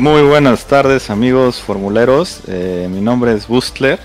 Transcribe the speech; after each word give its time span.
Muy 0.00 0.22
buenas 0.22 0.64
tardes 0.64 1.10
amigos 1.10 1.60
formuleros, 1.60 2.40
eh, 2.48 2.88
mi 2.90 3.02
nombre 3.02 3.34
es 3.34 3.46
Bustler 3.46 3.98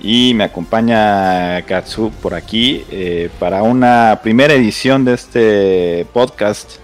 y 0.00 0.34
me 0.34 0.42
acompaña 0.42 1.62
Katsu 1.66 2.10
por 2.20 2.34
aquí 2.34 2.84
eh, 2.90 3.30
para 3.38 3.62
una 3.62 4.18
primera 4.24 4.54
edición 4.54 5.04
de 5.04 5.14
este 5.14 6.04
podcast 6.12 6.78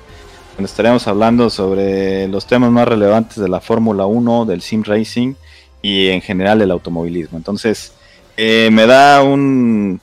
donde 0.55 0.71
estaremos 0.71 1.09
hablando 1.09 1.51
sobre 1.51 2.29
los 2.29 2.47
temas 2.47 2.71
más 2.71 2.87
relevantes 2.87 3.37
de 3.39 3.49
la 3.49 3.61
Fórmula 3.61 4.07
1, 4.07 4.45
del 4.45 4.63
sim 4.63 4.85
racing 4.85 5.35
y 5.83 6.07
en 6.07 6.21
general 6.21 6.61
del 6.61 6.71
automovilismo. 6.71 7.39
Entonces 7.39 7.95
eh, 8.37 8.69
me 8.71 8.87
da 8.87 9.25
un, 9.25 10.01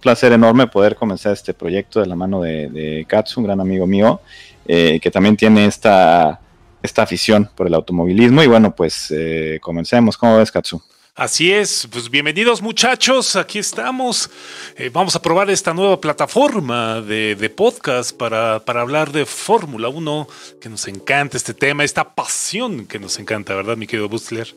placer 0.00 0.30
enorme 0.30 0.68
poder 0.68 0.94
comenzar 0.94 1.32
este 1.32 1.54
proyecto 1.54 1.98
de 1.98 2.06
la 2.06 2.14
mano 2.14 2.40
de, 2.40 3.04
Katsu, 3.08 3.40
un 3.40 3.46
gran 3.46 3.60
amigo 3.60 3.84
mío, 3.84 4.20
que 4.64 5.10
también 5.10 5.36
tiene 5.36 5.66
esta 5.66 6.38
esta 6.82 7.02
afición 7.02 7.50
por 7.54 7.66
el 7.66 7.74
automovilismo. 7.74 8.42
Y 8.42 8.46
bueno, 8.46 8.74
pues 8.74 9.10
eh, 9.10 9.58
comencemos. 9.60 10.16
¿Cómo 10.16 10.38
ves, 10.38 10.50
Katsu? 10.50 10.82
Así 11.18 11.52
es, 11.52 11.88
pues 11.90 12.08
bienvenidos 12.08 12.62
muchachos, 12.62 13.34
aquí 13.34 13.58
estamos. 13.58 14.30
Eh, 14.76 14.88
vamos 14.88 15.16
a 15.16 15.20
probar 15.20 15.50
esta 15.50 15.74
nueva 15.74 16.00
plataforma 16.00 17.00
de, 17.00 17.52
podcast 17.56 18.16
para, 18.16 18.60
para, 18.60 18.82
hablar 18.82 19.10
de 19.10 19.26
Fórmula 19.26 19.88
1, 19.88 20.28
que 20.60 20.68
nos 20.68 20.86
encanta 20.86 21.36
este 21.36 21.54
tema, 21.54 21.82
esta 21.82 22.14
pasión 22.14 22.86
que 22.86 23.00
nos 23.00 23.18
encanta, 23.18 23.56
¿verdad, 23.56 23.76
mi 23.76 23.88
querido 23.88 24.08
Bustler? 24.08 24.54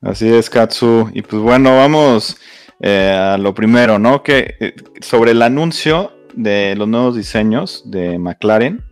Así 0.00 0.28
es, 0.28 0.48
Katsu. 0.48 1.10
Y 1.12 1.22
pues 1.22 1.42
bueno, 1.42 1.76
vamos 1.76 2.36
eh, 2.78 3.10
a 3.10 3.36
lo 3.36 3.52
primero, 3.52 3.98
¿no? 3.98 4.22
Que 4.22 4.74
sobre 5.00 5.32
el 5.32 5.42
anuncio 5.42 6.12
de 6.34 6.76
los 6.76 6.86
nuevos 6.86 7.16
diseños 7.16 7.82
de 7.84 8.16
McLaren, 8.20 8.84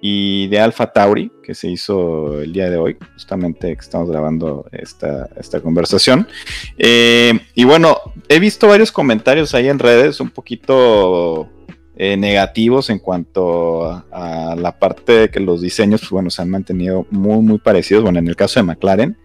y 0.00 0.46
de 0.48 0.60
Alpha 0.60 0.92
Tauri, 0.92 1.30
que 1.42 1.54
se 1.54 1.68
hizo 1.68 2.40
el 2.40 2.52
día 2.52 2.70
de 2.70 2.76
hoy, 2.76 2.96
justamente 3.14 3.74
que 3.74 3.80
estamos 3.80 4.10
grabando 4.10 4.66
esta, 4.72 5.28
esta 5.36 5.60
conversación. 5.60 6.28
Eh, 6.76 7.38
y 7.54 7.64
bueno, 7.64 7.98
he 8.28 8.38
visto 8.38 8.68
varios 8.68 8.92
comentarios 8.92 9.54
ahí 9.54 9.68
en 9.68 9.78
redes 9.78 10.20
un 10.20 10.30
poquito 10.30 11.48
eh, 11.96 12.16
negativos 12.16 12.90
en 12.90 13.00
cuanto 13.00 13.84
a, 14.12 14.54
la 14.56 14.78
parte 14.78 15.12
de 15.12 15.30
que 15.30 15.40
los 15.40 15.60
diseños, 15.60 16.02
pues, 16.02 16.10
bueno, 16.10 16.30
se 16.30 16.42
han 16.42 16.50
mantenido 16.50 17.06
muy, 17.10 17.40
muy 17.40 17.58
parecidos. 17.58 18.04
Bueno, 18.04 18.20
en 18.20 18.28
el 18.28 18.36
caso 18.36 18.60
de 18.60 18.64
McLaren, 18.64 19.18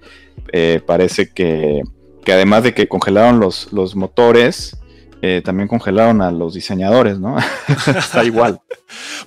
eh, 0.52 0.81
parece 0.83 1.30
que, 1.30 1.83
que, 2.25 2.33
además 2.33 2.63
de 2.63 2.73
que 2.73 2.87
congelaron 2.87 3.39
los, 3.39 3.71
los 3.71 3.95
motores, 3.95 4.77
eh, 5.25 5.41
también 5.41 5.69
congelaron 5.69 6.21
a 6.21 6.31
los 6.31 6.53
diseñadores, 6.53 7.17
¿no? 7.17 7.38
Está 7.88 8.25
igual. 8.25 8.59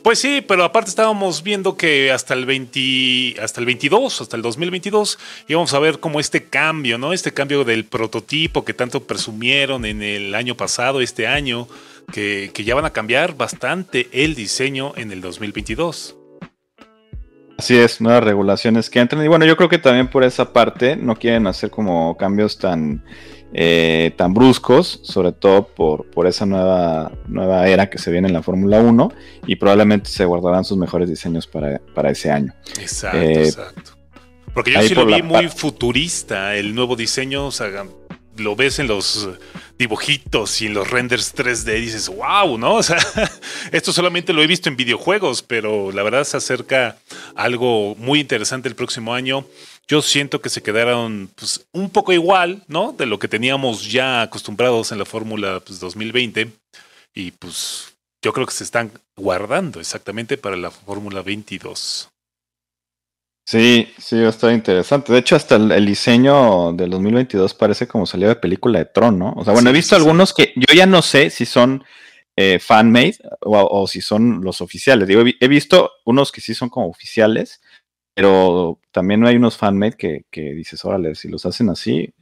Pues 0.02 0.20
sí, 0.20 0.44
pero 0.46 0.62
aparte 0.62 0.90
estábamos 0.90 1.42
viendo 1.42 1.76
que 1.76 2.12
hasta 2.12 2.34
el 2.34 2.46
20, 2.46 3.40
hasta 3.42 3.58
el 3.58 3.66
22, 3.66 4.20
hasta 4.20 4.36
el 4.36 4.42
2022, 4.42 5.18
íbamos 5.48 5.74
a 5.74 5.80
ver 5.80 5.98
como 5.98 6.20
este 6.20 6.44
cambio, 6.44 6.98
¿no? 6.98 7.12
Este 7.12 7.32
cambio 7.32 7.64
del 7.64 7.84
prototipo 7.84 8.64
que 8.64 8.74
tanto 8.74 9.02
presumieron 9.02 9.84
en 9.84 10.02
el 10.02 10.36
año 10.36 10.56
pasado, 10.56 11.00
este 11.00 11.26
año, 11.26 11.66
que, 12.12 12.52
que 12.54 12.62
ya 12.62 12.76
van 12.76 12.84
a 12.84 12.90
cambiar 12.90 13.36
bastante 13.36 14.08
el 14.12 14.36
diseño 14.36 14.92
en 14.96 15.10
el 15.10 15.20
2022. 15.20 16.14
Así 17.58 17.76
es, 17.76 18.00
nuevas 18.00 18.22
regulaciones 18.22 18.90
que 18.90 19.00
entran. 19.00 19.24
Y 19.24 19.28
bueno, 19.28 19.46
yo 19.46 19.56
creo 19.56 19.68
que 19.68 19.78
también 19.78 20.08
por 20.08 20.22
esa 20.22 20.52
parte 20.52 20.94
no 20.94 21.16
quieren 21.16 21.48
hacer 21.48 21.70
como 21.70 22.16
cambios 22.16 22.58
tan 22.58 23.02
eh, 23.52 24.12
tan 24.16 24.34
bruscos, 24.34 25.00
sobre 25.02 25.32
todo 25.32 25.66
por, 25.68 26.04
por 26.10 26.26
esa 26.26 26.46
nueva, 26.46 27.12
nueva 27.28 27.68
era 27.68 27.88
que 27.88 27.98
se 27.98 28.10
viene 28.10 28.28
en 28.28 28.34
la 28.34 28.42
Fórmula 28.42 28.80
1 28.80 29.12
y 29.46 29.56
probablemente 29.56 30.10
se 30.10 30.24
guardarán 30.24 30.64
sus 30.64 30.76
mejores 30.76 31.08
diseños 31.08 31.46
para, 31.46 32.10
ese 32.10 32.30
año. 32.30 32.54
Exacto, 32.78 33.18
eh, 33.18 33.44
exacto. 33.44 33.92
Porque 34.52 34.72
yo 34.72 34.82
sí 34.82 34.94
lo 34.94 35.06
vi 35.06 35.22
muy 35.22 35.48
futurista, 35.48 36.56
el 36.56 36.74
nuevo 36.74 36.96
diseño, 36.96 37.46
o 37.46 37.50
sea, 37.50 37.68
lo 38.38 38.56
ves 38.56 38.78
en 38.78 38.88
los 38.88 39.28
dibujitos 39.78 40.62
y 40.62 40.66
en 40.66 40.74
los 40.74 40.90
renders 40.90 41.34
3D 41.34 41.78
y 41.78 41.80
dices, 41.82 42.08
wow, 42.08 42.56
¿no? 42.58 42.74
O 42.76 42.82
sea, 42.82 42.98
esto 43.72 43.92
solamente 43.92 44.32
lo 44.32 44.42
he 44.42 44.46
visto 44.46 44.68
en 44.68 44.76
videojuegos, 44.76 45.42
pero 45.42 45.92
la 45.92 46.02
verdad 46.02 46.24
se 46.24 46.36
acerca 46.36 46.98
algo 47.34 47.94
muy 47.96 48.20
interesante 48.20 48.68
el 48.68 48.74
próximo 48.74 49.14
año 49.14 49.46
yo 49.88 50.02
siento 50.02 50.40
que 50.40 50.48
se 50.48 50.62
quedaron 50.62 51.30
pues, 51.36 51.66
un 51.72 51.90
poco 51.90 52.12
igual, 52.12 52.62
¿no? 52.66 52.92
De 52.92 53.06
lo 53.06 53.18
que 53.18 53.28
teníamos 53.28 53.90
ya 53.90 54.22
acostumbrados 54.22 54.92
en 54.92 54.98
la 54.98 55.04
Fórmula 55.04 55.60
pues, 55.64 55.78
2020. 55.78 56.50
Y 57.14 57.30
pues 57.30 57.94
yo 58.22 58.32
creo 58.32 58.46
que 58.46 58.52
se 58.52 58.64
están 58.64 58.90
guardando 59.16 59.80
exactamente 59.80 60.36
para 60.36 60.56
la 60.56 60.70
Fórmula 60.70 61.22
22. 61.22 62.08
Sí, 63.48 63.88
sí, 63.96 64.18
va 64.18 64.26
a 64.26 64.30
estar 64.30 64.52
interesante. 64.52 65.12
De 65.12 65.20
hecho, 65.20 65.36
hasta 65.36 65.54
el, 65.54 65.86
diseño 65.86 66.72
del 66.72 66.90
2022 66.90 67.54
parece 67.54 67.86
como 67.86 68.04
salió 68.04 68.26
de 68.26 68.34
película 68.34 68.80
de 68.80 68.86
Tron, 68.86 69.16
¿no? 69.16 69.34
O 69.36 69.44
sea, 69.44 69.52
bueno, 69.52 69.70
he 69.70 69.72
visto 69.72 69.94
algunos 69.94 70.34
que 70.34 70.52
yo 70.56 70.74
ya 70.74 70.84
no 70.84 71.00
sé 71.00 71.30
si 71.30 71.46
son 71.46 71.84
eh, 72.36 72.58
fan-made 72.58 73.18
o, 73.42 73.86
si 73.86 74.00
son 74.00 74.40
los 74.42 74.60
oficiales. 74.60 75.06
Digo, 75.06 75.22
he 75.40 75.48
visto 75.48 75.92
unos 76.04 76.32
que 76.32 76.40
sí 76.40 76.54
son 76.54 76.68
como 76.68 76.88
oficiales 76.88 77.60
pero 78.16 78.80
también 78.96 79.26
hay 79.26 79.36
unos 79.36 79.58
fanmade 79.58 79.92
que, 79.92 80.24
que 80.30 80.54
dices, 80.54 80.82
órale, 80.82 81.14
si 81.14 81.28
los 81.28 81.44
hacen 81.44 81.68
así, 81.68 82.14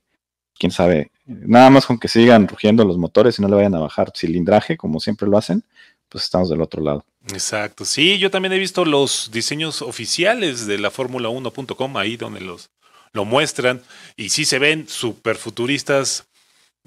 quién 0.58 0.72
sabe. 0.72 1.12
Nada 1.24 1.70
más 1.70 1.86
con 1.86 2.00
que 2.00 2.08
sigan 2.08 2.48
rugiendo 2.48 2.84
los 2.84 2.98
motores 2.98 3.38
y 3.38 3.42
no 3.42 3.46
le 3.46 3.54
vayan 3.54 3.76
a 3.76 3.78
bajar 3.78 4.10
cilindraje, 4.12 4.76
como 4.76 4.98
siempre 4.98 5.28
lo 5.28 5.38
hacen, 5.38 5.62
pues 6.08 6.24
estamos 6.24 6.50
del 6.50 6.60
otro 6.60 6.82
lado. 6.82 7.04
Exacto. 7.32 7.84
Sí, 7.84 8.18
yo 8.18 8.28
también 8.28 8.52
he 8.54 8.58
visto 8.58 8.84
los 8.84 9.30
diseños 9.32 9.82
oficiales 9.82 10.66
de 10.66 10.78
la 10.78 10.90
Fórmula 10.90 11.28
1.com, 11.28 11.96
ahí 11.96 12.16
donde 12.16 12.40
los 12.40 12.70
lo 13.12 13.24
muestran, 13.24 13.80
y 14.16 14.30
sí 14.30 14.44
se 14.44 14.58
ven 14.58 14.88
súper 14.88 15.36
futuristas. 15.36 16.26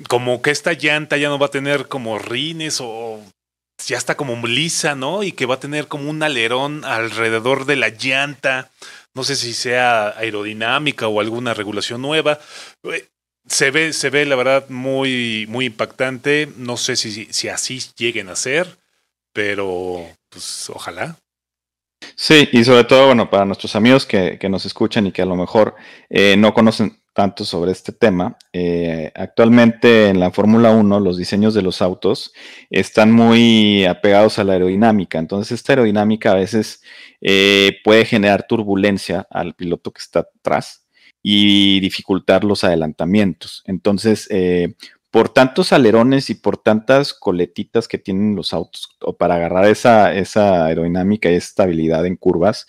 Como 0.10 0.42
que 0.42 0.52
esta 0.52 0.74
llanta 0.74 1.16
ya 1.16 1.30
no 1.30 1.40
va 1.40 1.46
a 1.46 1.52
tener 1.52 1.88
como 1.88 2.20
rines 2.20 2.80
o 2.82 3.22
ya 3.88 3.96
está 3.96 4.18
como 4.18 4.36
lisa, 4.46 4.96
¿no? 4.96 5.24
Y 5.24 5.32
que 5.32 5.46
va 5.46 5.56
a 5.56 5.60
tener 5.62 5.88
como 5.88 6.10
un 6.10 6.22
alerón 6.24 6.84
alrededor 6.84 7.66
de 7.66 7.78
la 7.78 7.88
llanta. 7.88 8.70
No 9.18 9.24
sé 9.24 9.36
si 9.36 9.56
sea 9.56 10.10
aerodinámica 10.10 11.08
o 11.08 11.20
alguna 11.20 11.56
regulación 11.56 12.04
nueva. 12.04 12.40
Eh, 12.84 13.08
se 13.48 13.72
ve, 13.72 13.92
se 13.92 14.12
ve 14.12 14.26
la 14.28 14.36
verdad 14.36 14.70
muy, 14.70 15.48
muy 15.50 15.66
impactante. 15.66 16.48
No 16.56 16.78
sé 16.78 16.96
si, 16.96 17.26
si 17.34 17.50
así 17.50 17.82
lleguen 17.98 18.30
a 18.30 18.36
ser, 18.36 18.78
pero 19.34 20.06
pues 20.30 20.70
ojalá. 20.70 21.18
Sí, 22.16 22.48
y 22.52 22.64
sobre 22.64 22.84
todo, 22.84 23.08
bueno, 23.08 23.28
para 23.28 23.46
nuestros 23.46 23.76
amigos 23.76 24.06
que, 24.06 24.38
que 24.38 24.50
nos 24.50 24.68
escuchan 24.68 25.08
y 25.08 25.12
que 25.12 25.24
a 25.24 25.26
lo 25.26 25.36
mejor 25.36 25.76
eh, 26.12 26.36
no 26.38 26.54
conocen 26.54 27.02
tanto 27.18 27.46
sobre 27.46 27.72
este 27.72 27.94
tema. 27.94 28.38
Eh, 28.54 29.12
actualmente 29.16 30.10
en 30.10 30.20
la 30.20 30.30
Fórmula 30.30 30.70
1 30.70 31.00
los 31.00 31.18
diseños 31.18 31.56
de 31.56 31.64
los 31.64 31.82
autos 31.82 32.32
están 32.70 33.12
muy 33.12 33.86
apegados 33.86 34.38
a 34.38 34.44
la 34.44 34.54
aerodinámica, 34.54 35.18
entonces 35.18 35.54
esta 35.54 35.74
aerodinámica 35.74 36.34
a 36.34 36.36
veces 36.36 36.84
eh, 37.22 37.80
puede 37.84 38.06
generar 38.06 38.46
turbulencia 38.48 39.26
al 39.32 39.56
piloto 39.56 39.92
que 39.92 39.98
está 39.98 40.20
atrás 40.20 40.86
y 41.24 41.80
dificultar 41.80 42.44
los 42.44 42.64
adelantamientos. 42.64 43.64
Entonces, 43.66 44.28
eh, 44.30 44.76
por 45.10 45.30
tantos 45.30 45.74
alerones 45.74 46.30
y 46.30 46.36
por 46.36 46.58
tantas 46.58 47.16
coletitas 47.16 47.88
que 47.88 47.98
tienen 47.98 48.36
los 48.36 48.54
autos 48.54 48.96
o 49.02 49.18
para 49.18 49.38
agarrar 49.38 49.66
esa, 49.66 50.14
esa 50.14 50.66
aerodinámica 50.68 51.32
y 51.32 51.34
estabilidad 51.34 52.06
en 52.06 52.16
curvas, 52.16 52.68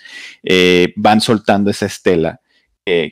van 0.96 1.20
soltando 1.20 1.70
esa 1.70 1.84
estela 1.84 2.40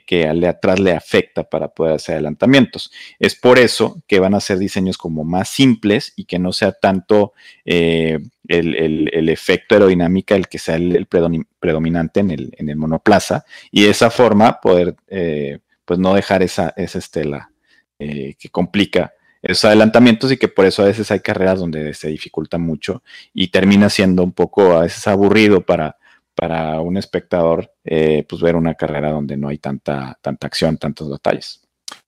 que, 0.07 0.27
al 0.27 0.41
de 0.41 0.49
atrás 0.49 0.81
le 0.81 0.93
afecta 0.93 1.45
para 1.45 1.69
poder 1.69 1.95
hacer 1.95 2.15
adelantamientos. 2.15 2.91
Es 3.19 3.35
por 3.35 3.59
eso 3.59 4.03
que 4.07 4.21
van 4.21 4.35
a 4.35 4.41
ser 4.41 4.59
diseños 4.59 4.97
como 4.97 5.25
más 5.25 5.49
simples 5.49 6.13
y 6.17 6.25
que 6.25 6.39
no 6.39 6.53
sea 6.53 6.73
tanto 6.73 7.33
eh, 7.65 8.19
el, 8.49 9.29
efecto 9.29 9.75
aerodinámica 9.75 10.35
el 10.35 10.49
que 10.49 10.59
sea 10.59 10.77
el, 10.77 11.07
predominante 11.07 12.21
en 12.21 12.31
el, 12.31 12.55
en 12.57 12.69
el, 12.69 12.77
monoplaza 12.77 13.45
y 13.71 13.83
de 13.83 13.91
esa 13.91 14.11
forma 14.11 14.61
poder 14.61 14.97
eh, 15.09 15.59
pues 15.85 15.99
no 15.99 16.15
dejar 16.15 16.43
esa, 16.43 16.73
esa 16.77 16.99
estela 16.99 17.51
eh, 17.99 18.35
que 18.39 18.49
complica 18.49 19.13
esos 19.43 19.67
adelantamientos 19.67 20.33
y 20.33 20.37
que 20.37 20.49
por 20.49 20.65
eso 20.65 20.83
a 20.83 20.87
veces 20.87 21.11
hay 21.11 21.21
carreras 21.21 21.61
donde 21.61 21.93
se 21.95 22.09
dificulta 22.09 22.59
mucho 22.59 23.03
y 23.35 23.49
termina 23.49 23.91
siendo 23.91 24.25
un 24.25 24.33
poco 24.33 24.73
a 24.73 24.83
veces 24.83 25.07
aburrido 25.07 25.61
para, 25.61 25.97
para 26.37 26.81
un 26.81 26.97
espectador 26.97 27.73
eh, 27.85 28.25
pues 28.29 28.43
ver 28.43 28.55
una 28.55 28.75
carrera 28.75 29.11
donde 29.11 29.37
no 29.37 29.49
hay 29.49 29.59
tanta, 29.59 30.19
tanta 30.21 30.47
acción, 30.47 30.77
tantos 30.77 31.11
detalles. 31.11 31.61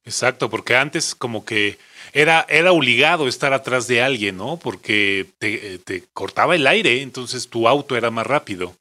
Exacto, 0.04 0.48
porque 0.50 0.76
antes 0.76 1.14
como 1.14 1.44
que 1.44 1.78
era, 2.12 2.46
era 2.48 2.72
obligado 2.72 3.26
estar 3.26 3.52
atrás 3.52 3.88
de 3.88 4.02
alguien, 4.02 4.36
¿no? 4.36 4.58
Porque 4.58 5.26
te, 5.38 6.04
cortaba 6.12 6.54
el 6.54 6.66
aire, 6.66 7.02
entonces 7.02 7.48
tu 7.48 7.68
auto 7.68 7.96
era 7.96 8.10
más 8.10 8.26
rápido. 8.26 8.74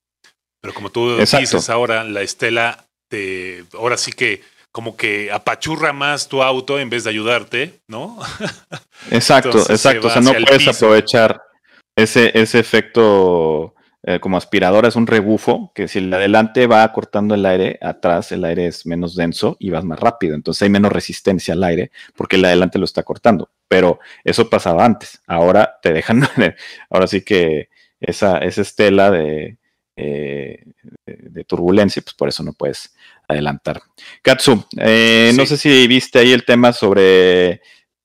Pero 0.62 0.74
como 0.74 0.90
tú 0.90 1.18
dices 1.18 1.70
ahora, 1.70 2.04
la 2.04 2.22
estela 2.22 2.86
te, 3.10 3.64
ahora 3.74 3.98
sí 3.98 4.12
que 4.12 4.42
como 4.72 4.96
que 4.96 5.32
apachurra 5.32 5.94
más 5.94 6.28
tu 6.28 6.44
auto 6.44 6.80
en 6.80 6.90
vez 6.90 7.04
de 7.04 7.10
ayudarte, 7.10 7.80
¿no? 7.88 8.18
Exacto, 9.12 9.60
exacto. 9.70 10.08
O 10.08 10.10
sea, 10.10 10.22
no 10.22 10.34
puedes 10.34 10.68
aprovechar 10.68 11.42
ese, 11.96 12.32
ese 12.40 12.60
efecto 12.60 13.74
eh, 14.04 14.20
como 14.20 14.38
aspiradora, 14.38 14.88
es 14.88 14.96
un 14.96 15.08
rebufo, 15.08 15.72
que 15.74 15.88
si 15.88 16.00
el 16.00 16.10
de 16.10 16.18
adelante 16.18 16.68
va 16.68 16.92
cortando 16.94 17.36
el 17.36 17.46
aire, 17.46 17.80
atrás 17.82 18.32
el 18.32 18.46
aire 18.46 18.68
es 18.68 18.86
menos 18.86 19.16
denso 19.16 19.58
y 19.60 19.70
vas 19.70 19.84
más 19.84 20.00
rápido. 20.00 20.36
Entonces 20.36 20.62
hay 20.62 20.70
menos 20.70 20.92
resistencia 20.92 21.54
al 21.54 21.64
aire 21.64 21.92
porque 22.16 22.36
el 22.36 22.44
de 22.44 22.50
adelante 22.50 22.80
lo 22.80 22.86
está 22.86 23.04
cortando. 23.04 23.50
Pero 23.68 24.00
eso 24.24 24.50
pasaba 24.50 24.86
antes. 24.86 25.22
Ahora 25.28 25.78
te 25.82 25.94
dejan, 25.94 26.22
ahora 26.90 27.08
sí 27.08 27.22
que 27.22 27.70
esa, 28.00 28.38
esa 28.38 28.62
estela 28.62 29.10
de, 29.10 29.58
eh, 29.96 30.64
de, 31.06 31.44
turbulencia, 31.44 32.02
pues 32.04 32.14
por 32.14 32.30
eso 32.30 32.44
no 32.44 32.54
puedes 32.54 32.96
adelantar. 33.28 33.82
Katsu, 34.22 34.64
eh, 34.78 35.34
no 35.36 35.46
sé 35.46 35.58
si 35.58 35.88
viste 35.88 36.20
ahí 36.20 36.34
el 36.34 36.46
tema 36.46 36.72
sobre, 36.72 37.62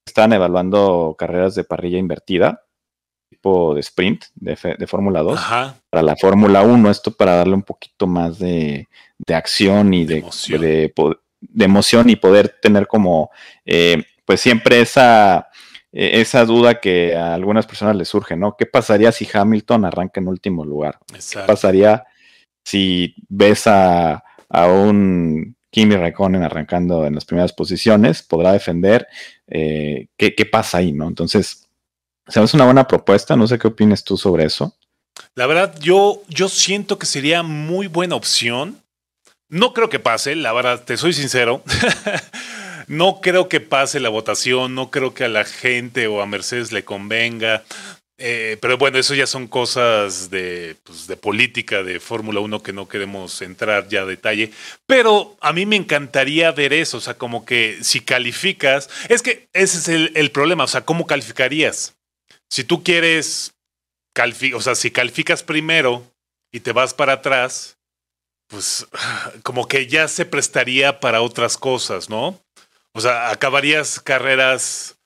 están 0.06 0.32
evaluando 0.32 1.14
carreras 1.18 1.54
de 1.54 1.64
parrilla 1.64 1.98
invertida 1.98 2.62
tipo 3.32 3.74
de 3.74 3.80
sprint 3.80 4.24
de, 4.34 4.86
Fórmula 4.86 5.22
2 5.22 5.40
para 5.90 6.02
la 6.02 6.16
Fórmula 6.16 6.62
1, 6.62 6.90
esto 6.90 7.10
para 7.12 7.36
darle 7.36 7.54
un 7.54 7.62
poquito 7.62 8.06
más 8.06 8.38
de, 8.38 8.88
acción 9.28 9.94
y 9.94 10.04
de, 10.04 10.22
de, 10.48 11.64
emoción. 11.64 12.10
y 12.10 12.16
poder 12.16 12.56
tener 12.60 12.86
como, 12.86 13.30
eh, 13.64 14.04
pues 14.26 14.40
siempre 14.40 14.80
esa, 14.80 15.48
e, 15.90 16.20
esa 16.20 16.44
duda 16.44 16.78
que 16.78 17.16
a 17.16 17.32
algunas 17.32 17.66
personas 17.66 17.96
les 17.96 18.08
surge, 18.08 18.36
¿no? 18.36 18.54
¿Qué 18.56 18.66
pasaría 18.66 19.10
si 19.12 19.26
Hamilton 19.32 19.86
arranca 19.86 20.20
en 20.20 20.28
último 20.28 20.64
lugar? 20.64 20.98
¿Qué 21.06 21.38
pasaría 21.46 22.04
si 22.64 23.14
ves 23.28 23.66
a, 23.66 24.22
a 24.50 24.66
un 24.66 25.56
Kimi 25.70 25.96
Raikkonen 25.96 26.42
arrancando 26.42 27.06
en 27.06 27.14
las 27.14 27.24
primeras 27.24 27.54
posiciones? 27.54 28.22
¿Podrá 28.22 28.52
defender? 28.52 29.06
Eh, 29.46 30.08
¿qué, 30.18 30.34
¿Qué 30.34 30.44
pasa 30.44 30.78
ahí, 30.78 30.92
no? 30.92 31.08
Entonces, 31.08 31.61
es 32.26 32.54
una 32.54 32.64
buena 32.64 32.86
propuesta. 32.86 33.36
No 33.36 33.46
sé 33.46 33.58
qué 33.58 33.68
opinas 33.68 34.04
tú 34.04 34.16
sobre 34.16 34.44
eso. 34.44 34.76
La 35.34 35.46
verdad, 35.46 35.74
yo, 35.80 36.22
yo 36.28 36.48
siento 36.48 36.98
que 36.98 37.06
sería 37.06 37.42
muy 37.42 37.86
buena 37.86 38.16
opción. 38.16 38.82
No 39.48 39.74
creo 39.74 39.88
que 39.88 39.98
pase, 39.98 40.34
la 40.34 40.52
verdad, 40.52 40.84
te 40.84 40.96
soy 40.96 41.12
sincero. 41.12 41.62
no 42.86 43.20
creo 43.20 43.48
que 43.48 43.60
pase 43.60 44.00
la 44.00 44.08
votación, 44.08 44.74
no 44.74 44.90
creo 44.90 45.14
que 45.14 45.24
a 45.24 45.28
la 45.28 45.44
gente 45.44 46.06
o 46.06 46.22
a 46.22 46.26
Mercedes 46.26 46.72
le 46.72 46.84
convenga. 46.84 47.62
Eh, 48.18 48.56
pero 48.60 48.78
bueno, 48.78 48.98
eso 48.98 49.14
ya 49.14 49.26
son 49.26 49.48
cosas 49.48 50.30
de, 50.30 50.76
pues, 50.84 51.06
de 51.06 51.16
política 51.16 51.82
de 51.82 51.98
Fórmula 51.98 52.40
1 52.40 52.62
que 52.62 52.72
no 52.72 52.88
queremos 52.88 53.42
entrar 53.42 53.88
ya 53.88 54.02
a 54.02 54.06
detalle. 54.06 54.52
Pero 54.86 55.36
a 55.40 55.52
mí 55.52 55.66
me 55.66 55.76
encantaría 55.76 56.52
ver 56.52 56.72
eso, 56.72 56.98
o 56.98 57.00
sea, 57.00 57.14
como 57.14 57.44
que 57.44 57.78
si 57.82 58.00
calificas, 58.00 58.88
es 59.08 59.22
que 59.22 59.48
ese 59.52 59.78
es 59.78 59.88
el, 59.88 60.12
el 60.14 60.30
problema, 60.30 60.64
o 60.64 60.68
sea, 60.68 60.84
¿cómo 60.84 61.06
calificarías? 61.06 61.94
Si 62.52 62.64
tú 62.64 62.84
quieres, 62.84 63.54
o 64.54 64.60
sea, 64.60 64.74
si 64.74 64.90
calificas 64.90 65.42
primero 65.42 66.06
y 66.52 66.60
te 66.60 66.72
vas 66.72 66.92
para 66.92 67.14
atrás, 67.14 67.78
pues 68.46 68.86
como 69.42 69.66
que 69.66 69.86
ya 69.86 70.06
se 70.06 70.26
prestaría 70.26 71.00
para 71.00 71.22
otras 71.22 71.56
cosas, 71.56 72.10
¿no? 72.10 72.38
O 72.92 73.00
sea, 73.00 73.30
acabarías 73.30 74.00
carreras 74.00 74.98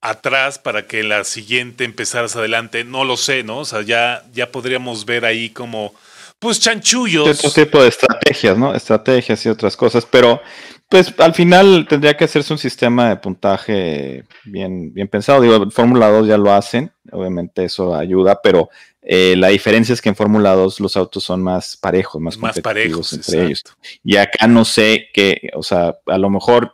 atrás 0.00 0.58
para 0.58 0.86
que 0.86 1.02
la 1.02 1.24
siguiente 1.24 1.84
empezaras 1.84 2.34
adelante, 2.34 2.82
no 2.82 3.04
lo 3.04 3.18
sé, 3.18 3.42
¿no? 3.42 3.58
O 3.58 3.64
sea, 3.66 3.82
ya, 3.82 4.24
ya 4.32 4.50
podríamos 4.50 5.04
ver 5.04 5.26
ahí 5.26 5.50
como, 5.50 5.94
pues 6.40 6.58
chanchullos. 6.58 7.28
Otro 7.28 7.50
tipo 7.50 7.80
de 7.80 7.88
estrategias, 7.88 8.58
¿no? 8.58 8.74
Estrategias 8.74 9.44
y 9.46 9.48
otras 9.50 9.76
cosas, 9.76 10.06
pero 10.10 10.40
pues 10.88 11.14
al 11.18 11.34
final 11.34 11.86
tendría 11.88 12.16
que 12.16 12.24
hacerse 12.24 12.52
un 12.52 12.58
sistema 12.58 13.10
de 13.10 13.16
puntaje 13.16 14.24
bien, 14.44 14.92
bien 14.92 15.06
pensado. 15.06 15.42
Digo, 15.42 15.70
Fórmula 15.70 16.08
2 16.08 16.26
ya 16.26 16.38
lo 16.38 16.52
hacen, 16.52 16.90
obviamente 17.12 17.64
eso 17.64 17.94
ayuda, 17.94 18.40
pero 18.42 18.70
eh, 19.02 19.36
la 19.36 19.48
diferencia 19.48 19.92
es 19.92 20.02
que 20.02 20.08
en 20.08 20.16
Fórmula 20.16 20.54
2 20.54 20.80
los 20.80 20.96
autos 20.96 21.22
son 21.22 21.42
más 21.42 21.76
parejos, 21.76 22.20
más, 22.20 22.38
más 22.38 22.54
competitivos 22.54 23.12
entre 23.12 23.44
ellos. 23.44 23.64
Y 24.02 24.16
acá 24.16 24.46
no 24.46 24.64
sé 24.64 25.08
qué, 25.12 25.50
o 25.54 25.62
sea, 25.62 25.98
a 26.06 26.18
lo 26.18 26.30
mejor 26.30 26.72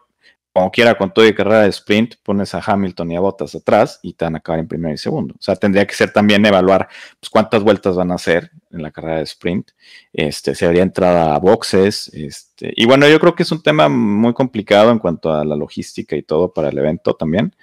como 0.57 0.71
quiera, 0.71 0.97
con 0.97 1.13
todo 1.13 1.27
y 1.27 1.35
carrera 1.35 1.65
de 1.65 1.69
sprint, 1.69 2.15
pones 2.23 2.55
a 2.55 2.63
Hamilton 2.65 3.13
y 3.13 3.17
a 3.17 3.21
Bottas 3.21 3.55
atrás 3.55 4.01
y 4.01 4.15
te 4.15 4.25
van 4.25 4.37
a 4.37 4.39
acabar 4.39 4.59
en 4.59 4.67
primero 4.67 4.95
y 4.95 4.97
segundo. 4.97 5.35
O 5.39 5.43
sea, 5.43 5.55
tendría 5.55 5.87
que 5.87 5.95
ser 5.95 6.15
también 6.15 6.47
evaluar 6.47 6.89
pues, 7.21 7.29
cuántas 7.29 7.63
vueltas 7.63 7.95
van 7.95 8.11
a 8.11 8.15
hacer 8.15 8.51
en 8.71 8.81
la 8.81 8.91
carrera 8.91 9.19
de 9.19 9.25
sprint. 9.25 9.73
Este, 10.15 10.55
se 10.55 10.65
habría 10.65 10.83
entrada 10.83 11.35
a 11.35 11.39
boxes. 11.41 12.09
Este, 12.15 12.73
y 12.75 12.87
bueno, 12.87 13.07
yo 13.07 13.21
creo 13.21 13.35
que 13.35 13.43
es 13.43 13.53
un 13.53 13.63
tema 13.63 13.91
muy 13.91 14.33
complicado 14.33 14.91
en 14.93 14.99
cuanto 14.99 15.31
a 15.31 15.45
la 15.45 15.57
logística 15.57 16.17
y 16.17 16.23
todo 16.23 16.55
para 16.55 16.71
el 16.71 16.79
evento 16.79 17.13
también, 17.17 17.55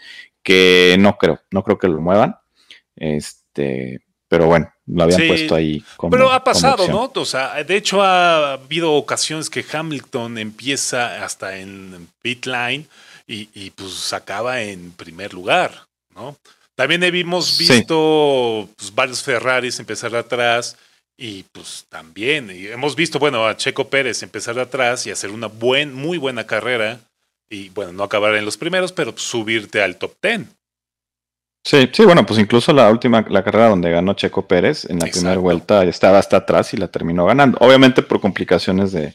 que 0.43 0.95
no 0.99 1.17
creo, 1.17 1.39
no 1.49 1.63
creo 1.63 1.79
que 1.79 1.87
lo 1.87 1.99
muevan. 1.99 2.35
Este, 2.95 4.01
pero 4.27 4.45
bueno, 4.45 4.71
lo 4.85 5.03
habían 5.03 5.27
puesto 5.27 5.55
ahí 5.55 5.83
como. 5.95 6.11
Pero 6.11 6.31
ha 6.31 6.43
pasado, 6.43 6.87
¿no? 6.87 7.11
O 7.15 7.25
sea, 7.25 7.63
de 7.63 7.75
hecho 7.75 8.01
ha 8.01 8.53
habido 8.53 8.93
ocasiones 8.93 9.49
que 9.49 9.65
Hamilton 9.71 10.37
empieza 10.37 11.23
hasta 11.23 11.57
en 11.57 12.07
pit 12.21 12.45
line 12.45 12.85
y, 13.27 13.69
pues 13.71 14.11
acaba 14.13 14.61
en 14.61 14.91
primer 14.91 15.33
lugar, 15.33 15.87
¿no? 16.15 16.37
También 16.75 17.03
hemos 17.03 17.57
visto 17.57 18.67
pues, 18.75 18.93
varios 18.93 19.21
Ferraris 19.21 19.79
empezar 19.79 20.11
de 20.11 20.17
atrás 20.17 20.75
y 21.15 21.43
pues 21.43 21.85
también 21.89 22.49
hemos 22.49 22.95
visto, 22.95 23.19
bueno, 23.19 23.45
a 23.45 23.55
Checo 23.55 23.87
Pérez 23.87 24.23
empezar 24.23 24.55
de 24.55 24.61
atrás 24.61 25.05
y 25.05 25.11
hacer 25.11 25.29
una 25.29 25.47
buen, 25.47 25.93
muy 25.93 26.17
buena 26.17 26.47
carrera 26.47 26.99
y 27.49 27.69
bueno, 27.69 27.93
no 27.93 28.03
acabar 28.03 28.33
en 28.35 28.45
los 28.45 28.57
primeros, 28.57 28.91
pero 28.91 29.15
subirte 29.15 29.81
al 29.81 29.97
top 29.97 30.15
ten. 30.19 30.49
Sí, 31.65 31.89
sí, 31.93 32.03
bueno, 32.03 32.25
pues 32.25 32.39
incluso 32.39 32.73
la 32.73 32.89
última, 32.91 33.25
la 33.29 33.41
carrera 33.41 33.69
donde 33.69 33.89
ganó 33.89 34.13
Checo 34.15 34.45
Pérez, 34.45 34.83
en 34.89 34.99
la 34.99 35.07
primera 35.07 35.37
vuelta 35.37 35.83
estaba 35.85 36.19
hasta 36.19 36.37
atrás 36.37 36.73
y 36.73 36.77
la 36.77 36.89
terminó 36.89 37.25
ganando. 37.25 37.57
Obviamente 37.61 38.01
por 38.01 38.19
complicaciones 38.19 38.91
de, 38.91 39.13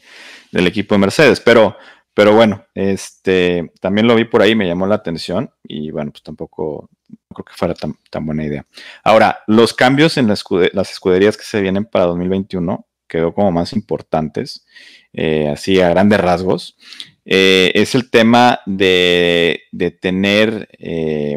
del 0.50 0.66
equipo 0.66 0.94
de 0.94 1.00
Mercedes, 1.00 1.40
pero, 1.40 1.76
pero 2.14 2.34
bueno, 2.34 2.64
este, 2.74 3.70
también 3.80 4.06
lo 4.06 4.14
vi 4.14 4.24
por 4.24 4.40
ahí, 4.40 4.54
me 4.54 4.66
llamó 4.66 4.86
la 4.86 4.94
atención 4.94 5.50
y 5.62 5.90
bueno, 5.90 6.10
pues 6.10 6.22
tampoco 6.22 6.88
creo 7.34 7.44
que 7.44 7.52
fuera 7.52 7.74
tan, 7.74 7.94
tan 8.10 8.24
buena 8.24 8.46
idea. 8.46 8.64
Ahora, 9.04 9.40
los 9.46 9.74
cambios 9.74 10.16
en 10.16 10.26
las 10.26 10.42
escuderías 10.90 11.36
que 11.36 11.44
se 11.44 11.60
vienen 11.60 11.84
para 11.84 12.06
2021 12.06 12.86
quedó 13.06 13.34
como 13.34 13.52
más 13.52 13.74
importantes, 13.74 14.66
eh, 15.12 15.50
así 15.52 15.80
a 15.82 15.90
grandes 15.90 16.20
rasgos, 16.20 16.78
eh, 17.26 17.72
es 17.74 17.94
el 17.94 18.10
tema 18.10 18.60
de, 18.64 19.64
de 19.70 19.90
tener... 19.90 20.68
Eh, 20.78 21.36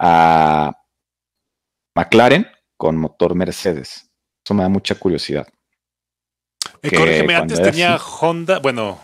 a 0.00 0.72
McLaren 1.94 2.46
con 2.76 2.96
motor 2.96 3.34
Mercedes. 3.34 4.10
Eso 4.44 4.54
me 4.54 4.62
da 4.62 4.68
mucha 4.70 4.94
curiosidad. 4.94 5.46
Eh, 6.82 6.90
corrígeme, 6.90 7.34
antes 7.34 7.62
tenía 7.62 7.96
Honda, 7.98 8.58
bueno, 8.58 8.98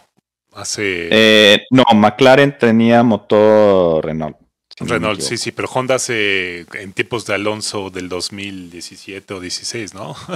hace... 0.54 1.08
Eh, 1.10 1.66
no, 1.70 1.84
McLaren 1.94 2.56
tenía 2.56 3.02
motor 3.02 4.04
Renault. 4.04 4.38
Renault, 4.80 5.20
sí, 5.20 5.36
sí, 5.36 5.52
pero 5.52 5.68
Honda 5.68 5.96
hace 5.96 6.66
en 6.74 6.92
tiempos 6.92 7.26
de 7.26 7.34
Alonso 7.34 7.90
del 7.90 8.08
2017 8.08 9.34
o 9.34 9.40
16, 9.40 9.94
¿no? 9.94 10.16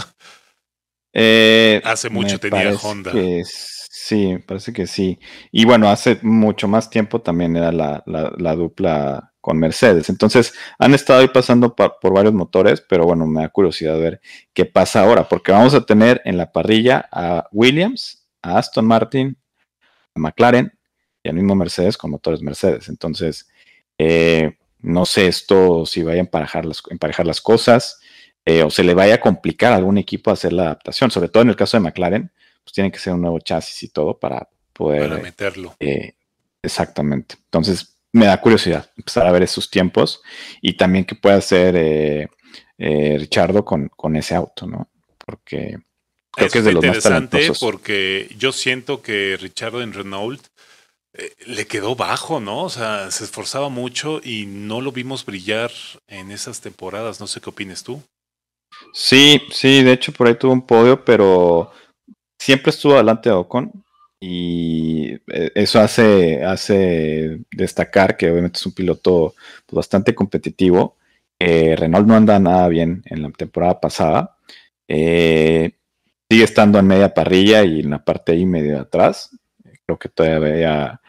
Eh, 1.13 1.83
hace 1.83 2.09
mucho 2.09 2.39
tenía 2.39 2.73
Honda. 2.81 3.11
sí, 3.43 4.39
parece 4.47 4.73
que 4.73 4.87
sí. 4.87 5.19
Y 5.51 5.65
bueno, 5.65 5.91
hace 5.91 6.21
mucho 6.23 6.69
más 6.69 6.89
tiempo 6.89 7.21
también 7.21 7.57
era 7.57 7.73
la, 7.73 8.05
la 8.07 8.55
dupla 8.55 9.30
con 9.41 9.59
Mercedes. 9.59 10.09
Entonces, 10.09 10.53
han 10.79 10.95
estado 10.95 11.21
ahí 11.21 11.29
pasando 11.29 11.75
por, 11.75 11.97
varios 12.13 12.35
motores, 12.35 12.81
pero 12.81 13.05
bueno, 13.05 13.27
me 13.27 13.43
da 13.43 13.49
curiosidad 13.49 13.99
ver 13.99 14.21
qué 14.53 14.65
pasa 14.65 15.03
ahora, 15.03 15.29
porque 15.29 15.53
vamos 15.53 15.75
a 15.75 15.85
tener 15.85 16.21
en 16.25 16.37
la 16.37 16.53
parrilla 16.53 17.09
a 17.11 17.49
Williams, 17.53 18.27
a 18.43 18.59
Aston 18.59 18.87
Martin, 18.87 19.37
a 20.15 20.21
McLaren 20.21 20.73
y 21.23 21.29
al 21.29 21.35
mismo 21.35 21.55
Mercedes 21.55 21.97
con 21.97 22.11
motores 22.11 22.43
Mercedes. 22.43 22.89
Entonces, 22.89 23.49
eh, 23.99 24.59
no 24.79 25.05
sé 25.07 25.27
esto 25.27 25.85
si 25.87 26.03
vaya 26.03 26.19
a 26.19 26.21
emparejar 26.21 26.65
las, 26.65 26.83
emparejar 26.91 27.27
las 27.27 27.41
cosas 27.41 28.01
eh, 28.45 28.63
o 28.63 28.71
se 28.71 28.83
le 28.83 28.95
vaya 28.95 29.17
a 29.17 29.21
complicar 29.21 29.73
a 29.73 29.77
algún 29.77 29.99
equipo 29.99 30.31
hacer 30.31 30.53
la 30.53 30.63
adaptación, 30.63 31.11
sobre 31.11 31.29
todo 31.29 31.43
en 31.43 31.51
el 31.51 31.57
caso 31.57 31.77
de 31.77 31.83
McLaren, 31.83 32.33
pues 32.65 32.73
tiene 32.73 32.91
que 32.91 32.99
ser 32.99 33.13
un 33.13 33.21
nuevo 33.21 33.39
chasis 33.41 33.83
y 33.83 33.89
todo 33.89 34.19
para 34.19 34.49
poder 34.73 35.23
meterlo. 35.23 35.75
Eh, 35.79 36.15
exactamente. 36.63 37.37
Entonces, 37.45 38.00
me 38.13 38.27
da 38.27 38.41
curiosidad 38.41 38.91
empezar 38.97 39.27
a 39.27 39.33
ver 39.33 39.43
esos 39.43 39.71
tiempos 39.71 40.23
y 40.61 40.75
también 40.75 41.05
qué 41.05 41.15
puede 41.15 41.37
hacer 41.37 41.77
eh, 41.77 42.29
eh, 42.79 43.17
Richardo 43.19 43.65
con, 43.65 43.89
con, 43.89 44.17
ese 44.17 44.35
auto, 44.35 44.67
¿no? 44.67 44.89
Porque 45.25 45.79
creo 46.33 46.49
que 46.49 46.59
es 46.59 46.65
de 46.65 46.73
los 46.73 46.85
más 46.85 47.03
talentosos. 47.03 47.59
Porque 47.59 48.29
yo 48.37 48.53
siento 48.53 49.03
que 49.03 49.37
Richardo 49.41 49.83
en 49.83 49.93
Renault 49.93 50.45
eh, 51.13 51.35
le 51.47 51.67
quedó 51.67 51.95
bajo, 51.95 52.41
¿no? 52.41 52.65
O 52.65 52.71
sea, 52.71 53.11
se 53.11 53.25
esforzaba 53.25 53.69
mucho 53.69 54.21
y 54.23 54.47
no 54.47 54.81
lo 54.81 54.93
vimos 54.93 55.25
brillar 55.25 55.71
en 56.09 56.31
esas 56.31 56.61
temporadas. 56.61 57.21
No 57.21 57.27
sé 57.27 57.41
qué 57.41 57.51
opines 57.51 57.83
tú. 57.83 58.03
Sí, 58.93 59.43
sí, 59.53 59.83
de 59.83 59.93
hecho 59.93 60.13
por 60.13 60.27
ahí 60.27 60.35
tuvo 60.35 60.53
un 60.53 60.67
podio, 60.67 61.05
pero 61.05 61.73
siempre 62.39 62.71
estuvo 62.71 62.95
adelante 62.95 63.29
de 63.29 63.35
Ocon 63.35 63.73
y 64.21 65.13
eh, 65.33 65.51
eso 65.55 65.81
hace, 65.81 66.45
hace 66.45 67.41
destacar 67.51 68.17
que 68.17 68.31
obviamente 68.31 68.59
es 68.59 68.67
un 68.67 68.75
piloto 68.75 69.35
pues, 69.67 69.77
bastante 69.77 70.15
competitivo. 70.15 70.97
Renault 71.39 72.07
no 72.07 72.15
anda 72.17 72.39
nada 72.39 72.69
bien 72.69 73.03
en 73.07 73.23
la 73.23 73.31
temporada 73.31 73.81
pasada. 73.81 74.37
Eh, 74.87 75.73
sigue 76.29 76.45
estando 76.45 76.79
en 76.79 76.87
media 76.87 77.15
parrilla 77.15 77.65
y 77.65 77.81
en 77.81 77.91
la 77.91 78.05
parte 78.05 78.33
ahí 78.33 78.45
medio 78.45 78.81
atrás. 78.81 79.31
Creo 79.87 79.99
que 79.99 80.09
todavía 80.09 81.01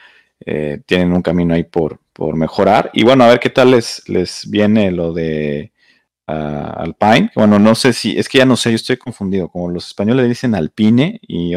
eh, 0.46 0.82
tienen 0.86 1.14
un 1.14 1.22
camino 1.22 1.54
ahí 1.54 1.64
por, 1.64 2.00
por 2.14 2.36
mejorar. 2.36 2.92
Y 2.94 3.04
bueno, 3.04 3.24
a 3.24 3.30
ver 3.30 3.40
qué 3.40 3.50
tal 3.50 3.72
les, 3.72 4.08
les 4.08 4.50
viene 4.50 4.92
lo 4.92 5.14
de 5.14 5.72
Alpine. 6.32 7.32
Bueno, 7.36 7.60
no 7.60 7.76
sé 7.76 7.94
si, 7.94 8.18
es 8.18 8.30
que 8.30 8.38
ya 8.38 8.46
no 8.46 8.56
sé, 8.56 8.70
yo 8.72 8.76
estoy 8.76 8.98
confundido. 8.98 9.50
Como 9.50 9.70
los 9.70 9.88
españoles 9.88 10.28
dicen 10.28 10.56
Alpine 10.56 11.20
y, 11.22 11.52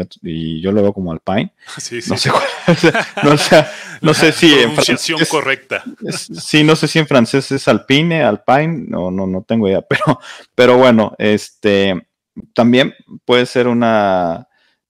yo 0.61 0.71
lo 0.71 0.81
veo 0.81 0.93
como 0.93 1.11
Alpine. 1.11 1.53
No 2.07 2.17
sé 2.17 2.29
no, 3.23 3.35
no 4.01 4.13
sé 4.13 4.31
si 4.31 4.53
en 4.53 4.73
francés. 4.73 5.29
correcta. 5.29 5.83
sí, 6.09 6.63
no 6.63 6.75
sé 6.75 6.87
si 6.87 6.99
en 6.99 7.07
francés 7.07 7.51
es 7.51 7.67
Alpine, 7.67 8.23
Alpine, 8.23 8.85
no, 8.87 9.11
no, 9.11 9.27
no 9.27 9.43
tengo 9.43 9.67
idea. 9.67 9.81
Pero, 9.89 10.19
pero 10.55 10.77
bueno, 10.77 11.15
este 11.17 12.07
también 12.53 12.93
puede 13.23 13.45
ser 13.45 13.67
una, 13.67 14.47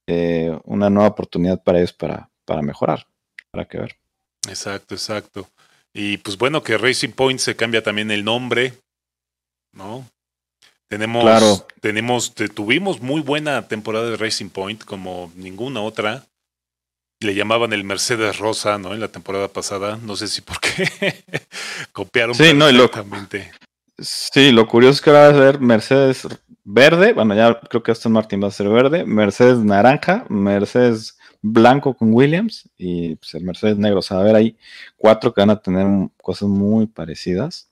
eh, 0.08 0.58
una 0.64 0.90
nueva 0.90 1.10
oportunidad 1.10 1.62
para 1.64 1.80
ellos 1.80 1.94
para, 1.94 2.30
para 2.46 2.62
mejorar. 2.62 3.08
Para 3.52 3.66
que 3.66 3.78
ver. 3.78 3.96
Exacto, 4.48 4.96
exacto. 4.96 5.48
Y 5.94 6.18
pues 6.18 6.38
bueno, 6.38 6.64
que 6.64 6.78
Racing 6.78 7.12
Point 7.12 7.40
se 7.40 7.56
cambia 7.56 7.84
también 7.84 8.12
el 8.12 8.24
nombre 8.24 8.74
¿no? 9.76 10.06
Tenemos, 10.88 11.66
tenemos, 11.82 12.34
tuvimos 12.54 13.02
muy 13.02 13.22
buena 13.22 13.68
temporada 13.68 14.10
de 14.10 14.18
Racing 14.18 14.50
Point, 14.50 14.84
como 14.84 15.32
ninguna 15.36 15.82
otra. 15.82 16.26
Le 17.20 17.34
llamaban 17.34 17.74
el 17.74 17.84
Mercedes 17.84 18.38
Rosa, 18.38 18.78
¿no? 18.78 18.94
En 18.94 19.00
la 19.00 19.08
temporada 19.08 19.48
pasada. 19.48 19.98
No 20.02 20.16
sé 20.16 20.28
si 20.28 20.42
por 20.42 20.60
qué 20.60 21.24
copiaron 21.92 22.36
sí, 22.36 22.54
no, 22.54 22.72
lo, 22.72 22.92
sí, 23.98 24.52
lo 24.52 24.68
curioso 24.68 24.94
es 24.94 25.02
que 25.02 25.12
va 25.12 25.28
a 25.28 25.34
ser 25.34 25.60
Mercedes 25.60 26.28
verde. 26.64 27.14
Bueno, 27.14 27.34
ya 27.36 27.60
creo 27.60 27.82
que 27.82 27.92
Aston 27.92 28.12
Martin 28.12 28.44
va 28.44 28.50
a 28.50 28.52
ser 28.52 28.70
verde. 28.70 29.06
Mercedes 29.06 29.58
naranja, 29.60 30.26
Mercedes 30.30 31.18
blanco 31.42 31.96
con 31.96 32.14
Williams 32.14 32.70
y 32.78 33.16
pues, 33.16 33.34
el 33.34 33.44
Mercedes 33.44 33.78
negro. 33.78 34.00
O 34.00 34.04
sea, 34.04 34.20
a 34.20 34.24
ver, 34.24 34.36
hay 34.36 34.58
cuatro 34.98 35.34
que 35.34 35.42
van 35.42 35.50
a 35.50 35.62
tener 35.62 35.88
cosas 36.22 36.48
muy 36.48 36.86
parecidas. 36.86 37.70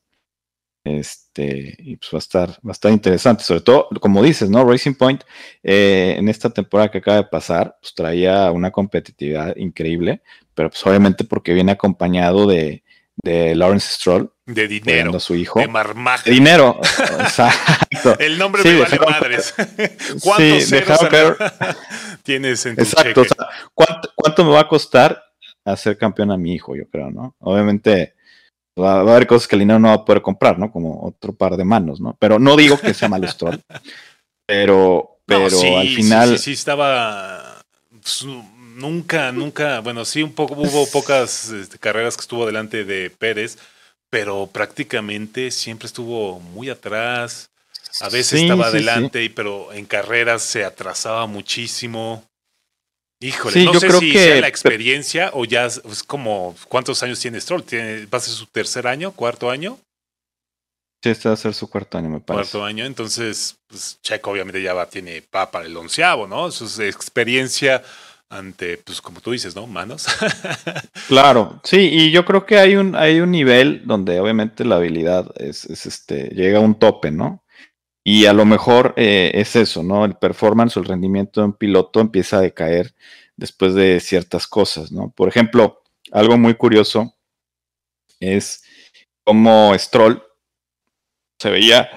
Este, 0.83 1.75
y 1.79 1.95
pues 1.95 2.09
va 2.13 2.17
a 2.17 2.19
estar, 2.19 2.49
va 2.49 2.69
a 2.69 2.71
estar 2.73 2.91
interesante, 2.91 3.43
sobre 3.43 3.61
todo, 3.61 3.87
como 4.01 4.21
dices, 4.21 4.49
¿no? 4.49 4.69
Racing 4.69 4.95
Point 4.95 5.23
eh, 5.63 6.15
en 6.17 6.27
esta 6.27 6.49
temporada 6.49 6.91
que 6.91 6.97
acaba 6.97 7.17
de 7.17 7.23
pasar, 7.23 7.77
pues 7.79 7.95
traía 7.95 8.51
una 8.51 8.71
competitividad 8.71 9.55
increíble, 9.55 10.21
pero 10.53 10.69
pues 10.69 10.85
obviamente 10.85 11.23
porque 11.23 11.53
viene 11.53 11.71
acompañado 11.71 12.45
de, 12.47 12.83
de 13.15 13.55
Lawrence 13.55 13.95
Stroll. 13.95 14.31
De 14.45 14.67
dinero. 14.67 15.15
A 15.15 15.19
su 15.21 15.35
hijo. 15.35 15.59
De 15.59 15.67
marmaje. 15.67 16.29
De 16.29 16.35
dinero. 16.35 16.79
Exacto. 17.19 18.17
El 18.19 18.37
nombre 18.37 18.61
me 18.63 18.81
vale 18.81 18.99
madres. 18.99 19.53
¿Cuántos 20.21 20.63
sí, 20.63 20.75
tienes 22.23 22.65
en 22.65 22.75
tu 22.75 22.81
Exacto. 22.81 23.23
¿cuánto, 23.73 24.09
¿cuánto, 24.15 24.43
me 24.43 24.51
va 24.51 24.61
a 24.61 24.67
costar 24.67 25.23
hacer 25.63 25.97
campeón 25.97 26.31
a 26.31 26.37
mi 26.37 26.53
hijo? 26.53 26.75
Yo 26.75 26.89
creo, 26.89 27.09
¿no? 27.09 27.35
Obviamente 27.39 28.15
Va, 28.79 28.95
a 28.95 28.99
haber 29.01 29.27
cosas 29.27 29.47
que 29.47 29.55
el 29.55 29.59
dinero 29.59 29.79
no 29.79 29.89
va 29.89 29.93
a 29.95 30.05
poder 30.05 30.21
comprar, 30.21 30.57
¿no? 30.57 30.71
Como 30.71 31.05
otro 31.05 31.33
par 31.33 31.57
de 31.57 31.63
manos, 31.63 31.99
¿no? 32.01 32.15
Pero 32.19 32.39
no 32.39 32.55
digo 32.55 32.77
que 32.77 32.93
sea 32.93 33.07
mal 33.07 33.21
pero, 34.45 35.19
pero 35.25 35.45
al 35.45 35.87
final. 35.89 36.29
Sí, 36.29 36.37
sí, 36.37 36.43
sí, 36.43 36.51
estaba. 36.53 37.63
Pues, 37.91 38.25
nunca, 38.75 39.31
nunca. 39.31 39.79
Bueno, 39.79 40.05
sí, 40.05 40.23
un 40.23 40.33
poco, 40.33 40.55
hubo 40.55 40.87
pocas 40.91 41.49
este, 41.49 41.77
carreras 41.77 42.15
que 42.15 42.21
estuvo 42.21 42.45
delante 42.45 42.83
de 42.83 43.09
Pérez, 43.11 43.57
pero 44.09 44.47
prácticamente 44.47 45.51
siempre 45.51 45.85
estuvo 45.85 46.39
muy 46.39 46.69
atrás. 46.69 47.49
A 48.01 48.09
veces 48.09 48.41
estaba 48.41 48.67
adelante, 48.67 49.29
pero 49.29 49.71
en 49.71 49.85
carreras 49.85 50.41
se 50.41 50.65
atrasaba 50.65 51.27
muchísimo. 51.27 52.23
Híjole, 53.23 53.63
no 53.63 53.73
yo 53.73 53.79
sé 53.79 53.87
creo 53.87 53.99
si 53.99 54.11
que 54.11 54.19
sea 54.19 54.41
la 54.41 54.47
experiencia 54.49 55.31
o 55.33 55.45
ya 55.45 55.65
es 55.65 55.81
como 56.05 56.55
cuántos 56.67 57.01
años 57.03 57.19
tiene 57.19 57.39
Stroll. 57.39 57.63
¿Tiene, 57.63 58.05
¿Va 58.07 58.17
a 58.17 58.21
ser 58.21 58.33
su 58.33 58.45
tercer 58.47 58.85
año, 58.85 59.13
cuarto 59.13 59.49
año? 59.49 59.77
Sí, 61.01 61.09
este 61.09 61.29
va 61.29 61.33
a 61.33 61.37
ser 61.37 61.53
su 61.53 61.69
cuarto 61.69 61.97
año, 61.97 62.09
me 62.09 62.19
parece. 62.19 62.51
Cuarto 62.51 62.65
año, 62.65 62.85
entonces, 62.85 63.57
pues 63.67 63.99
Checo 64.01 64.31
obviamente 64.31 64.61
ya 64.61 64.73
va, 64.73 64.89
tiene 64.89 65.21
para 65.21 65.65
el 65.65 65.75
onceavo, 65.75 66.27
¿no? 66.27 66.51
Su 66.51 66.81
experiencia 66.81 67.81
ante, 68.29 68.77
pues 68.77 69.01
como 69.01 69.21
tú 69.21 69.31
dices, 69.31 69.55
¿no? 69.55 69.67
Manos. 69.67 70.07
claro, 71.07 71.59
sí, 71.63 71.89
y 71.91 72.11
yo 72.11 72.25
creo 72.25 72.45
que 72.45 72.57
hay 72.57 72.75
un, 72.75 72.95
hay 72.95 73.19
un 73.19 73.31
nivel 73.31 73.83
donde 73.85 74.19
obviamente 74.19 74.65
la 74.65 74.77
habilidad 74.77 75.31
es, 75.35 75.65
este, 75.65 76.29
llega 76.29 76.57
a 76.57 76.61
un 76.61 76.75
tope, 76.75 77.11
¿no? 77.11 77.42
Y 78.03 78.25
a 78.25 78.33
lo 78.33 78.45
mejor 78.45 78.93
eh, 78.97 79.31
es 79.35 79.55
eso, 79.55 79.81
¿no? 79.81 80.03
El 80.03 80.15
performance 80.15 80.75
o 80.75 80.81
el 80.81 80.87
rendimiento 80.87 81.39
de 81.41 81.47
un 81.47 81.53
piloto 81.53 82.01
empieza 82.01 82.37
a 82.37 82.41
decaer 82.41 82.93
después 83.37 83.73
de 83.75 83.99
ciertas 83.99 84.47
cosas, 84.47 84.91
¿no? 84.91 85.11
Por 85.15 85.29
ejemplo, 85.29 85.81
algo 86.11 86.37
muy 86.37 86.55
curioso 86.55 87.15
es 88.19 88.63
cómo 89.23 89.73
Stroll 89.77 90.21
se 91.39 91.49
veía 91.49 91.89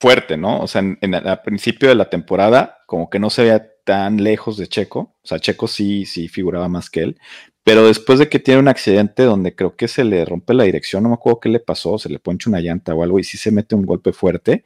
fuerte, 0.00 0.36
¿no? 0.36 0.60
O 0.60 0.66
sea, 0.66 0.82
en, 0.82 1.14
al 1.14 1.42
principio 1.42 1.88
de 1.88 1.94
la 1.94 2.10
temporada, 2.10 2.78
como 2.86 3.10
que 3.10 3.18
no 3.18 3.30
se 3.30 3.42
veía 3.42 3.70
tan 3.84 4.22
lejos 4.22 4.56
de 4.56 4.66
Checo. 4.66 5.16
O 5.22 5.26
sea, 5.26 5.38
Checo 5.38 5.68
sí, 5.68 6.06
sí 6.06 6.28
figuraba 6.28 6.68
más 6.68 6.90
que 6.90 7.02
él. 7.02 7.18
Pero 7.62 7.86
después 7.86 8.18
de 8.18 8.28
que 8.28 8.38
tiene 8.38 8.60
un 8.60 8.68
accidente 8.68 9.22
donde 9.22 9.54
creo 9.54 9.76
que 9.76 9.88
se 9.88 10.04
le 10.04 10.24
rompe 10.24 10.52
la 10.52 10.64
dirección, 10.64 11.02
no 11.02 11.08
me 11.10 11.14
acuerdo 11.14 11.40
qué 11.40 11.48
le 11.48 11.60
pasó, 11.60 11.98
se 11.98 12.10
le 12.10 12.18
ponche 12.18 12.50
una 12.50 12.60
llanta 12.60 12.94
o 12.94 13.02
algo 13.02 13.18
y 13.18 13.24
sí 13.24 13.38
se 13.38 13.50
mete 13.50 13.74
un 13.74 13.86
golpe 13.86 14.12
fuerte, 14.12 14.64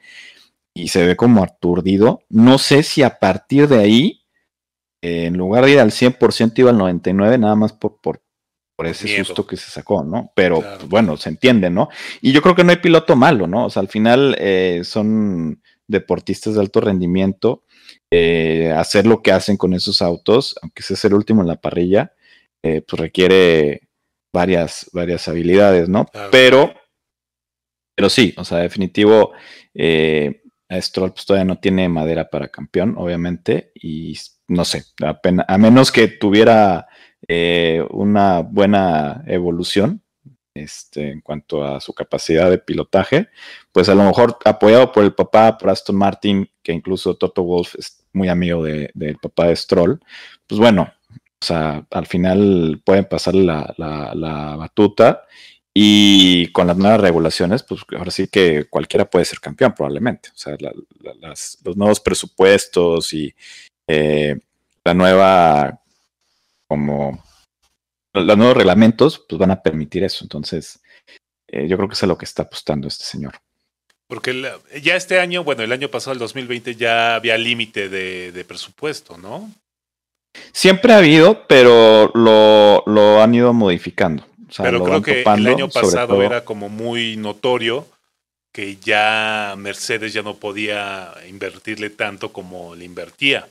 y 0.78 0.88
se 0.88 1.06
ve 1.06 1.16
como 1.16 1.42
aturdido. 1.42 2.22
No 2.28 2.58
sé 2.58 2.82
si 2.82 3.02
a 3.02 3.18
partir 3.18 3.68
de 3.68 3.78
ahí, 3.78 4.22
en 5.02 5.36
lugar 5.36 5.64
de 5.64 5.72
ir 5.72 5.80
al 5.80 5.90
100%, 5.90 6.58
iba 6.58 6.70
al 6.70 6.78
99%, 6.78 7.38
nada 7.38 7.56
más 7.56 7.72
por, 7.72 8.00
por, 8.00 8.22
por 8.76 8.86
ese 8.86 9.08
susto 9.18 9.46
que 9.46 9.56
se 9.56 9.70
sacó, 9.70 10.04
¿no? 10.04 10.32
Pero 10.34 10.60
pues, 10.60 10.88
bueno, 10.88 11.16
se 11.16 11.30
entiende, 11.30 11.68
¿no? 11.68 11.88
Y 12.20 12.32
yo 12.32 12.42
creo 12.42 12.54
que 12.54 12.64
no 12.64 12.70
hay 12.70 12.76
piloto 12.76 13.16
malo, 13.16 13.46
¿no? 13.46 13.66
O 13.66 13.70
sea, 13.70 13.80
al 13.80 13.88
final 13.88 14.36
eh, 14.38 14.82
son 14.84 15.60
deportistas 15.88 16.54
de 16.54 16.60
alto 16.60 16.80
rendimiento. 16.80 17.64
Eh, 18.10 18.72
hacer 18.74 19.06
lo 19.06 19.20
que 19.20 19.32
hacen 19.32 19.56
con 19.56 19.74
esos 19.74 20.00
autos, 20.00 20.56
aunque 20.62 20.82
sea 20.82 20.96
el 21.08 21.14
último 21.14 21.42
en 21.42 21.48
la 21.48 21.60
parrilla, 21.60 22.12
eh, 22.62 22.82
pues 22.86 23.00
requiere 23.00 23.88
varias, 24.32 24.88
varias 24.92 25.28
habilidades, 25.28 25.88
¿no? 25.88 26.06
Pero, 26.30 26.72
pero 27.94 28.08
sí, 28.08 28.34
o 28.36 28.44
sea, 28.44 28.58
definitivo, 28.58 29.32
eh, 29.74 30.37
Stroll 30.70 31.12
pues, 31.12 31.26
todavía 31.26 31.44
no 31.44 31.58
tiene 31.58 31.88
madera 31.88 32.28
para 32.28 32.48
campeón, 32.48 32.94
obviamente, 32.98 33.72
y 33.74 34.16
no 34.48 34.64
sé, 34.64 34.84
a 35.46 35.58
menos 35.58 35.90
que 35.90 36.08
tuviera 36.08 36.86
eh, 37.26 37.84
una 37.90 38.40
buena 38.40 39.22
evolución 39.26 40.02
este, 40.54 41.10
en 41.10 41.20
cuanto 41.20 41.64
a 41.64 41.80
su 41.80 41.92
capacidad 41.94 42.50
de 42.50 42.58
pilotaje, 42.58 43.28
pues 43.72 43.88
a 43.88 43.94
lo 43.94 44.04
mejor 44.04 44.38
apoyado 44.44 44.92
por 44.92 45.04
el 45.04 45.14
papá, 45.14 45.56
por 45.56 45.70
Aston 45.70 45.96
Martin, 45.96 46.50
que 46.62 46.72
incluso 46.72 47.16
Toto 47.16 47.42
Wolf 47.42 47.74
es 47.76 48.04
muy 48.12 48.28
amigo 48.28 48.64
del 48.64 49.18
papá 49.22 49.46
de 49.46 49.56
Stroll, 49.56 50.00
pues 50.46 50.58
bueno, 50.58 50.92
o 51.40 51.44
sea, 51.44 51.86
al 51.90 52.06
final 52.06 52.82
pueden 52.84 53.04
pasar 53.04 53.34
la, 53.34 53.72
la 53.76 54.56
batuta 54.56 55.22
y 55.80 56.48
con 56.48 56.66
las 56.66 56.76
nuevas 56.76 57.00
regulaciones, 57.00 57.62
pues 57.62 57.82
ahora 57.96 58.10
sí 58.10 58.26
que 58.26 58.64
cualquiera 58.64 59.08
puede 59.08 59.24
ser 59.24 59.38
campeón 59.38 59.74
probablemente. 59.76 60.30
O 60.30 60.36
sea, 60.36 60.56
los 60.60 61.76
nuevos 61.76 62.00
presupuestos 62.00 63.12
y 63.12 63.32
eh, 63.86 64.40
la 64.82 64.94
nueva, 64.94 65.80
como 66.66 67.24
los 68.12 68.36
nuevos 68.36 68.56
reglamentos, 68.56 69.24
pues 69.28 69.38
van 69.38 69.52
a 69.52 69.62
permitir 69.62 70.02
eso. 70.02 70.24
Entonces, 70.24 70.80
eh, 71.46 71.68
yo 71.68 71.76
creo 71.76 71.88
que 71.88 71.94
es 71.94 72.02
a 72.02 72.08
lo 72.08 72.18
que 72.18 72.24
está 72.24 72.42
apostando 72.42 72.88
este 72.88 73.04
señor. 73.04 73.34
Porque 74.08 74.50
ya 74.82 74.96
este 74.96 75.20
año, 75.20 75.44
bueno, 75.44 75.62
el 75.62 75.70
año 75.70 75.88
pasado, 75.92 76.12
el 76.14 76.18
2020, 76.18 76.74
ya 76.74 77.14
había 77.14 77.38
límite 77.38 77.88
de, 77.88 78.44
presupuesto, 78.48 79.16
¿no? 79.16 79.48
Siempre 80.50 80.92
ha 80.92 80.98
habido, 80.98 81.46
pero 81.46 82.10
lo, 82.14 82.82
lo 82.84 83.22
han 83.22 83.32
ido 83.32 83.52
modificando. 83.52 84.27
Pero 84.56 84.82
creo 84.82 85.02
que 85.02 85.22
el 85.22 85.46
año 85.46 85.68
pasado 85.68 86.22
era 86.22 86.44
como 86.44 86.68
muy 86.68 87.16
notorio 87.16 87.86
que 88.52 88.76
ya 88.76 89.54
Mercedes 89.56 90.12
ya 90.12 90.22
no 90.22 90.36
podía 90.36 91.14
invertirle 91.28 91.90
tanto 91.90 92.32
como 92.32 92.74
le 92.74 92.84
invertía. 92.84 93.48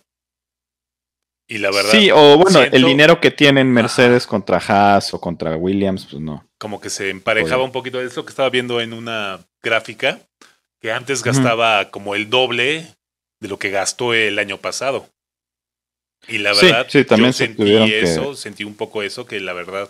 Y 1.48 1.60
la 1.60 1.72
verdad. 1.72 1.92
Sí, 1.92 2.12
o 2.12 2.38
bueno, 2.38 2.62
el 2.62 2.84
dinero 2.84 3.22
que 3.22 3.32
tienen 3.32 3.72
Mercedes 3.72 4.28
contra 4.28 4.58
Haas 4.58 5.14
o 5.14 5.22
contra 5.22 5.56
Williams, 5.56 6.08
pues 6.10 6.22
no. 6.22 6.46
Como 6.58 6.82
que 6.82 6.90
se 6.90 7.10
emparejaba 7.10 7.64
un 7.64 7.72
poquito. 7.72 8.00
de 8.00 8.08
eso 8.08 8.26
que 8.26 8.32
estaba 8.32 8.50
viendo 8.50 8.82
en 8.82 8.92
una 8.92 9.40
gráfica, 9.64 10.20
que 10.82 10.92
antes 10.92 11.24
gastaba 11.24 11.90
como 11.90 12.16
el 12.16 12.30
doble 12.30 12.86
de 13.40 13.48
lo 13.48 13.58
que 13.60 13.70
gastó 13.70 14.14
el 14.14 14.40
año 14.40 14.58
pasado. 14.58 15.08
Y 16.28 16.40
la 16.40 16.54
verdad, 16.54 16.88
sí, 16.90 17.06
también 17.06 17.32
yo 17.32 17.38
sentí 17.38 17.74
eso, 17.94 18.36
sentí 18.36 18.64
un 18.66 18.76
poco 18.76 19.04
eso, 19.04 19.26
que 19.26 19.40
la 19.40 19.54
verdad 19.54 19.90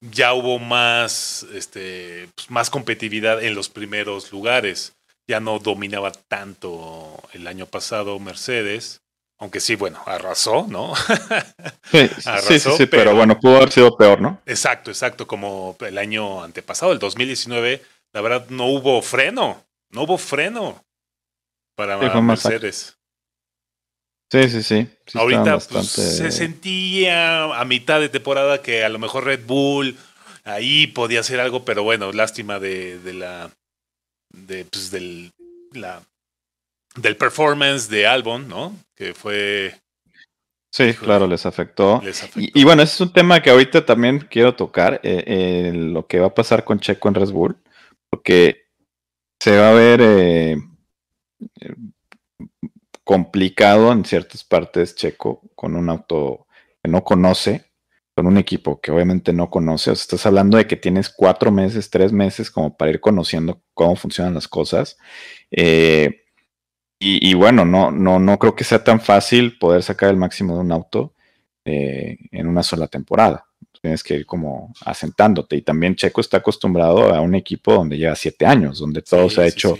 ya 0.00 0.32
hubo 0.34 0.58
más, 0.58 1.46
este, 1.54 2.28
pues, 2.34 2.50
más 2.50 2.70
competitividad 2.70 3.42
en 3.42 3.54
los 3.54 3.68
primeros 3.68 4.32
lugares. 4.32 4.94
ya 5.28 5.38
no 5.38 5.60
dominaba 5.60 6.10
tanto 6.10 7.22
el 7.32 7.46
año 7.46 7.66
pasado 7.66 8.18
Mercedes. 8.18 9.00
Aunque 9.38 9.60
sí, 9.60 9.76
bueno, 9.76 10.02
arrasó, 10.04 10.66
¿no? 10.68 10.92
sí, 11.90 12.08
sí, 12.58 12.60
sí, 12.60 12.86
pero, 12.86 13.14
bueno, 13.14 13.38
pudo 13.38 13.56
haber 13.56 13.70
sido 13.70 13.96
peor, 13.96 14.20
¿no? 14.20 14.42
Exacto, 14.44 14.90
exacto, 14.90 15.26
como 15.26 15.76
el 15.80 15.96
año 15.98 16.42
antepasado, 16.42 16.92
el 16.92 16.98
2019, 16.98 17.80
la 18.12 18.20
verdad 18.20 18.46
no 18.50 18.66
hubo 18.66 19.00
freno, 19.00 19.64
no 19.90 20.02
hubo 20.02 20.18
freno 20.18 20.84
para 21.74 21.96
Mercedes. 22.20 22.99
Sí, 24.30 24.48
sí, 24.48 24.62
sí. 24.62 24.88
Ahorita 25.14 25.58
pues, 25.58 25.88
se 25.88 26.30
sentía 26.30 27.44
a 27.44 27.64
mitad 27.64 28.00
de 28.00 28.08
temporada 28.08 28.62
que 28.62 28.84
a 28.84 28.88
lo 28.88 28.98
mejor 28.98 29.24
Red 29.24 29.44
Bull 29.44 29.96
ahí 30.44 30.86
podía 30.86 31.20
hacer 31.20 31.40
algo, 31.40 31.64
pero 31.64 31.82
bueno, 31.82 32.12
lástima 32.12 32.60
de, 32.60 32.98
de 33.00 33.12
la 33.14 33.50
de 34.32 34.64
pues, 34.64 34.90
del 34.90 35.32
la 35.72 36.02
del 36.94 37.16
performance 37.16 37.88
de 37.88 38.06
Albon, 38.06 38.48
¿no? 38.48 38.76
Que 38.94 39.14
fue 39.14 39.74
Sí, 40.72 40.94
claro, 40.94 41.26
les 41.26 41.44
afectó. 41.46 42.00
Y, 42.36 42.62
bueno, 42.62 42.82
ese 42.82 42.94
es 42.94 43.00
un 43.00 43.12
tema 43.12 43.42
que 43.42 43.50
ahorita 43.50 43.84
también 43.84 44.20
quiero 44.30 44.54
tocar, 44.54 45.00
eh, 45.02 45.24
eh, 45.26 45.72
lo 45.74 46.06
que 46.06 46.20
va 46.20 46.28
a 46.28 46.34
pasar 46.34 46.62
con 46.64 46.78
Checo 46.78 47.08
en 47.08 47.14
Red 47.16 47.30
Bull, 47.30 47.56
porque 48.08 48.66
se 49.40 49.58
va 49.58 49.70
a 49.70 49.74
ver 49.74 50.00
eh, 50.00 50.56
complicado 53.10 53.90
en 53.90 54.04
ciertas 54.04 54.44
partes 54.44 54.94
Checo 54.94 55.42
con 55.56 55.74
un 55.74 55.90
auto 55.90 56.46
que 56.80 56.88
no 56.88 57.02
conoce, 57.02 57.64
con 58.14 58.28
un 58.28 58.38
equipo 58.38 58.80
que 58.80 58.92
obviamente 58.92 59.32
no 59.32 59.50
conoce. 59.50 59.90
O 59.90 59.96
sea, 59.96 60.02
estás 60.04 60.26
hablando 60.26 60.56
de 60.56 60.68
que 60.68 60.76
tienes 60.76 61.10
cuatro 61.10 61.50
meses, 61.50 61.90
tres 61.90 62.12
meses 62.12 62.52
como 62.52 62.76
para 62.76 62.92
ir 62.92 63.00
conociendo 63.00 63.62
cómo 63.74 63.96
funcionan 63.96 64.34
las 64.34 64.46
cosas. 64.46 64.96
Eh, 65.50 66.22
y, 67.00 67.34
bueno, 67.34 67.64
no, 67.64 67.90
no, 67.90 68.20
no 68.20 68.38
creo 68.38 68.54
que 68.54 68.62
sea 68.62 68.84
tan 68.84 69.00
fácil 69.00 69.58
poder 69.58 69.82
sacar 69.82 70.10
el 70.10 70.16
máximo 70.16 70.54
de 70.54 70.60
un 70.60 70.70
auto 70.70 71.14
eh, 71.64 72.16
en 72.30 72.46
una 72.46 72.62
sola 72.62 72.86
temporada. 72.86 73.44
Tienes 73.82 74.04
que 74.04 74.18
ir 74.18 74.26
como 74.26 74.72
asentándote. 74.84 75.56
Y 75.56 75.62
también 75.62 75.96
Checo 75.96 76.20
está 76.20 76.36
acostumbrado 76.36 77.12
a 77.12 77.20
un 77.22 77.34
equipo 77.34 77.74
donde 77.74 77.98
lleva 77.98 78.14
siete 78.14 78.46
años, 78.46 78.78
donde 78.78 79.02
todo 79.02 79.28
se 79.28 79.40
ha 79.40 79.46
hecho 79.48 79.76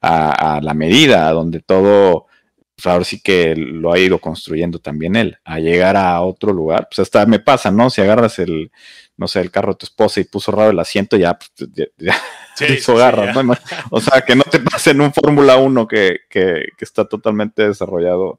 a, 0.00 0.58
la 0.60 0.74
medida, 0.74 1.30
donde 1.30 1.60
todo, 1.60 2.26
pues 2.74 2.86
ahora 2.86 3.04
sí 3.04 3.20
que 3.20 3.54
lo 3.54 3.92
ha 3.92 3.98
ido 3.98 4.18
construyendo 4.18 4.78
también 4.78 5.16
él. 5.16 5.38
A 5.44 5.58
llegar 5.58 5.96
a 5.96 6.20
otro 6.22 6.52
lugar, 6.52 6.88
pues 6.90 7.00
hasta 7.00 7.26
me 7.26 7.38
pasa, 7.38 7.70
¿no? 7.70 7.90
Si 7.90 8.00
agarras 8.00 8.38
el, 8.38 8.70
no 9.16 9.28
sé, 9.28 9.40
el 9.40 9.50
carro 9.50 9.72
de 9.72 9.78
tu 9.78 9.86
esposa 9.86 10.20
y 10.20 10.24
puso 10.24 10.52
raro 10.52 10.70
el 10.70 10.78
asiento, 10.78 11.16
ya, 11.16 11.38
pues, 11.38 11.70
ya, 11.96 12.16
garras, 12.94 13.44
¿no? 13.44 13.54
O 13.90 14.00
sea, 14.00 14.22
que 14.22 14.34
no 14.34 14.44
te 14.44 14.60
pase 14.60 14.90
en 14.90 15.00
un 15.00 15.12
Fórmula 15.12 15.56
1 15.56 15.86
que, 15.86 16.20
que, 16.28 16.66
está 16.80 17.06
totalmente 17.06 17.68
desarrollado 17.68 18.38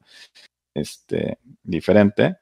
este, 0.73 1.37
diferente. 1.63 2.37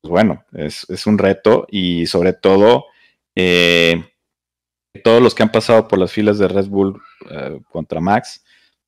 Pues 0.00 0.10
bueno, 0.10 0.44
es, 0.52 0.88
es 0.88 1.06
un 1.06 1.18
reto 1.18 1.66
y 1.70 2.06
sobre 2.06 2.32
todo, 2.32 2.86
eh, 3.34 4.04
todos 5.02 5.20
los 5.20 5.34
que 5.34 5.42
han 5.42 5.52
pasado 5.52 5.88
por 5.88 5.98
las 5.98 6.12
filas 6.12 6.38
de 6.38 6.48
Red 6.48 6.66
Bull 6.68 7.00
eh, 7.30 7.60
contra 7.70 8.00
Max, 8.00 8.44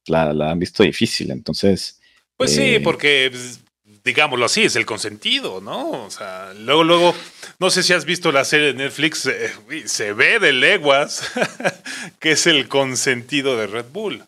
la, 0.07 0.33
la, 0.33 0.52
han 0.52 0.59
visto 0.59 0.83
difícil, 0.85 1.33
entonces... 1.33 1.97
Pues 2.38 2.54
sí, 2.54 2.76
eh, 2.76 2.80
porque 2.80 3.28
pues, 3.30 3.61
digámoslo 4.04 4.47
así, 4.47 4.62
es 4.62 4.76
el 4.76 4.87
consentido, 4.87 5.61
¿no? 5.61 6.04
O 6.04 6.11
sea, 6.11 6.54
luego, 6.54 6.85
luego, 6.85 7.14
no 7.59 7.68
sé 7.68 7.83
si 7.83 7.92
has 7.92 8.04
visto 8.04 8.33
la 8.33 8.45
serie 8.45 8.68
de 8.68 8.75
Netflix, 8.75 9.26
eh, 9.26 9.50
se 9.85 10.12
ve 10.14 10.38
de 10.38 10.52
leguas 10.52 11.30
que 12.21 12.30
es 12.30 12.47
el 12.47 12.68
consentido 12.68 13.57
de 13.59 13.66
Red 13.66 13.87
Bull. 13.92 14.25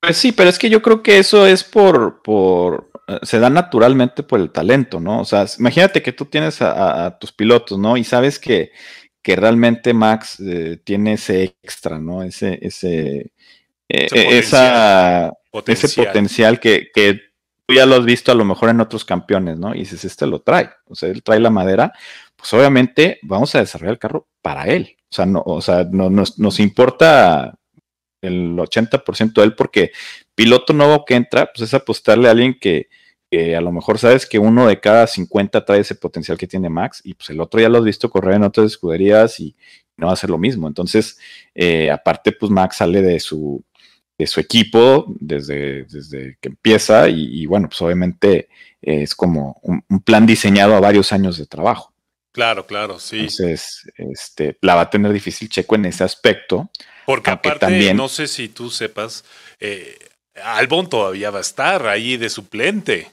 Pues 0.00 0.16
sí, 0.16 0.32
pero 0.32 0.50
es 0.50 0.58
que 0.58 0.70
yo 0.70 0.82
creo 0.82 1.02
que 1.02 1.18
eso 1.18 1.46
es 1.46 1.62
por, 1.62 2.20
por, 2.22 2.90
eh, 3.06 3.18
se 3.22 3.38
da 3.38 3.48
naturalmente 3.48 4.22
por 4.22 4.40
el 4.40 4.50
talento, 4.50 4.98
¿no? 4.98 5.20
O 5.20 5.24
sea, 5.24 5.46
imagínate 5.58 6.02
que 6.02 6.12
tú 6.12 6.24
tienes 6.24 6.60
a, 6.60 7.16
tus 7.18 7.32
pilotos, 7.32 7.78
¿no? 7.78 7.96
Y 7.96 8.04
sabes 8.04 8.38
que, 8.38 8.72
que 9.22 9.36
realmente 9.36 9.94
Max 9.94 10.40
eh, 10.40 10.78
tiene 10.82 11.14
ese 11.14 11.54
extra, 11.62 11.98
¿no? 11.98 12.22
Ese, 12.22 12.58
ese, 12.62 13.32
ese 13.88 14.38
esa, 14.38 15.32
ese 15.66 16.04
potencial 16.04 16.60
que, 16.60 16.88
que 16.94 17.20
ya 17.74 17.86
lo 17.86 17.96
has 17.96 18.04
visto 18.04 18.32
a 18.32 18.34
lo 18.34 18.44
mejor 18.44 18.70
en 18.70 18.80
otros 18.80 19.04
campeones, 19.04 19.58
¿no? 19.58 19.74
Y 19.74 19.80
dices, 19.80 20.04
este 20.04 20.26
lo 20.26 20.40
trae, 20.40 20.70
o 20.86 20.94
sea, 20.94 21.08
él 21.08 21.22
trae 21.22 21.40
la 21.40 21.50
madera, 21.50 21.92
pues 22.36 22.52
obviamente 22.54 23.18
vamos 23.22 23.54
a 23.54 23.60
desarrollar 23.60 23.94
el 23.94 23.98
carro 23.98 24.28
para 24.42 24.64
él. 24.64 24.96
O 25.10 25.14
sea, 25.14 25.26
no, 25.26 25.42
o 25.44 25.60
sea, 25.60 25.84
no, 25.90 26.08
nos, 26.08 26.60
importa 26.60 27.58
el 28.22 28.56
80% 28.56 29.32
de 29.32 29.42
él 29.42 29.54
porque 29.54 29.92
piloto 30.34 30.72
nuevo 30.72 31.04
que 31.04 31.14
entra, 31.14 31.50
pues 31.52 31.68
es 31.68 31.74
apostarle 31.74 32.28
a 32.28 32.32
alguien 32.32 32.56
que, 32.60 32.88
a 33.56 33.60
lo 33.60 33.70
mejor 33.72 33.98
sabes 33.98 34.26
que 34.26 34.38
uno 34.38 34.66
de 34.66 34.80
cada 34.80 35.06
50 35.06 35.64
trae 35.64 35.80
ese 35.80 35.94
potencial 35.94 36.36
que 36.36 36.48
tiene 36.48 36.68
Max 36.68 37.00
y 37.04 37.14
pues 37.14 37.30
el 37.30 37.40
otro 37.40 37.60
ya 37.60 37.68
lo 37.68 37.78
has 37.78 37.84
visto 37.84 38.10
correr 38.10 38.34
en 38.34 38.42
otras 38.42 38.66
escuderías 38.66 39.38
y 39.38 39.54
no 39.96 40.08
va 40.08 40.14
a 40.14 40.16
ser 40.16 40.30
lo 40.30 40.38
mismo. 40.38 40.66
Entonces, 40.66 41.18
eh, 41.54 41.90
aparte, 41.90 42.32
pues 42.32 42.50
Max 42.50 42.76
sale 42.76 43.02
de 43.02 43.20
su, 43.20 43.64
de 44.20 44.26
su 44.26 44.38
equipo 44.38 45.06
desde, 45.18 45.84
desde 45.84 46.36
que 46.42 46.50
empieza 46.50 47.08
y, 47.08 47.46
bueno, 47.46 47.68
pues 47.68 47.80
obviamente 47.80 48.50
es 48.82 49.14
como 49.14 49.58
un, 49.62 49.82
plan 50.04 50.26
diseñado 50.26 50.74
a 50.74 50.80
varios 50.80 51.10
años 51.12 51.38
de 51.38 51.46
trabajo. 51.46 51.94
Claro, 52.32 52.66
claro, 52.66 52.98
sí. 52.98 53.20
Entonces, 53.20 53.90
este, 53.96 54.58
la 54.60 54.74
va 54.74 54.82
a 54.82 54.90
tener 54.90 55.10
difícil 55.10 55.48
Checo 55.48 55.74
en 55.74 55.86
ese 55.86 56.04
aspecto. 56.04 56.70
Porque 57.06 57.30
aparte, 57.30 57.60
también, 57.60 57.96
no 57.96 58.08
sé 58.08 58.28
si 58.28 58.50
tú 58.50 58.70
sepas, 58.70 59.24
eh, 59.58 59.98
Albon 60.34 60.90
todavía 60.90 61.30
va 61.30 61.38
a 61.38 61.40
estar 61.40 61.86
ahí 61.86 62.18
de 62.18 62.28
suplente. 62.28 63.10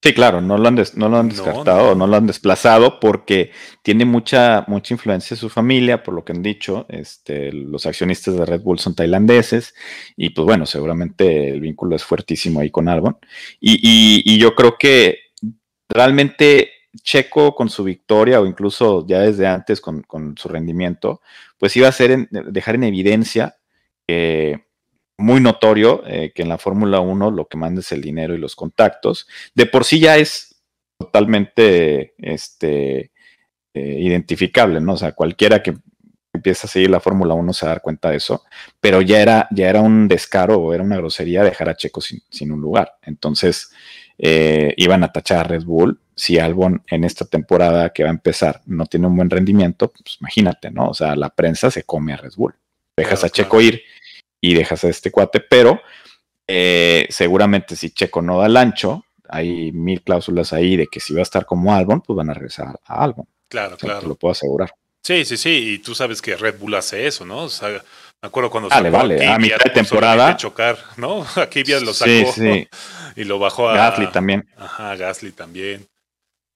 Sí, 0.00 0.14
claro, 0.14 0.40
no 0.40 0.56
lo 0.58 0.68
han, 0.68 0.76
no 0.94 1.08
lo 1.08 1.16
han 1.16 1.28
descartado, 1.28 1.96
no, 1.96 2.06
lo 2.06 2.16
han 2.16 2.28
desplazado 2.28 3.00
porque 3.00 3.50
tiene 3.82 4.04
mucha, 4.04 4.64
mucha 4.68 4.94
influencia 4.94 5.34
de 5.34 5.40
su 5.40 5.48
familia, 5.48 6.04
por 6.04 6.14
lo 6.14 6.24
que 6.24 6.32
han 6.32 6.42
dicho. 6.42 6.86
Este, 6.88 7.50
los 7.52 7.84
accionistas 7.84 8.36
de 8.36 8.46
Red 8.46 8.60
Bull 8.62 8.78
son 8.78 8.94
tailandeses 8.94 9.74
y 10.16 10.30
pues 10.30 10.46
bueno, 10.46 10.66
seguramente 10.66 11.50
el 11.50 11.60
vínculo 11.60 11.96
es 11.96 12.04
fuertísimo 12.04 12.60
ahí 12.60 12.70
con 12.70 12.88
Albon. 12.88 13.18
Y, 13.60 14.38
yo 14.38 14.54
creo 14.54 14.78
que 14.78 15.18
realmente 15.88 16.70
Checo 17.02 17.56
con 17.56 17.68
su 17.68 17.82
victoria 17.82 18.40
o 18.40 18.46
incluso 18.46 19.04
ya 19.06 19.20
desde 19.20 19.48
antes 19.48 19.80
con, 19.80 20.02
con 20.02 20.36
su 20.38 20.48
rendimiento, 20.48 21.22
pues 21.58 21.76
iba 21.76 21.88
a 21.88 21.92
ser 21.92 22.28
dejar 22.30 22.76
en 22.76 22.84
evidencia 22.84 23.56
que 24.06 24.67
muy 25.18 25.40
notorio 25.40 26.02
eh, 26.06 26.32
que 26.34 26.42
en 26.42 26.48
la 26.48 26.58
Fórmula 26.58 27.00
1 27.00 27.30
lo 27.32 27.48
que 27.48 27.58
manda 27.58 27.80
es 27.80 27.92
el 27.92 28.00
dinero 28.00 28.34
y 28.34 28.38
los 28.38 28.56
contactos. 28.56 29.28
De 29.54 29.66
por 29.66 29.84
sí 29.84 30.00
ya 30.00 30.16
es 30.16 30.62
totalmente 30.96 32.14
este, 32.18 33.10
eh, 33.74 33.96
identificable, 34.00 34.80
¿no? 34.80 34.94
O 34.94 34.96
sea, 34.96 35.12
cualquiera 35.12 35.62
que 35.62 35.74
empieza 36.32 36.66
a 36.66 36.70
seguir 36.70 36.90
la 36.90 37.00
Fórmula 37.00 37.34
1 37.34 37.52
se 37.52 37.66
va 37.66 37.72
a 37.72 37.74
dar 37.74 37.82
cuenta 37.82 38.10
de 38.10 38.16
eso, 38.16 38.44
pero 38.80 39.02
ya 39.02 39.20
era, 39.20 39.48
ya 39.50 39.68
era 39.68 39.80
un 39.80 40.08
descaro 40.08 40.56
o 40.58 40.72
era 40.72 40.82
una 40.82 40.96
grosería 40.96 41.42
dejar 41.42 41.68
a 41.68 41.76
Checo 41.76 42.00
sin, 42.00 42.52
un 42.52 42.60
lugar. 42.60 42.94
Entonces, 43.02 43.72
eh, 44.18 44.72
iban 44.76 45.02
a 45.04 45.12
tachar 45.12 45.40
a 45.40 45.44
Red 45.44 45.64
Bull. 45.64 46.00
Si 46.14 46.38
Albon 46.38 46.82
en 46.88 47.04
esta 47.04 47.24
temporada 47.24 47.90
que 47.90 48.02
va 48.02 48.10
a 48.10 48.12
empezar 48.12 48.60
no 48.66 48.86
tiene 48.86 49.06
un 49.06 49.16
buen 49.16 49.30
rendimiento, 49.30 49.88
pues 49.88 50.18
imagínate, 50.20 50.70
¿no? 50.70 50.88
O 50.88 50.94
sea, 50.94 51.16
la 51.16 51.30
prensa 51.30 51.70
se 51.70 51.84
come 51.84 52.12
a 52.12 52.16
Red 52.16 52.32
Bull. 52.36 52.54
Dejas 52.96 53.24
a 53.24 53.28
Checo 53.28 53.60
ir 53.60 53.82
y 54.40 54.54
dejas 54.54 54.84
a 54.84 54.88
este 54.88 55.10
cuate, 55.10 55.40
pero 55.40 55.80
eh, 56.46 57.06
seguramente 57.10 57.76
si 57.76 57.90
Checo 57.90 58.22
no 58.22 58.40
da 58.40 58.46
el 58.46 58.56
ancho, 58.56 59.04
hay 59.28 59.72
mil 59.72 60.02
cláusulas 60.02 60.52
ahí 60.52 60.76
de 60.76 60.86
que 60.86 61.00
si 61.00 61.12
va 61.12 61.20
a 61.20 61.22
estar 61.22 61.44
como 61.44 61.74
Albon, 61.74 62.00
pues 62.00 62.16
van 62.16 62.30
a 62.30 62.34
regresar 62.34 62.78
a 62.86 63.04
Albon. 63.04 63.26
Claro, 63.48 63.76
claro. 63.76 64.00
Te 64.00 64.06
lo 64.06 64.14
puedo 64.14 64.32
asegurar. 64.32 64.74
Sí, 65.02 65.24
sí, 65.24 65.36
sí, 65.36 65.74
y 65.74 65.78
tú 65.78 65.94
sabes 65.94 66.20
que 66.20 66.36
Red 66.36 66.58
Bull 66.58 66.74
hace 66.74 67.06
eso, 67.06 67.24
¿no? 67.24 67.44
O 67.44 67.48
sea, 67.48 67.68
me 67.68 68.26
acuerdo 68.26 68.50
cuando 68.50 68.68
vale, 68.68 68.90
vale. 68.90 69.26
a 69.26 69.38
mitad 69.38 69.58
de 69.58 69.70
temporada 69.70 70.36
chocar, 70.36 70.78
¿no? 70.96 71.24
Aquí 71.36 71.62
lo 71.64 71.94
sacó 71.94 72.32
sí, 72.32 72.68
y 73.16 73.24
lo 73.24 73.38
bajó 73.38 73.68
a 73.68 73.76
Gasly 73.76 74.10
también. 74.10 74.48
Ajá, 74.56 74.96
Gasly 74.96 75.32
también. 75.32 75.86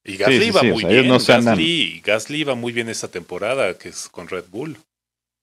Y 0.05 0.17
Gasly 0.17 0.47
iba 0.47 0.63
muy 0.63 0.85
bien. 0.85 1.09
Gasly, 1.09 2.03
Gasly 2.05 2.41
iba 2.41 2.55
muy 2.55 2.73
bien 2.73 2.89
esta 2.89 3.09
temporada, 3.09 3.79
que 3.79 3.91
es 3.91 4.09
con 4.09 4.29
Red 4.29 4.47
Bull. 4.51 4.77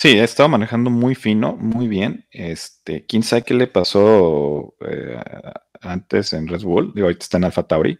Sí, 0.01 0.17
ha 0.17 0.23
estado 0.23 0.47
manejando 0.47 0.89
muy 0.89 1.13
fino, 1.13 1.57
muy 1.57 1.89
bien. 1.89 2.25
Este, 2.31 3.05
quién 3.05 3.21
sabe 3.21 3.43
qué 3.43 3.53
le 3.53 3.67
pasó 3.67 4.73
eh, 4.79 5.21
antes 5.81 6.31
en 6.31 6.47
Red 6.47 6.61
Bull, 6.61 6.93
digo, 6.93 7.07
ahorita 7.07 7.23
está 7.23 7.37
en 7.37 7.43
Alfa 7.43 7.63
Tauri, 7.63 7.99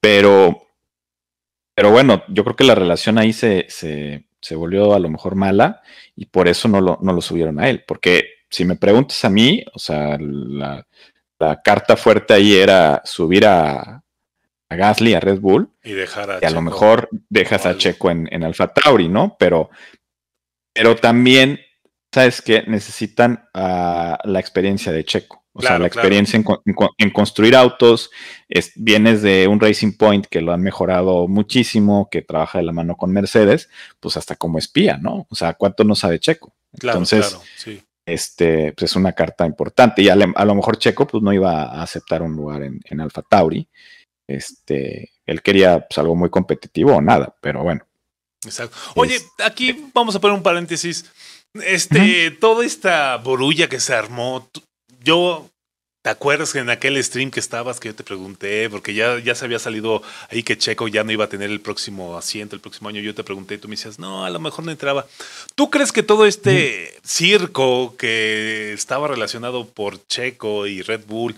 pero, 0.00 0.66
pero 1.74 1.90
bueno, 1.90 2.22
yo 2.28 2.44
creo 2.44 2.56
que 2.56 2.64
la 2.64 2.74
relación 2.74 3.16
ahí 3.16 3.32
se, 3.32 3.64
se, 3.70 4.26
se 4.40 4.54
volvió 4.54 4.94
a 4.94 4.98
lo 4.98 5.08
mejor 5.08 5.34
mala 5.34 5.80
y 6.14 6.26
por 6.26 6.46
eso 6.46 6.68
no 6.68 6.82
lo, 6.82 6.98
no 7.00 7.12
lo 7.14 7.22
subieron 7.22 7.58
a 7.58 7.70
él, 7.70 7.84
porque 7.86 8.24
si 8.50 8.66
me 8.66 8.76
preguntas 8.76 9.24
a 9.24 9.30
mí, 9.30 9.64
o 9.72 9.78
sea, 9.78 10.18
la, 10.20 10.86
la 11.38 11.62
carta 11.62 11.96
fuerte 11.96 12.34
ahí 12.34 12.54
era 12.54 13.00
subir 13.06 13.46
a, 13.46 14.02
a 14.68 14.76
Gasly, 14.76 15.14
a 15.14 15.20
Red 15.20 15.40
Bull, 15.40 15.70
y 15.82 15.92
dejar 15.92 16.30
a, 16.32 16.38
y 16.42 16.44
a 16.44 16.50
lo 16.50 16.60
mejor 16.60 17.08
dejas 17.30 17.64
a 17.64 17.78
Checo 17.78 18.10
en, 18.10 18.28
en 18.30 18.44
Alfa 18.44 18.68
Tauri, 18.68 19.08
¿no? 19.08 19.36
Pero 19.38 19.70
pero 20.72 20.96
también 20.96 21.60
sabes 22.12 22.42
que 22.42 22.62
necesitan 22.66 23.48
ah, 23.54 24.18
la 24.24 24.40
experiencia 24.40 24.92
de 24.92 25.04
Checo. 25.04 25.40
O 25.52 25.62
sea, 25.62 25.78
la 25.78 25.88
experiencia 25.88 26.40
en, 26.98 27.10
construir 27.10 27.56
autos, 27.56 28.10
vienes 28.76 29.20
de 29.20 29.48
un 29.48 29.58
Racing 29.58 29.96
Point 29.98 30.26
que 30.26 30.40
lo 30.40 30.52
han 30.52 30.62
mejorado 30.62 31.26
muchísimo, 31.26 32.08
que 32.08 32.22
trabaja 32.22 32.58
de 32.58 32.64
la 32.64 32.72
mano 32.72 32.96
con 32.96 33.10
Mercedes, 33.10 33.68
pues 33.98 34.16
hasta 34.16 34.36
como 34.36 34.58
espía, 34.58 34.96
¿no? 34.96 35.26
O 35.28 35.34
sea, 35.34 35.54
¿cuánto 35.54 35.82
no 35.82 35.96
sabe 35.96 36.20
Checo? 36.20 36.54
Entonces, 36.72 37.36
este, 38.06 38.72
pues 38.72 38.92
es 38.92 38.96
una 38.96 39.12
carta 39.12 39.44
importante. 39.44 40.02
Y 40.02 40.08
a, 40.08 40.14
lo 40.14 40.54
mejor 40.54 40.78
Checo, 40.78 41.06
pues 41.06 41.20
no 41.22 41.32
iba 41.32 41.64
a 41.64 41.82
aceptar 41.82 42.22
un 42.22 42.36
lugar 42.36 42.62
en, 42.62 42.80
en 42.84 43.00
Alfa 43.00 43.22
Tauri. 43.22 43.68
Este, 44.28 45.10
él 45.26 45.42
quería 45.42 45.80
pues, 45.80 45.98
algo 45.98 46.14
muy 46.14 46.30
competitivo 46.30 46.94
o 46.94 47.02
nada, 47.02 47.34
pero 47.40 47.64
bueno. 47.64 47.84
Exacto. 48.44 48.76
Oye, 48.94 49.20
aquí 49.44 49.90
vamos 49.92 50.14
a 50.14 50.20
poner 50.20 50.36
un 50.36 50.42
paréntesis. 50.42 51.04
Este, 51.54 52.30
toda 52.30 52.64
esta 52.64 53.16
borulla 53.16 53.68
que 53.68 53.80
se 53.80 53.92
armó, 53.92 54.48
yo, 55.02 55.50
¿te 56.02 56.10
acuerdas 56.10 56.52
que 56.52 56.60
en 56.60 56.70
aquel 56.70 57.02
stream 57.02 57.30
que 57.30 57.40
estabas 57.40 57.80
que 57.80 57.88
yo 57.88 57.94
te 57.94 58.04
pregunté, 58.04 58.70
porque 58.70 58.94
ya, 58.94 59.18
ya 59.18 59.34
se 59.34 59.44
había 59.44 59.58
salido 59.58 60.02
ahí 60.30 60.42
que 60.42 60.56
Checo 60.56 60.86
ya 60.86 61.02
no 61.02 61.10
iba 61.12 61.24
a 61.24 61.28
tener 61.28 61.50
el 61.50 61.60
próximo 61.60 62.16
asiento 62.16 62.54
el 62.54 62.62
próximo 62.62 62.88
año, 62.88 63.00
yo 63.00 63.14
te 63.14 63.24
pregunté 63.24 63.54
y 63.54 63.58
tú 63.58 63.68
me 63.68 63.74
decías, 63.74 63.98
no, 63.98 64.24
a 64.24 64.30
lo 64.30 64.38
mejor 64.38 64.64
no 64.64 64.70
entraba. 64.70 65.06
¿Tú 65.56 65.70
crees 65.70 65.92
que 65.92 66.04
todo 66.04 66.24
este 66.24 66.94
circo 67.04 67.96
que 67.96 68.72
estaba 68.72 69.08
relacionado 69.08 69.66
por 69.66 70.06
Checo 70.06 70.66
y 70.68 70.82
Red 70.82 71.04
Bull 71.06 71.36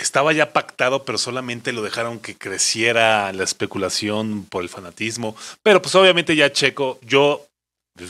estaba 0.00 0.32
ya 0.32 0.52
pactado, 0.52 1.04
pero 1.04 1.18
solamente 1.18 1.72
lo 1.72 1.82
dejaron 1.82 2.18
que 2.18 2.36
creciera 2.36 3.32
la 3.32 3.44
especulación 3.44 4.44
por 4.44 4.62
el 4.62 4.68
fanatismo? 4.68 5.36
Pero 5.62 5.82
pues 5.82 5.94
obviamente 5.94 6.36
ya 6.36 6.52
Checo, 6.52 6.98
yo 7.02 7.46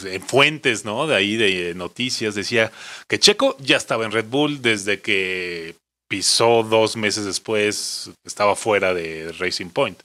en 0.04 0.22
fuentes, 0.22 0.84
¿no? 0.84 1.06
De 1.06 1.16
ahí 1.16 1.36
de 1.36 1.74
noticias 1.74 2.34
decía 2.34 2.70
que 3.08 3.18
Checo 3.18 3.56
ya 3.58 3.76
estaba 3.76 4.04
en 4.04 4.12
Red 4.12 4.26
Bull 4.26 4.60
desde 4.60 5.00
que 5.00 5.74
pisó 6.08 6.62
dos 6.62 6.96
meses 6.96 7.24
después, 7.24 8.10
estaba 8.24 8.56
fuera 8.56 8.94
de 8.94 9.32
Racing 9.38 9.70
Point. 9.70 10.00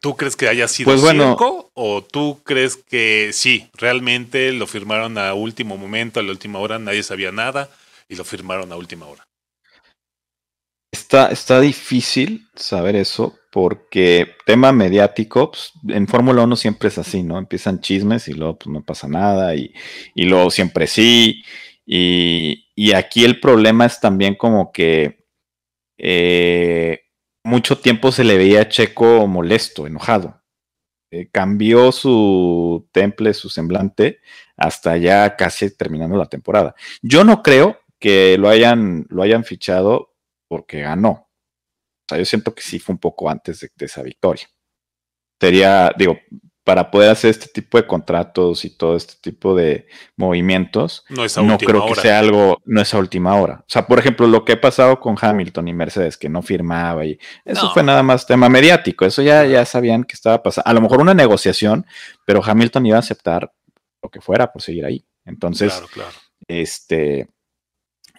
¿Tú 0.00 0.16
crees 0.16 0.36
que 0.36 0.48
haya 0.48 0.68
sido 0.68 0.92
pues 0.92 1.00
circo 1.00 1.70
o 1.74 2.02
tú 2.02 2.40
crees 2.44 2.76
que 2.76 3.30
sí, 3.32 3.68
realmente 3.74 4.52
lo 4.52 4.66
firmaron 4.66 5.18
a 5.18 5.34
último 5.34 5.76
momento, 5.76 6.20
a 6.20 6.22
la 6.22 6.30
última 6.30 6.58
hora, 6.58 6.78
nadie 6.78 7.02
sabía 7.02 7.32
nada 7.32 7.70
y 8.08 8.16
lo 8.16 8.24
firmaron 8.24 8.72
a 8.72 8.76
última 8.76 9.06
hora? 9.06 9.26
Está, 11.06 11.28
está 11.28 11.60
difícil 11.60 12.48
saber 12.56 12.96
eso 12.96 13.38
porque 13.52 14.34
tema 14.44 14.72
mediático, 14.72 15.52
pues, 15.52 15.70
en 15.86 16.08
Fórmula 16.08 16.42
1 16.42 16.56
siempre 16.56 16.88
es 16.88 16.98
así, 16.98 17.22
¿no? 17.22 17.38
Empiezan 17.38 17.80
chismes 17.80 18.26
y 18.26 18.32
luego 18.32 18.58
pues, 18.58 18.72
no 18.74 18.82
pasa 18.82 19.06
nada 19.06 19.54
y, 19.54 19.72
luego 20.16 20.50
siempre 20.50 20.88
sí. 20.88 21.44
Y, 21.86 22.92
aquí 22.92 23.24
el 23.24 23.38
problema 23.38 23.86
es 23.86 24.00
también 24.00 24.34
como 24.34 24.72
que 24.72 25.24
eh, 25.96 27.02
mucho 27.44 27.78
tiempo 27.78 28.10
se 28.10 28.24
le 28.24 28.36
veía 28.36 28.62
a 28.62 28.68
Checo 28.68 29.28
molesto, 29.28 29.86
enojado. 29.86 30.42
Eh, 31.12 31.28
cambió 31.30 31.92
su 31.92 32.88
temple, 32.90 33.32
su 33.32 33.48
semblante, 33.48 34.18
hasta 34.56 34.96
ya 34.96 35.36
casi 35.36 35.70
terminando 35.76 36.16
la 36.16 36.26
temporada. 36.26 36.74
Yo 37.00 37.22
no 37.22 37.44
creo 37.44 37.78
que 38.00 38.36
lo 38.38 38.48
hayan, 38.48 39.06
lo 39.08 39.22
hayan 39.22 39.44
fichado 39.44 40.15
porque 40.48 40.80
ganó 40.80 41.26
o 42.06 42.08
sea, 42.08 42.18
yo 42.18 42.24
siento 42.24 42.54
que 42.54 42.62
sí 42.62 42.78
fue 42.78 42.92
un 42.92 43.00
poco 43.00 43.28
antes 43.28 43.60
de, 43.60 43.70
esa 43.84 44.00
victoria. 44.02 44.48
Sería, 45.40 45.92
digo, 45.98 46.16
para 46.62 46.88
poder 46.88 47.10
hacer 47.10 47.30
este 47.30 47.48
tipo 47.48 47.78
de 47.78 47.86
contratos 47.86 48.64
y 48.64 48.76
todo 48.76 48.94
este 48.96 49.14
tipo 49.20 49.56
de 49.56 49.88
movimientos, 50.16 51.04
no, 51.08 51.58
creo 51.58 51.86
que 51.86 51.96
sea 51.96 52.20
algo, 52.20 52.62
no 52.64 52.80
es 52.80 52.94
a 52.94 52.98
última 52.98 53.34
hora. 53.34 53.56
O 53.60 53.68
sea, 53.68 53.88
por 53.88 53.98
ejemplo, 53.98 54.28
lo 54.28 54.44
que 54.44 54.52
ha 54.52 54.60
pasado 54.60 55.00
con 55.00 55.16
Hamilton 55.20 55.66
y 55.66 55.74
Mercedes, 55.74 56.16
que 56.16 56.28
no 56.28 56.42
firmaba 56.42 57.04
y 57.04 57.18
eso 57.44 57.72
fue 57.72 57.82
nada 57.82 58.04
más 58.04 58.24
tema 58.24 58.48
mediático, 58.48 59.04
eso 59.04 59.22
ya, 59.22 59.44
ya 59.44 59.64
sabían 59.64 60.04
que 60.04 60.14
estaba 60.14 60.44
pasando. 60.44 60.70
A 60.70 60.74
lo 60.74 60.80
mejor 60.80 61.00
una 61.00 61.14
negociación, 61.14 61.86
pero 62.24 62.40
Hamilton 62.44 62.86
iba 62.86 62.96
a 62.96 63.00
aceptar 63.00 63.52
lo 64.00 64.10
que 64.10 64.20
fuera 64.20 64.52
por 64.52 64.62
seguir 64.62 64.84
ahí. 64.84 65.04
Entonces, 65.24 65.82
este, 66.46 67.28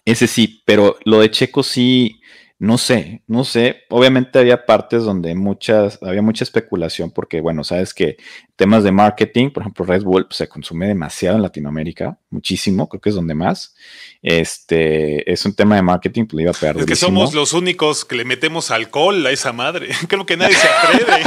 ese 0.07 0.25
sí, 0.27 0.63
pero 0.65 0.97
lo 1.03 1.19
de 1.19 1.29
Checo 1.29 1.63
sí, 1.63 2.21
no 2.59 2.77
sé, 2.77 3.23
no 3.27 3.43
sé. 3.43 3.81
Obviamente 3.89 4.39
había 4.39 4.65
partes 4.65 5.03
donde 5.03 5.35
muchas, 5.35 6.01
había 6.01 6.21
mucha 6.21 6.45
especulación 6.45 7.11
porque, 7.11 7.41
bueno, 7.41 7.65
sabes 7.65 7.93
que 7.93 8.15
temas 8.57 8.83
de 8.83 8.91
marketing, 8.91 9.51
por 9.51 9.61
ejemplo, 9.61 9.85
Red 9.85 10.03
Bull 10.03 10.25
pues, 10.25 10.37
se 10.37 10.49
consume 10.49 10.87
demasiado 10.87 11.35
en 11.35 11.43
Latinoamérica, 11.43 12.17
muchísimo, 12.31 12.89
creo 12.89 12.99
que 12.99 13.09
es 13.09 13.15
donde 13.15 13.35
más. 13.35 13.75
Este, 14.23 15.31
es 15.31 15.45
un 15.45 15.53
tema 15.53 15.75
de 15.75 15.83
marketing, 15.83 16.25
pues 16.25 16.37
le 16.37 16.41
iba 16.41 16.51
a 16.51 16.55
pegar. 16.55 16.77
Es 16.77 16.85
que 16.85 16.95
somos 16.95 17.35
los 17.35 17.53
únicos 17.53 18.03
que 18.03 18.15
le 18.15 18.25
metemos 18.25 18.71
alcohol 18.71 19.25
a 19.25 19.31
esa 19.31 19.53
madre. 19.53 19.89
Creo 20.07 20.25
que 20.25 20.35
nadie 20.35 20.55
se 20.55 20.67
atreve. 20.67 21.23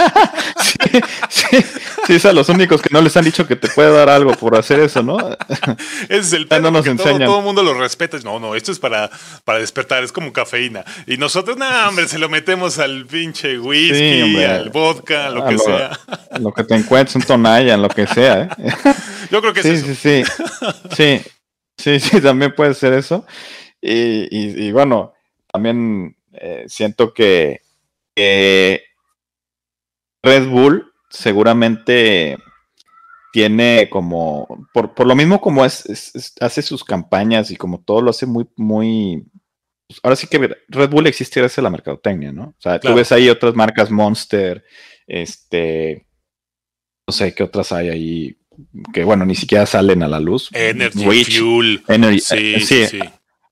sí, 0.60 0.74
sí, 1.28 1.64
sí, 2.06 2.18
son 2.18 2.34
los 2.34 2.48
únicos 2.48 2.82
que 2.82 2.88
no 2.90 3.00
les 3.00 3.16
han 3.16 3.24
dicho 3.24 3.46
que 3.46 3.54
te 3.54 3.68
puede 3.68 3.92
dar 3.92 4.08
algo 4.10 4.32
por 4.32 4.56
hacer 4.56 4.80
eso, 4.80 5.02
¿no? 5.04 5.16
Ese 6.08 6.18
es 6.18 6.32
el 6.32 6.48
tema. 6.48 6.70
No 6.70 6.82
todo, 6.82 7.38
el 7.38 7.44
mundo 7.44 7.62
lo 7.62 7.74
respeta. 7.74 8.18
No, 8.24 8.40
no, 8.40 8.56
esto 8.56 8.72
es 8.72 8.80
para, 8.80 9.08
para 9.44 9.60
despertar, 9.60 10.02
es 10.02 10.10
como 10.10 10.32
cafeína. 10.32 10.84
Y 11.06 11.16
nosotros, 11.16 11.56
no, 11.56 11.66
hombre, 11.88 12.08
se 12.08 12.18
lo 12.18 12.28
metemos 12.28 12.78
al 12.80 13.06
pinche 13.06 13.58
whisky, 13.58 14.42
al 14.42 14.70
vodka, 14.70 15.30
lo 15.30 15.46
que 15.46 15.58
sea. 15.58 15.98
Lo 16.40 16.52
que 16.52 16.64
te 16.64 16.74
encuentres 16.74 17.19
Tonaya, 17.26 17.76
lo 17.76 17.88
que 17.88 18.06
sea. 18.06 18.42
¿eh? 18.42 18.48
Yo 19.30 19.40
creo 19.40 19.52
que 19.52 19.62
sí, 19.62 19.76
sí, 19.76 19.94
sí, 19.94 20.24
sí, 20.96 21.20
sí, 21.76 22.00
sí, 22.00 22.20
también 22.20 22.54
puede 22.54 22.74
ser 22.74 22.92
eso. 22.92 23.26
Y, 23.80 24.70
bueno, 24.72 25.14
también 25.50 26.16
eh, 26.32 26.64
siento 26.68 27.14
que, 27.14 27.62
Red 30.22 30.48
Bull 30.48 30.92
seguramente 31.08 32.36
tiene 33.32 33.88
como, 33.88 34.66
por, 34.74 35.06
lo 35.06 35.14
mismo 35.14 35.40
como 35.40 35.64
es, 35.64 36.36
hace 36.40 36.62
sus 36.62 36.84
campañas 36.84 37.50
y 37.50 37.56
como 37.56 37.80
todo 37.80 38.02
lo 38.02 38.10
hace 38.10 38.26
muy, 38.26 38.46
muy, 38.56 39.24
pues, 39.90 40.00
ahora 40.02 40.16
sí 40.16 40.26
que 40.26 40.56
Red 40.68 40.90
Bull 40.90 41.06
existe 41.06 41.40
gracias 41.40 41.58
a 41.58 41.62
la 41.62 41.70
mercadotecnia, 41.70 42.32
¿no? 42.32 42.44
O 42.44 42.60
sea, 42.60 42.78
tú 42.78 42.94
ves 42.94 43.10
ahí 43.12 43.28
otras 43.28 43.54
marcas 43.54 43.90
Monster, 43.90 44.64
este, 45.06 46.06
no 47.10 47.12
sé 47.12 47.34
qué 47.34 47.42
otras 47.42 47.72
hay 47.72 47.88
ahí 47.88 48.36
que, 48.92 49.02
bueno, 49.02 49.26
ni 49.26 49.34
siquiera 49.34 49.66
salen 49.66 50.04
a 50.04 50.08
la 50.08 50.20
luz. 50.20 50.48
Energy, 50.52 51.02
Fuel. 51.02 51.82
Eh, 51.88 52.20
sí, 52.20 52.86
sí, 52.86 53.00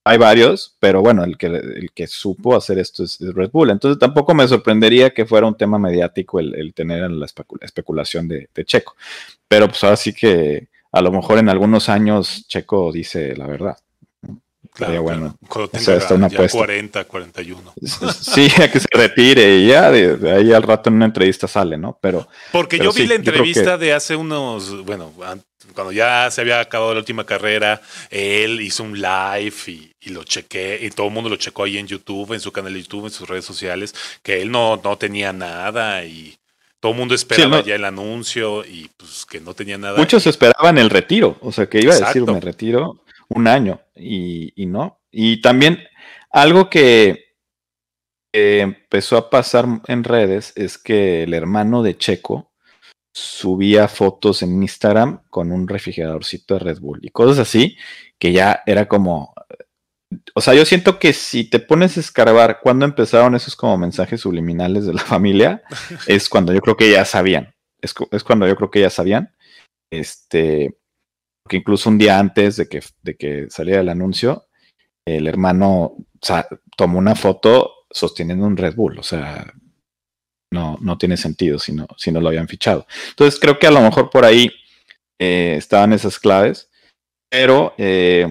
Hay 0.04 0.16
varios, 0.16 0.76
pero 0.78 1.00
bueno, 1.02 1.24
el 1.24 1.36
que, 1.36 1.46
el 1.46 1.90
que 1.92 2.06
supo 2.06 2.54
hacer 2.54 2.78
esto 2.78 3.02
es, 3.02 3.18
Red 3.20 3.50
Bull. 3.50 3.70
Entonces 3.70 3.98
tampoco 3.98 4.32
me 4.32 4.46
sorprendería 4.46 5.10
que 5.10 5.26
fuera 5.26 5.48
un 5.48 5.56
tema 5.56 5.76
mediático 5.76 6.38
el, 6.38 6.72
tener 6.72 7.10
la 7.10 7.26
especulación 7.62 8.28
de, 8.28 8.48
Checo. 8.64 8.94
Pero 9.48 9.66
pues 9.66 9.82
ahora 9.82 9.96
sí 9.96 10.12
que 10.12 10.68
a 10.92 11.00
lo 11.00 11.10
mejor 11.10 11.38
en 11.38 11.48
algunos 11.48 11.88
años 11.88 12.46
Checo 12.46 12.92
dice 12.92 13.34
la 13.34 13.48
verdad. 13.48 13.76
Claro, 14.74 15.02
bueno. 15.02 15.36
Cuando 15.48 15.68
tenga 15.70 16.28
ya 16.28 16.48
40, 16.48 17.04
41. 17.04 17.74
Sí, 18.20 18.48
a 18.62 18.70
que 18.70 18.80
se 18.80 18.88
retire 18.92 19.58
y 19.58 19.68
ya 19.68 19.90
de, 19.90 20.30
ahí 20.30 20.52
al 20.52 20.62
rato 20.62 20.88
en 20.88 20.96
una 20.96 21.06
entrevista 21.06 21.48
sale, 21.48 21.76
¿no? 21.76 21.98
Pero. 22.00 22.28
Porque 22.52 22.78
yo 22.78 22.92
vi 22.92 23.06
la 23.06 23.14
entrevista 23.14 23.76
de 23.76 23.92
hace 23.92 24.14
unos, 24.14 24.84
bueno, 24.84 25.12
cuando 25.74 25.92
ya 25.92 26.30
se 26.30 26.40
había 26.40 26.60
acabado 26.60 26.94
la 26.94 27.00
última 27.00 27.24
carrera, 27.24 27.80
él 28.10 28.60
hizo 28.60 28.84
un 28.84 29.00
live 29.00 29.54
y, 29.66 30.10
lo 30.10 30.24
chequé, 30.24 30.78
y 30.82 30.90
todo 30.90 31.08
el 31.08 31.12
mundo 31.12 31.28
lo 31.28 31.36
checó 31.36 31.64
ahí 31.64 31.76
en 31.78 31.86
YouTube, 31.86 32.32
en 32.32 32.40
su 32.40 32.50
canal 32.50 32.72
de 32.72 32.82
YouTube, 32.82 33.06
en 33.06 33.10
sus 33.10 33.28
redes 33.28 33.44
sociales, 33.44 33.94
que 34.22 34.40
él 34.40 34.50
no, 34.50 34.80
no 34.82 34.96
tenía 34.96 35.32
nada 35.32 36.04
y 36.04 36.36
todo 36.80 36.92
el 36.92 36.98
mundo 36.98 37.14
esperaba 37.14 37.62
ya 37.62 37.74
el 37.74 37.84
anuncio 37.84 38.64
y 38.64 38.88
pues 38.96 39.26
que 39.28 39.40
no 39.40 39.52
tenía 39.54 39.76
nada. 39.76 39.98
Muchos 39.98 40.26
esperaban 40.26 40.78
el 40.78 40.90
retiro, 40.90 41.36
o 41.40 41.52
sea, 41.52 41.66
que 41.66 41.80
iba 41.80 41.94
a 41.94 41.98
decir 41.98 42.22
me 42.22 42.40
retiro 42.40 43.00
un 43.28 43.46
año 43.46 43.80
y, 43.94 44.52
no. 44.66 45.00
Y 45.10 45.40
también 45.40 45.78
algo 46.30 46.68
que 46.70 47.34
empezó 48.32 49.16
a 49.16 49.30
pasar 49.30 49.66
en 49.86 50.04
redes 50.04 50.52
es 50.56 50.78
que 50.78 51.22
el 51.22 51.34
hermano 51.34 51.82
de 51.82 51.96
Checo 51.96 52.52
subía 53.12 53.88
fotos 53.88 54.42
en 54.42 54.62
Instagram 54.62 55.22
con 55.30 55.50
un 55.50 55.66
refrigeradorcito 55.66 56.54
de 56.54 56.60
Red 56.60 56.80
Bull 56.80 57.00
y 57.02 57.08
cosas 57.08 57.38
así 57.38 57.76
que 58.18 58.32
ya 58.32 58.62
era 58.66 58.86
como 58.86 59.34
o 60.34 60.40
sea, 60.40 60.54
yo 60.54 60.64
siento 60.64 60.98
que 60.98 61.12
si 61.12 61.44
te 61.44 61.60
pones 61.60 61.96
a 61.96 62.00
escarbar 62.00 62.60
cuando 62.62 62.84
empezaron 62.84 63.34
esos 63.34 63.56
como 63.56 63.76
mensajes 63.76 64.20
subliminales 64.20 64.86
de 64.86 64.94
la 64.94 65.02
familia, 65.04 65.62
es 66.06 66.28
cuando 66.28 66.52
yo 66.52 66.60
creo 66.60 66.76
que 66.76 66.90
ya 66.90 67.04
sabían. 67.04 67.54
Es, 67.80 67.94
cuando 68.24 68.46
yo 68.46 68.56
creo 68.56 68.70
que 68.70 68.80
ya 68.80 68.90
sabían. 68.90 69.34
Este, 69.90 70.78
que 71.48 71.56
incluso 71.56 71.88
un 71.88 71.98
día 71.98 72.18
antes 72.18 72.56
de 72.56 72.68
que, 72.68 72.82
de 73.02 73.16
que 73.16 73.46
saliera 73.50 73.80
el 73.80 73.88
anuncio, 73.88 74.46
el 75.06 75.26
hermano 75.26 75.96
tomó 76.76 76.98
una 76.98 77.14
foto 77.14 77.72
sosteniendo 77.90 78.46
un 78.46 78.56
Red 78.56 78.74
Bull, 78.74 78.98
o 78.98 79.02
sea, 79.02 79.52
no, 80.50 80.78
no 80.80 80.98
tiene 80.98 81.16
sentido 81.16 81.58
si 81.58 81.72
no, 81.72 81.86
si 81.96 82.12
no 82.12 82.20
lo 82.20 82.28
habían 82.28 82.48
fichado. 82.48 82.86
Entonces 83.10 83.40
creo 83.40 83.58
que 83.58 83.66
a 83.66 83.70
lo 83.70 83.80
mejor 83.80 84.10
por 84.10 84.24
ahí 84.24 84.50
eh, 85.18 85.54
estaban 85.56 85.92
esas 85.92 86.18
claves, 86.18 86.70
pero 87.30 87.74
eh, 87.78 88.26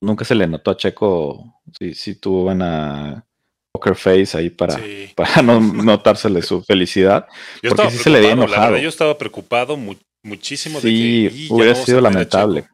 nunca 0.00 0.24
se 0.24 0.34
le 0.34 0.46
notó 0.46 0.70
a 0.70 0.76
Checo 0.76 1.62
si, 1.78 1.94
si 1.94 2.14
tuvo 2.16 2.44
buena 2.44 3.24
poker 3.72 3.94
face 3.94 4.36
ahí 4.36 4.50
para, 4.50 4.78
para 5.16 5.42
no 5.42 5.60
notársele 5.60 6.42
su 6.42 6.62
felicidad. 6.62 7.26
porque 7.68 7.90
sí 7.90 7.98
se 7.98 8.10
le 8.10 8.20
veía 8.20 8.32
enojado. 8.32 8.76
yo 8.78 8.88
estaba 8.88 9.16
preocupado 9.18 9.76
muchísimo. 10.22 10.80
Sí, 10.80 11.24
de 11.24 11.30
que, 11.30 11.46
hubiera 11.50 11.74
sido 11.74 12.00
lamentable. 12.00 12.68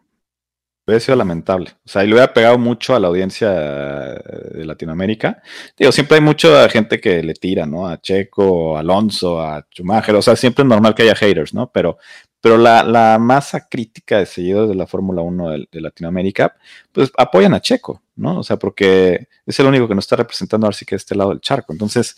Hubiera 0.86 1.00
sido 1.00 1.16
lamentable. 1.16 1.70
O 1.84 1.88
sea, 1.88 2.04
y 2.04 2.08
le 2.08 2.14
hubiera 2.14 2.34
pegado 2.34 2.58
mucho 2.58 2.94
a 2.94 3.00
la 3.00 3.08
audiencia 3.08 3.50
de 3.50 4.64
Latinoamérica. 4.66 5.42
Digo, 5.78 5.90
siempre 5.92 6.16
hay 6.16 6.20
mucha 6.20 6.68
gente 6.68 7.00
que 7.00 7.22
le 7.22 7.32
tira, 7.32 7.64
¿no? 7.64 7.88
A 7.88 7.98
Checo, 8.00 8.76
a 8.76 8.80
Alonso, 8.80 9.40
a 9.40 9.66
Schumacher. 9.70 10.14
O 10.16 10.20
sea, 10.20 10.36
siempre 10.36 10.62
es 10.62 10.68
normal 10.68 10.94
que 10.94 11.04
haya 11.04 11.14
haters, 11.14 11.54
¿no? 11.54 11.70
Pero, 11.72 11.96
pero 12.44 12.58
la, 12.58 13.16
masa 13.18 13.66
crítica 13.66 14.18
de 14.18 14.26
seguidores 14.26 14.68
de 14.68 14.74
la 14.74 14.86
Fórmula 14.86 15.22
1 15.22 15.50
de, 15.72 15.80
Latinoamérica, 15.80 16.54
pues 16.92 17.10
apoyan 17.16 17.54
a 17.54 17.62
Checo, 17.62 18.02
¿no? 18.16 18.40
O 18.40 18.42
sea, 18.42 18.58
porque 18.58 19.28
es 19.46 19.58
el 19.58 19.66
único 19.66 19.88
que 19.88 19.94
nos 19.94 20.04
está 20.04 20.16
representando 20.16 20.66
ahora 20.66 20.76
sí 20.76 20.84
que 20.84 20.96
de 20.96 20.98
este 20.98 21.14
lado 21.14 21.30
del 21.30 21.40
charco. 21.40 21.72
Entonces, 21.72 22.14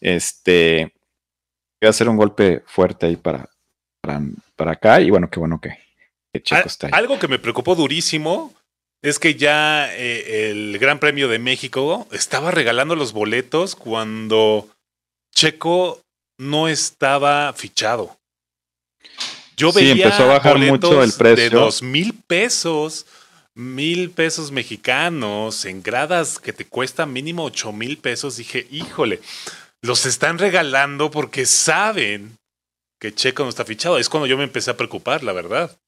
este, 0.00 0.92
voy 1.80 1.88
a 1.88 1.90
hacer 1.90 2.08
un 2.08 2.16
golpe 2.16 2.62
fuerte 2.64 3.06
ahí 3.06 3.16
para, 3.16 3.50
para, 4.00 4.22
para 4.56 4.72
acá. 4.72 5.00
Y 5.00 5.10
bueno, 5.10 5.30
qué 5.30 5.38
bueno 5.38 5.60
que 5.60 5.84
algo 6.92 7.18
que 7.18 7.28
me 7.28 7.38
preocupó 7.38 7.74
durísimo 7.74 8.52
es 9.02 9.18
que 9.18 9.34
ya 9.34 9.94
eh, 9.94 10.50
el 10.50 10.78
Gran 10.78 10.98
Premio 10.98 11.28
de 11.28 11.38
México 11.38 12.08
estaba 12.10 12.50
regalando 12.50 12.96
los 12.96 13.12
boletos 13.12 13.76
cuando 13.76 14.68
Checo 15.34 16.00
no 16.38 16.68
estaba 16.68 17.52
fichado. 17.52 18.16
Yo 19.56 19.72
veía 19.72 19.92
empezó 19.92 20.24
a 20.24 20.38
bajar 20.38 20.58
mucho 20.58 21.02
el 21.02 21.12
precio. 21.12 21.44
de 21.44 21.50
dos 21.50 21.82
mil 21.82 22.14
pesos, 22.26 23.06
mil 23.54 24.10
pesos 24.10 24.50
mexicanos 24.50 25.64
en 25.64 25.82
gradas 25.82 26.40
que 26.40 26.52
te 26.52 26.64
cuesta 26.64 27.06
mínimo 27.06 27.44
ocho 27.44 27.72
mil 27.72 27.98
pesos. 27.98 28.38
Dije, 28.38 28.66
híjole, 28.70 29.20
los 29.82 30.06
están 30.06 30.38
regalando 30.38 31.10
porque 31.10 31.46
saben 31.46 32.36
que 33.04 33.14
Checo 33.14 33.42
no 33.42 33.50
está 33.50 33.66
fichado. 33.66 33.98
Es 33.98 34.08
cuando 34.08 34.26
yo 34.26 34.38
me 34.38 34.44
empecé 34.44 34.70
a 34.70 34.78
preocupar, 34.78 35.22
la 35.22 35.34
verdad. 35.34 35.78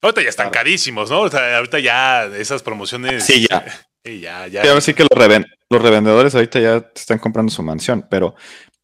Ahorita 0.00 0.22
ya 0.22 0.28
están 0.28 0.50
carísimos, 0.50 1.10
¿no? 1.10 1.16
ahorita 1.16 1.80
ya 1.80 2.26
esas 2.26 2.62
promociones. 2.62 3.24
Sí, 3.24 3.46
ya. 3.50 3.64
Sí, 4.06 4.20
ya, 4.20 4.46
ya. 4.48 4.80
Sí, 4.82 4.92
que 4.92 5.04
los, 5.04 5.42
los 5.70 5.80
revendedores 5.82 6.34
ahorita 6.34 6.60
ya 6.60 6.90
están 6.94 7.18
comprando 7.18 7.50
su 7.50 7.62
mansión, 7.62 8.06
pero, 8.10 8.34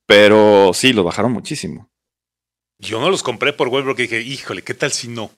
pero 0.07 0.71
sí, 0.73 0.95
los 0.95 1.05
bajaron 1.05 1.31
muchísimo. 1.31 1.91
Yo 2.79 3.03
no 3.03 3.11
los 3.11 3.23
compré 3.23 3.53
por 3.53 3.69
web 3.69 3.85
porque 3.85 4.05
dije, 4.05 4.23
híjole, 4.23 4.63
¿qué 4.63 4.73
tal 4.73 4.93
si 4.93 5.09
no? 5.09 5.31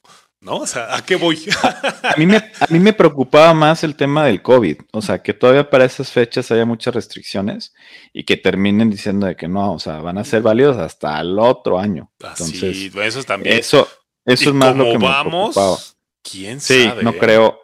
¿No? 0.42 0.57
O 0.57 0.66
sea, 0.66 0.96
¿a 0.96 1.07
qué 1.07 1.14
voy? 1.14 1.38
a, 2.02 2.14
mí 2.18 2.26
me, 2.26 2.37
a 2.37 2.66
mí 2.68 2.81
me 2.81 2.92
preocupaba 2.92 3.55
más 3.55 3.85
el 3.85 3.94
tema 3.94 4.26
del 4.26 4.42
COVID. 4.42 4.76
O 4.90 5.00
sea, 5.00 5.22
que 5.22 5.33
todavía 5.33 5.70
para 5.70 5.85
esas 5.85 6.11
fechas 6.11 6.50
haya 6.50 6.64
muchas 6.64 6.92
restricciones 6.92 7.72
y 8.12 8.24
que 8.24 8.37
terminen 8.37 8.90
diciendo 8.90 9.28
de 9.28 9.37
que 9.37 9.46
no, 9.46 9.74
o 9.74 9.78
sea, 9.78 10.00
van 10.00 10.18
a 10.18 10.24
ser 10.24 10.42
válidos 10.42 10.78
hasta 10.78 11.20
el 11.20 11.38
otro 11.38 11.78
año. 11.78 12.11
Ah, 12.24 12.31
Entonces, 12.31 12.76
sí, 12.76 12.92
eso 13.02 13.22
también. 13.22 13.57
Eso, 13.57 13.88
eso 14.24 14.50
es 14.50 14.55
más 14.55 14.74
lo 14.74 14.85
que 14.87 14.98
vamos, 14.98 15.57
me 15.57 15.92
¿Quién 16.28 16.61
sí, 16.61 16.85
sabe? 16.85 17.05
no 17.05 17.12
creo, 17.12 17.61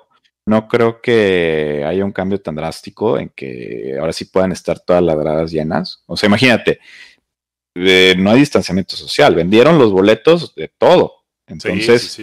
no 0.46 0.68
creo 0.68 1.00
que 1.00 1.84
haya 1.84 2.04
un 2.04 2.12
cambio 2.12 2.40
tan 2.40 2.54
drástico 2.54 3.18
en 3.18 3.30
que 3.30 3.96
ahora 3.98 4.12
sí 4.12 4.26
puedan 4.26 4.52
estar 4.52 4.78
todas 4.78 5.02
las 5.02 5.16
gradas 5.18 5.50
llenas. 5.50 6.04
O 6.06 6.16
sea, 6.16 6.28
imagínate, 6.28 6.78
eh, 7.74 8.14
no 8.16 8.30
hay 8.30 8.38
distanciamiento 8.38 8.94
social, 8.94 9.34
vendieron 9.34 9.80
los 9.80 9.90
boletos 9.90 10.54
de 10.54 10.68
todo. 10.68 11.24
Entonces, 11.48 12.20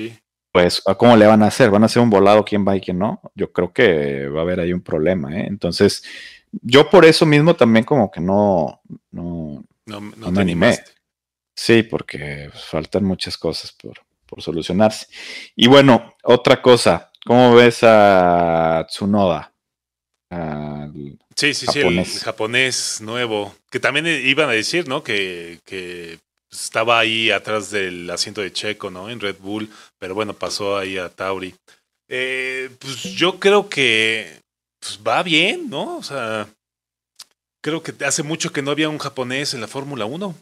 pues, 0.56 0.82
¿cómo 0.98 1.18
le 1.18 1.28
van 1.28 1.44
a 1.44 1.48
hacer? 1.48 1.70
¿Van 1.70 1.84
a 1.84 1.88
hacer 1.88 2.02
un 2.02 2.10
volado 2.10 2.46
quién 2.46 2.66
va 2.66 2.78
y 2.78 2.80
quién 2.80 2.98
no? 2.98 3.20
Yo 3.36 3.52
creo 3.52 3.74
que 3.74 4.30
va 4.30 4.40
a 4.40 4.44
haber 4.44 4.62
ahí 4.62 4.72
un 4.72 4.80
problema, 4.80 5.38
¿eh? 5.38 5.48
Entonces, 5.50 6.02
yo 6.62 6.90
por 6.90 7.04
eso 7.04 7.26
mismo 7.26 7.58
también 7.58 7.84
como 7.84 8.10
que 8.10 8.22
no, 8.22 8.80
no, 9.12 9.66
no, 9.86 10.00
me 10.00 10.42
animé. 10.42 10.80
Sí, 11.54 11.84
porque 11.84 12.50
faltan 12.54 13.04
muchas 13.04 13.38
cosas 13.38 13.74
por, 13.74 14.00
por 14.26 14.42
solucionarse. 14.42 15.08
Y 15.58 15.68
bueno, 15.68 16.16
otra 16.24 16.62
cosa, 16.62 17.12
¿cómo 17.26 17.54
ves 17.56 17.80
a 17.84 18.86
Tsunoda? 18.88 19.52
sí, 21.36 21.54
sí, 21.54 21.66
sí, 21.70 21.80
el 21.82 22.06
japonés 22.06 23.02
nuevo, 23.02 23.54
que 23.70 23.82
también 23.82 24.06
iban 24.06 24.48
a 24.48 24.54
decir, 24.54 24.88
¿no? 24.88 25.04
Que, 25.04 25.60
que 25.66 26.20
estaba 26.64 27.00
ahí 27.00 27.32
atrás 27.32 27.72
del 27.72 28.10
asiento 28.10 28.42
de 28.42 28.54
Checo, 28.54 28.90
¿no? 28.90 29.10
En 29.10 29.20
Red 29.20 29.38
Bull, 29.40 29.70
pero 30.00 30.16
bueno, 30.16 30.34
pasó 30.34 30.78
ahí 30.78 30.98
a 30.98 31.10
Tauri. 31.10 31.54
Eh, 32.08 32.70
pues 32.80 33.04
yo 33.04 33.40
creo 33.40 33.68
que 33.68 34.40
pues 34.80 35.00
va 35.06 35.24
bien, 35.24 35.70
¿no? 35.70 35.98
O 35.98 36.04
sea, 36.04 36.48
creo 37.62 37.82
que 37.82 37.94
hace 38.06 38.22
mucho 38.22 38.52
que 38.52 38.62
no 38.62 38.72
había 38.72 38.90
un 38.90 39.00
japonés 39.00 39.54
en 39.54 39.62
la 39.62 39.68
Fórmula 39.68 40.06
1. 40.06 40.36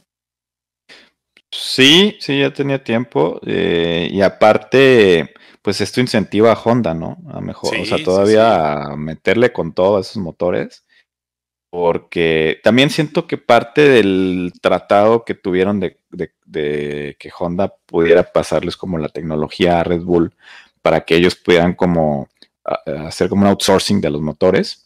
Sí, 1.52 2.18
sí, 2.20 2.40
ya 2.40 2.52
tenía 2.52 2.84
tiempo. 2.84 3.40
Eh, 3.46 4.10
y 4.12 4.22
aparte, 4.22 5.34
pues 5.62 5.80
esto 5.82 6.02
incentiva 6.02 6.52
a 6.52 6.62
Honda, 6.62 6.94
¿no? 6.94 7.18
A 7.32 7.40
mejor, 7.40 7.78
o 7.78 7.86
sea, 7.86 8.04
todavía 8.04 8.84
a 8.84 8.98
meterle 8.98 9.54
con 9.54 9.74
todos 9.74 10.10
esos 10.10 10.22
motores. 10.22 10.83
Porque 11.74 12.60
también 12.62 12.92
siento 12.92 13.26
que 13.26 13.40
parte 13.40 13.82
del 13.82 14.54
tratado 14.62 15.26
que 15.26 15.34
tuvieron 15.34 15.80
de, 15.80 15.98
que 17.18 17.32
Honda 17.36 17.74
pudiera 17.88 18.32
pasarles 18.32 18.78
como 18.78 19.00
la 19.00 19.10
tecnología 19.10 19.80
a 19.80 19.84
Red 19.84 20.04
Bull 20.04 20.36
para 20.84 21.04
que 21.04 21.16
ellos 21.16 21.36
pudieran 21.36 21.74
como 21.74 22.30
hacer 23.08 23.28
como 23.28 23.42
un 23.42 23.48
outsourcing 23.48 24.02
de 24.02 24.12
los 24.12 24.22
motores 24.22 24.86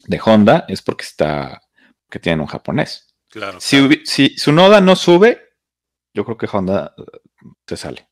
de 0.00 0.20
Honda 0.24 0.64
es 0.66 0.82
porque 0.82 1.04
está, 1.04 1.62
que 2.10 2.18
tienen 2.18 2.40
un 2.40 2.48
japonés. 2.48 3.14
Claro. 3.28 3.60
Si, 3.60 4.04
si 4.04 4.36
su 4.36 4.50
noda 4.50 4.80
no 4.80 4.96
sube, 4.96 5.52
yo 6.12 6.24
creo 6.24 6.36
que 6.36 6.48
Honda 6.52 6.96
se 7.68 7.76
sale. 7.76 8.08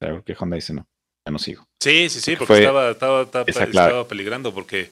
Creo 0.00 0.24
que 0.24 0.34
Honda 0.40 0.56
dice 0.56 0.72
no, 0.72 0.88
ya 1.26 1.32
no 1.32 1.38
sigo. 1.38 1.68
Sí, 1.80 2.08
sí, 2.08 2.22
sí, 2.22 2.34
porque, 2.34 2.60
estaba, 2.60 2.92
estaba, 2.92 3.22
estaba, 3.46 4.08
peligrando 4.08 4.54
porque 4.54 4.90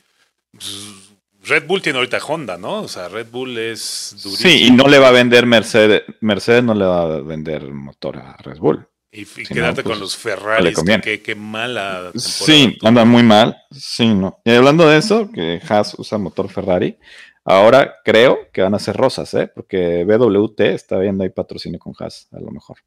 pues, 0.53 1.10
Red 1.43 1.67
Bull 1.67 1.83
tiene 1.83 1.99
ahorita 1.99 2.19
Honda, 2.19 2.59
¿no? 2.59 2.83
O 2.83 2.89
sea, 2.89 3.09
Red 3.09 3.29
Bull 3.31 3.57
es 3.59 4.17
durísimo. 4.23 4.51
Sí, 4.51 4.67
y 4.67 4.71
no 4.71 4.89
le 4.89 4.99
va 4.99 5.09
a 5.09 5.13
vender 5.13 5.47
Mercedes, 5.47 6.03
Mercedes 6.21 6.63
no 6.63 6.75
le 6.75 6.85
va 6.85 7.03
a 7.03 7.21
vender 7.21 7.71
motor 7.73 8.19
a 8.19 8.37
Red 8.37 8.59
Bull. 8.59 8.87
Y, 9.13 9.25
quedarte 9.25 9.83
con 9.83 9.91
pues, 9.91 10.01
los 10.01 10.17
Ferrari, 10.17 10.73
qué, 11.03 11.21
qué 11.21 11.35
mala 11.35 12.13
Sí, 12.15 12.79
anda 12.83 13.05
muy 13.05 13.25
mal. 13.25 13.57
Sí, 13.73 14.07
no. 14.07 14.41
Y 14.45 14.53
hablando 14.53 14.89
de 14.89 14.99
eso, 14.99 15.29
que 15.33 15.61
Haas 15.69 15.95
usa 15.99 16.17
motor 16.17 16.49
Ferrari, 16.49 16.97
Ahora 17.45 17.97
creo 18.05 18.51
que 18.53 18.63
van 18.63 18.75
a 18.75 18.79
ser 18.79 18.97
rosas, 18.97 19.33
¿eh? 19.35 19.51
Porque 19.53 20.05
BWT 20.05 20.61
está 20.61 20.99
viendo 20.99 21.25
ahí 21.25 21.31
patrocinio 21.31 21.79
con 21.79 21.95
Haas, 21.99 22.29
a 22.33 22.41
lo 22.41 22.51
mejor. 22.51 22.79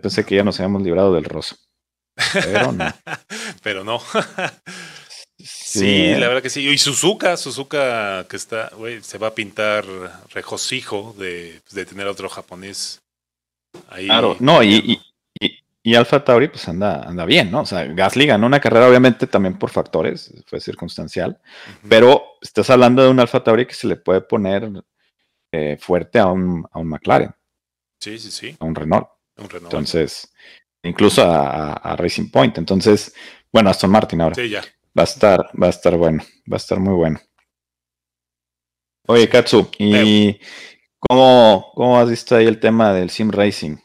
Pensé 0.00 0.24
que 0.24 0.36
ya 0.36 0.44
nos 0.44 0.60
habíamos 0.60 0.82
librado 0.82 1.14
del 1.14 1.24
rosa. 1.24 1.56
Pero 2.32 2.72
no. 2.72 2.84
pero 3.62 3.84
no. 3.84 4.00
sí, 5.38 6.14
la 6.14 6.28
verdad 6.28 6.42
que 6.42 6.50
sí. 6.50 6.68
Y 6.68 6.78
Suzuka, 6.78 7.36
Suzuka 7.36 8.26
que 8.28 8.36
está, 8.36 8.70
güey, 8.76 9.02
se 9.02 9.18
va 9.18 9.28
a 9.28 9.34
pintar 9.34 9.84
regocijo 10.30 11.14
de, 11.18 11.60
de 11.70 11.86
tener 11.86 12.06
otro 12.06 12.28
japonés 12.28 13.00
ahí. 13.88 14.06
Claro, 14.06 14.36
no, 14.40 14.62
y, 14.62 15.00
y 15.88 15.94
Alfa 15.94 16.22
Tauri, 16.22 16.48
pues 16.48 16.68
anda, 16.68 17.02
anda 17.02 17.24
bien, 17.24 17.50
¿no? 17.50 17.62
O 17.62 17.66
sea, 17.66 17.84
Gasly 17.84 18.26
ganó 18.26 18.46
una 18.46 18.60
carrera, 18.60 18.88
obviamente, 18.88 19.26
también 19.26 19.58
por 19.58 19.70
factores, 19.70 20.34
fue 20.46 20.60
circunstancial, 20.60 21.40
pero 21.88 22.22
estás 22.42 22.68
hablando 22.68 23.02
de 23.02 23.08
un 23.08 23.18
Alfa 23.18 23.42
Tauri 23.42 23.64
que 23.64 23.72
se 23.72 23.86
le 23.86 23.96
puede 23.96 24.20
poner 24.20 24.70
eh, 25.50 25.78
fuerte 25.80 26.18
a 26.18 26.26
un, 26.26 26.66
a 26.70 26.78
un 26.78 26.88
McLaren. 26.88 27.34
Sí, 28.00 28.18
sí, 28.18 28.30
sí. 28.30 28.56
A 28.60 28.66
un 28.66 28.74
Renault. 28.74 29.08
Un 29.38 29.48
Renault. 29.48 29.72
Entonces, 29.72 30.30
incluso 30.82 31.22
a, 31.24 31.96
Racing 31.96 32.30
Point. 32.30 32.58
Entonces, 32.58 33.14
bueno, 33.50 33.70
Aston 33.70 33.90
Martin 33.90 34.20
ahora. 34.20 34.34
Sí, 34.34 34.50
ya. 34.50 34.62
Va 34.98 35.02
a 35.02 35.04
estar, 35.04 35.38
va 35.62 35.68
a 35.68 35.70
estar 35.70 35.96
bueno, 35.96 36.24
va 36.50 36.56
a 36.56 36.56
estar 36.56 36.80
muy 36.80 36.92
bueno. 36.92 37.20
Oye, 39.06 39.28
Katsu, 39.28 39.70
¿y 39.78 40.36
cómo, 40.98 41.70
cómo 41.72 42.00
has 42.00 42.10
visto 42.10 42.34
ahí 42.34 42.46
el 42.46 42.58
tema 42.58 42.92
del 42.92 43.08
Sim 43.08 43.30
Racing? 43.30 43.76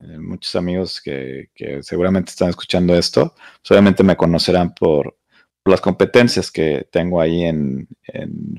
Eh, 0.00 0.18
muchos 0.18 0.54
amigos 0.56 1.00
que, 1.00 1.48
seguramente 1.80 2.32
están 2.32 2.50
escuchando 2.50 2.94
esto, 2.94 3.34
pues, 3.62 3.70
obviamente 3.70 4.02
me 4.02 4.14
conocerán 4.14 4.74
por, 4.74 5.16
las 5.64 5.80
competencias 5.80 6.50
que 6.50 6.86
tengo 6.90 7.18
ahí 7.18 7.44
en, 7.44 7.88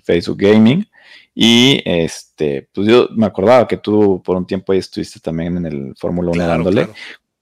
Facebook 0.04 0.38
Gaming. 0.40 0.88
Y 1.36 1.80
este, 1.86 2.70
pues 2.74 2.88
yo 2.88 3.08
me 3.16 3.28
acordaba 3.28 3.68
que 3.68 3.78
tú 3.78 4.22
por 4.24 4.36
un 4.36 4.48
tiempo 4.48 4.74
ahí 4.74 4.80
estuviste 4.80 5.20
también 5.20 5.58
en 5.58 5.66
el 5.68 5.94
Fórmula 5.96 6.32
1 6.32 6.48
dándole. 6.48 6.88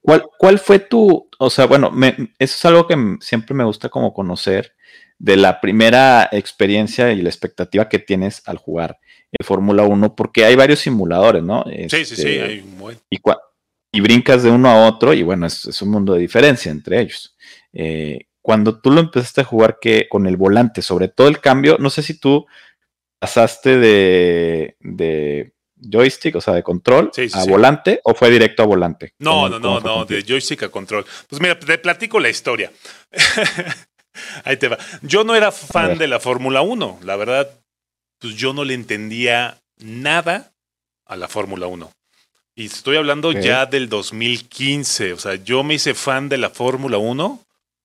¿Cuál, 0.01 0.23
¿Cuál, 0.37 0.59
fue 0.59 0.79
tu, 0.79 1.29
o 1.37 1.49
sea, 1.49 1.65
bueno, 1.65 1.91
eso 2.39 2.55
es 2.55 2.65
algo 2.65 2.87
que 2.87 2.95
siempre 3.19 3.53
me 3.53 3.65
gusta 3.65 3.89
como 3.89 4.13
conocer 4.13 4.73
de 5.19 5.35
la 5.35 5.59
primera 5.59 6.29
experiencia 6.31 7.11
y 7.11 7.21
la 7.21 7.29
expectativa 7.29 7.89
que 7.89 7.99
tienes 7.99 8.41
al 8.45 8.57
jugar 8.57 8.99
el 9.31 9.45
Fórmula 9.45 9.83
1, 9.83 10.15
porque 10.15 10.45
hay 10.45 10.55
varios 10.55 10.79
simuladores, 10.79 11.43
¿no? 11.43 11.65
sí, 11.65 12.05
sí, 12.05 12.05
sí, 12.05 12.13
este, 12.13 12.41
hay 12.41 12.59
un 12.59 12.97
¿Y 13.09 13.19
y 13.91 14.01
brincas 14.01 14.43
de 14.43 14.51
uno 14.51 14.69
a 14.69 14.87
otro 14.87 15.13
y 15.13 15.23
bueno, 15.23 15.47
es, 15.47 15.81
un 15.81 15.89
mundo 15.89 16.13
de 16.13 16.19
diferencia 16.19 16.71
entre 16.71 17.01
ellos. 17.01 17.35
Eh, 17.73 18.27
cuando 18.41 18.79
tú 18.79 18.91
lo 18.91 18.99
empezaste 18.99 19.41
a 19.41 19.45
jugar 19.45 19.79
que 19.81 20.07
con 20.09 20.27
el 20.27 20.37
volante, 20.37 20.81
sobre 20.81 21.07
todo 21.07 21.27
el 21.27 21.39
cambio, 21.39 21.77
no 21.79 21.89
sé 21.89 22.03
si 22.03 22.19
tú 22.19 22.45
pasaste 23.19 23.77
de, 23.77 24.77
de 24.79 25.53
joystick, 25.79 26.35
o 26.35 26.41
sea, 26.41 26.53
de 26.53 26.63
control 26.63 27.11
a 27.33 27.45
volante 27.45 28.01
o 28.03 28.13
fue 28.13 28.29
directo 28.29 28.63
a 28.63 28.65
volante? 28.65 29.13
No, 29.19 29.49
no, 29.49 29.59
no, 29.59 29.79
no, 29.79 30.05
de 30.05 30.23
joystick 30.23 30.63
a 30.63 30.69
control. 30.69 31.05
Pues 31.27 31.41
mira, 31.41 31.57
te 31.57 31.77
platico 31.77 32.19
la 32.19 32.29
historia. 32.29 32.71
Ahí 34.43 34.57
te 34.57 34.67
va. 34.67 34.77
Yo 35.01 35.23
no 35.23 35.35
era 35.35 35.51
fan 35.51 35.97
de 35.97 36.07
la 36.07 36.19
Fórmula 36.19 36.61
1, 36.61 36.99
la 37.03 37.15
verdad, 37.15 37.49
pues 38.19 38.35
yo 38.35 38.53
no 38.53 38.63
le 38.63 38.73
entendía 38.73 39.59
nada 39.77 40.51
a 41.05 41.15
la 41.15 41.27
Fórmula 41.27 41.67
1. 41.67 41.91
Y 42.55 42.65
estoy 42.65 42.97
hablando 42.97 43.31
ya 43.31 43.67
del 43.67 43.87
2015, 43.87 45.13
o 45.13 45.19
sea, 45.19 45.35
yo 45.35 45.63
me 45.63 45.75
hice 45.75 45.93
fan 45.93 46.27
de 46.27 46.39
la 46.39 46.49
Fórmula 46.49 46.97
1 46.97 47.39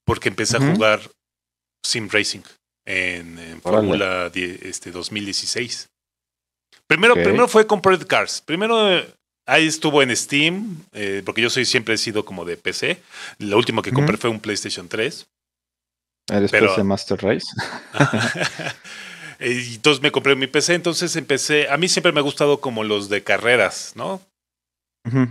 porque 0.04 0.30
empecé 0.30 0.56
a 0.56 0.60
jugar 0.60 1.00
Sim 1.82 2.08
Racing 2.10 2.40
en, 2.86 3.60
Fórmula 3.60 4.30
este, 4.34 4.90
2016. 4.90 5.88
Primero, 6.92 7.14
primero 7.14 7.48
fue 7.48 7.66
Red 7.66 8.06
Cars. 8.06 8.42
Primero 8.42 9.02
ahí 9.46 9.66
estuvo 9.66 10.02
en 10.02 10.14
Steam, 10.14 10.84
eh, 10.92 11.22
porque 11.24 11.40
yo 11.40 11.48
soy 11.48 11.64
siempre 11.64 11.94
he 11.94 11.98
sido 11.98 12.24
como 12.24 12.44
de 12.44 12.58
PC. 12.58 13.00
Lo 13.38 13.56
último 13.56 13.80
que 13.80 13.92
compré 13.92 14.18
fue 14.18 14.28
un 14.28 14.40
PlayStation 14.40 14.88
3. 14.88 15.26
¿Eres 16.30 16.50
PC 16.50 16.84
Master 16.84 17.18
Race? 17.22 17.46
y 19.40 19.74
entonces 19.76 20.02
me 20.02 20.12
compré 20.12 20.36
mi 20.36 20.46
PC, 20.46 20.74
entonces 20.74 21.16
empecé. 21.16 21.68
A 21.70 21.78
mí 21.78 21.88
siempre 21.88 22.12
me 22.12 22.20
ha 22.20 22.22
gustado 22.22 22.60
como 22.60 22.84
los 22.84 23.08
de 23.08 23.22
carreras, 23.22 23.92
¿no? 23.94 24.20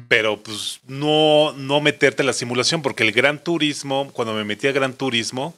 Pero 0.10 0.42
pues 0.42 0.82
no, 0.86 1.54
no 1.54 1.80
meterte 1.80 2.24
en 2.24 2.28
la 2.28 2.34
simulación, 2.34 2.82
porque 2.82 3.04
el 3.04 3.14
Gran 3.14 3.42
Turismo, 3.42 4.10
cuando 4.12 4.34
me 4.34 4.44
metí 4.44 4.68
a 4.68 4.74
Gran 4.74 4.94
Turismo, 4.94 5.56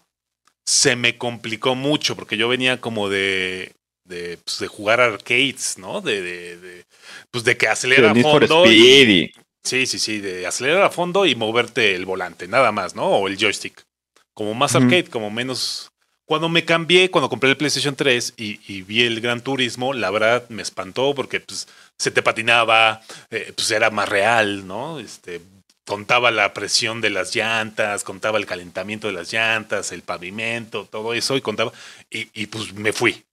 se 0.68 0.96
me 0.96 1.18
complicó 1.18 1.74
mucho, 1.74 2.16
porque 2.16 2.38
yo 2.38 2.48
venía 2.48 2.80
como 2.80 3.10
de, 3.10 3.72
de, 4.06 4.38
pues, 4.44 4.60
de 4.60 4.68
jugar 4.68 5.02
arcades, 5.02 5.78
¿no? 5.78 6.02
De, 6.02 6.22
de, 6.22 6.86
pues 7.32 7.44
de 7.44 7.58
que 7.58 7.68
acelera 7.68 8.12
a 8.12 8.16
fondo. 8.16 8.66
sí, 8.66 9.32
sí, 9.64 10.00
sí, 10.00 10.20
de 10.20 10.46
acelerar 10.46 10.84
a 10.84 10.90
fondo 10.90 11.26
y 11.26 11.36
moverte 11.36 11.96
el 11.96 12.06
volante, 12.06 12.48
nada 12.48 12.72
más, 12.72 12.96
¿no? 12.96 13.06
O 13.06 13.28
el 13.28 13.38
joystick. 13.38 13.86
Como 14.34 14.54
más 14.54 14.76
arcade, 14.76 15.06
como 15.06 15.30
menos. 15.30 15.90
Cuando 16.26 16.50
me 16.50 16.66
cambié, 16.66 17.12
cuando 17.12 17.30
compré 17.30 17.50
el 17.50 17.58
PlayStation 17.58 17.96
3 17.96 18.36
y, 18.38 18.60
y, 18.66 18.82
vi 18.82 19.04
el 19.04 19.20
Gran 19.20 19.42
Turismo, 19.42 19.94
la 19.94 20.10
verdad 20.10 20.48
me 20.50 20.62
espantó 20.62 21.14
porque 21.14 21.42
pues, 21.42 21.68
se 21.98 22.12
te 22.12 22.24
patinaba, 22.24 23.02
eh, 23.30 23.52
pues 23.56 23.70
era 23.72 23.90
más 23.92 24.08
real, 24.08 24.66
¿no? 24.66 25.00
Este, 25.00 25.42
contaba 25.86 26.32
la 26.32 26.54
presión 26.54 27.02
de 27.02 27.10
las 27.10 27.36
llantas, 27.36 28.04
contaba 28.04 28.38
el 28.38 28.46
calentamiento 28.46 29.08
de 29.08 29.14
las 29.14 29.32
llantas, 29.32 29.92
el 29.92 30.02
pavimento, 30.02 30.86
todo 30.86 31.14
eso, 31.14 31.36
y 31.36 31.42
contaba, 31.42 31.74
y, 32.10 32.30
y 32.34 32.48
pues 32.48 32.74
me 32.74 32.94
fui. 32.94 33.24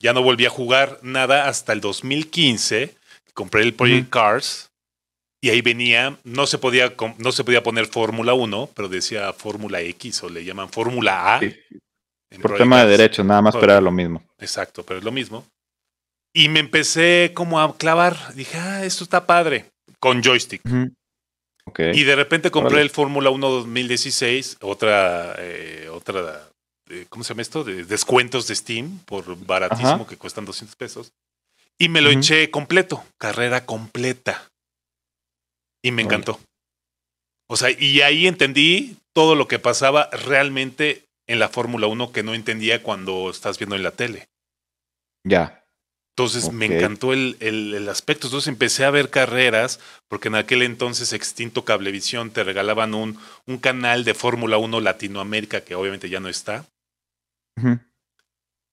Ya 0.00 0.12
no 0.12 0.22
volví 0.22 0.46
a 0.46 0.50
jugar 0.50 0.98
nada 1.02 1.48
hasta 1.48 1.72
el 1.72 1.80
2015. 1.80 2.94
Compré 3.34 3.62
el 3.62 3.74
Project 3.74 4.10
Cars 4.10 4.70
y 5.40 5.50
ahí 5.50 5.62
venía, 5.62 6.18
no 6.24 6.46
se 6.46 6.58
podía, 6.58 6.94
no 7.18 7.32
se 7.32 7.44
podía 7.44 7.62
poner 7.62 7.86
Fórmula 7.86 8.34
1, 8.34 8.70
pero 8.74 8.88
decía 8.88 9.32
Fórmula 9.32 9.80
X 9.80 10.22
o 10.24 10.28
le 10.28 10.44
llaman 10.44 10.68
Fórmula 10.68 11.36
A. 11.36 11.40
Por 12.42 12.56
tema 12.56 12.84
de 12.84 12.90
derecho, 12.90 13.22
nada 13.24 13.40
más, 13.40 13.54
pero 13.54 13.72
era 13.72 13.80
lo 13.80 13.92
mismo. 13.92 14.22
Exacto, 14.38 14.84
pero 14.84 14.98
es 14.98 15.04
lo 15.04 15.12
mismo. 15.12 15.46
Y 16.34 16.48
me 16.48 16.60
empecé 16.60 17.32
como 17.34 17.60
a 17.60 17.76
clavar. 17.76 18.34
Dije, 18.34 18.58
ah, 18.58 18.84
esto 18.84 19.04
está 19.04 19.26
padre. 19.26 19.66
Con 19.98 20.22
joystick. 20.22 20.62
Y 21.78 22.04
de 22.04 22.16
repente 22.16 22.50
compré 22.50 22.80
el 22.80 22.90
Fórmula 22.90 23.30
1 23.30 23.48
2016, 23.48 24.58
otra, 24.60 25.34
eh, 25.38 25.88
otra 25.92 26.48
¿cómo 27.08 27.24
se 27.24 27.30
llama 27.30 27.42
esto? 27.42 27.64
De 27.64 27.84
descuentos 27.84 28.46
de 28.46 28.56
Steam 28.56 28.98
por 29.00 29.36
baratísimo 29.44 30.06
que 30.06 30.16
cuestan 30.16 30.44
200 30.44 30.76
pesos. 30.76 31.12
Y 31.78 31.88
me 31.88 32.00
lo 32.00 32.10
eché 32.10 32.50
completo, 32.50 33.04
carrera 33.18 33.64
completa. 33.64 34.50
Y 35.82 35.92
me 35.92 36.02
encantó. 36.02 36.40
O 37.48 37.56
sea, 37.56 37.70
y 37.70 38.00
ahí 38.02 38.26
entendí 38.26 38.96
todo 39.14 39.34
lo 39.34 39.48
que 39.48 39.58
pasaba 39.58 40.10
realmente 40.10 41.04
en 41.26 41.38
la 41.38 41.48
Fórmula 41.48 41.86
1 41.86 42.12
que 42.12 42.22
no 42.22 42.34
entendía 42.34 42.82
cuando 42.82 43.30
estás 43.30 43.58
viendo 43.58 43.76
en 43.76 43.82
la 43.82 43.92
tele. 43.92 44.28
Ya. 45.24 45.64
Entonces 46.16 46.52
me 46.52 46.66
encantó 46.66 47.12
el, 47.12 47.36
el, 47.38 47.88
aspecto. 47.88 48.26
Entonces 48.26 48.48
empecé 48.48 48.84
a 48.84 48.90
ver 48.90 49.08
carreras, 49.08 49.78
porque 50.08 50.26
en 50.26 50.34
aquel 50.34 50.62
entonces 50.62 51.12
Extinto 51.12 51.64
Cablevisión 51.64 52.32
te 52.32 52.42
regalaban 52.42 52.94
un, 52.94 53.20
un 53.46 53.58
canal 53.58 54.04
de 54.04 54.14
Fórmula 54.14 54.58
1 54.58 54.80
Latinoamérica, 54.80 55.60
que 55.60 55.76
obviamente 55.76 56.08
ya 56.08 56.18
no 56.18 56.28
está. 56.28 56.66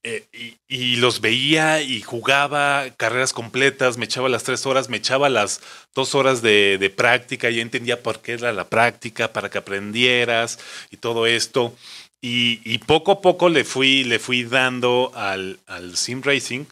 Eh, 0.08 0.28
y, 0.68 0.96
los 0.96 1.20
veía 1.20 1.82
y 1.82 2.00
jugaba 2.00 2.84
carreras 2.96 3.32
completas, 3.32 3.98
me 3.98 4.04
echaba 4.04 4.28
las 4.28 4.44
tres 4.44 4.64
horas, 4.64 4.88
me 4.88 4.98
echaba 4.98 5.28
las 5.28 5.60
dos 5.96 6.14
horas 6.14 6.42
de, 6.42 6.94
práctica, 6.96 7.50
y 7.50 7.60
entendía 7.60 8.04
por 8.04 8.20
qué 8.20 8.34
era 8.34 8.52
la 8.52 8.68
práctica, 8.68 9.32
para 9.32 9.50
que 9.50 9.58
aprendieras 9.58 10.60
y 10.92 10.98
todo 10.98 11.26
esto. 11.26 11.74
Y, 12.20 12.78
poco 12.86 13.12
a 13.12 13.20
poco 13.20 13.48
le 13.48 13.64
fui, 13.64 14.04
le 14.04 14.20
fui 14.20 14.44
dando 14.44 15.10
al, 15.14 15.58
al 15.66 15.96
sim 15.96 16.22
racing 16.22 16.66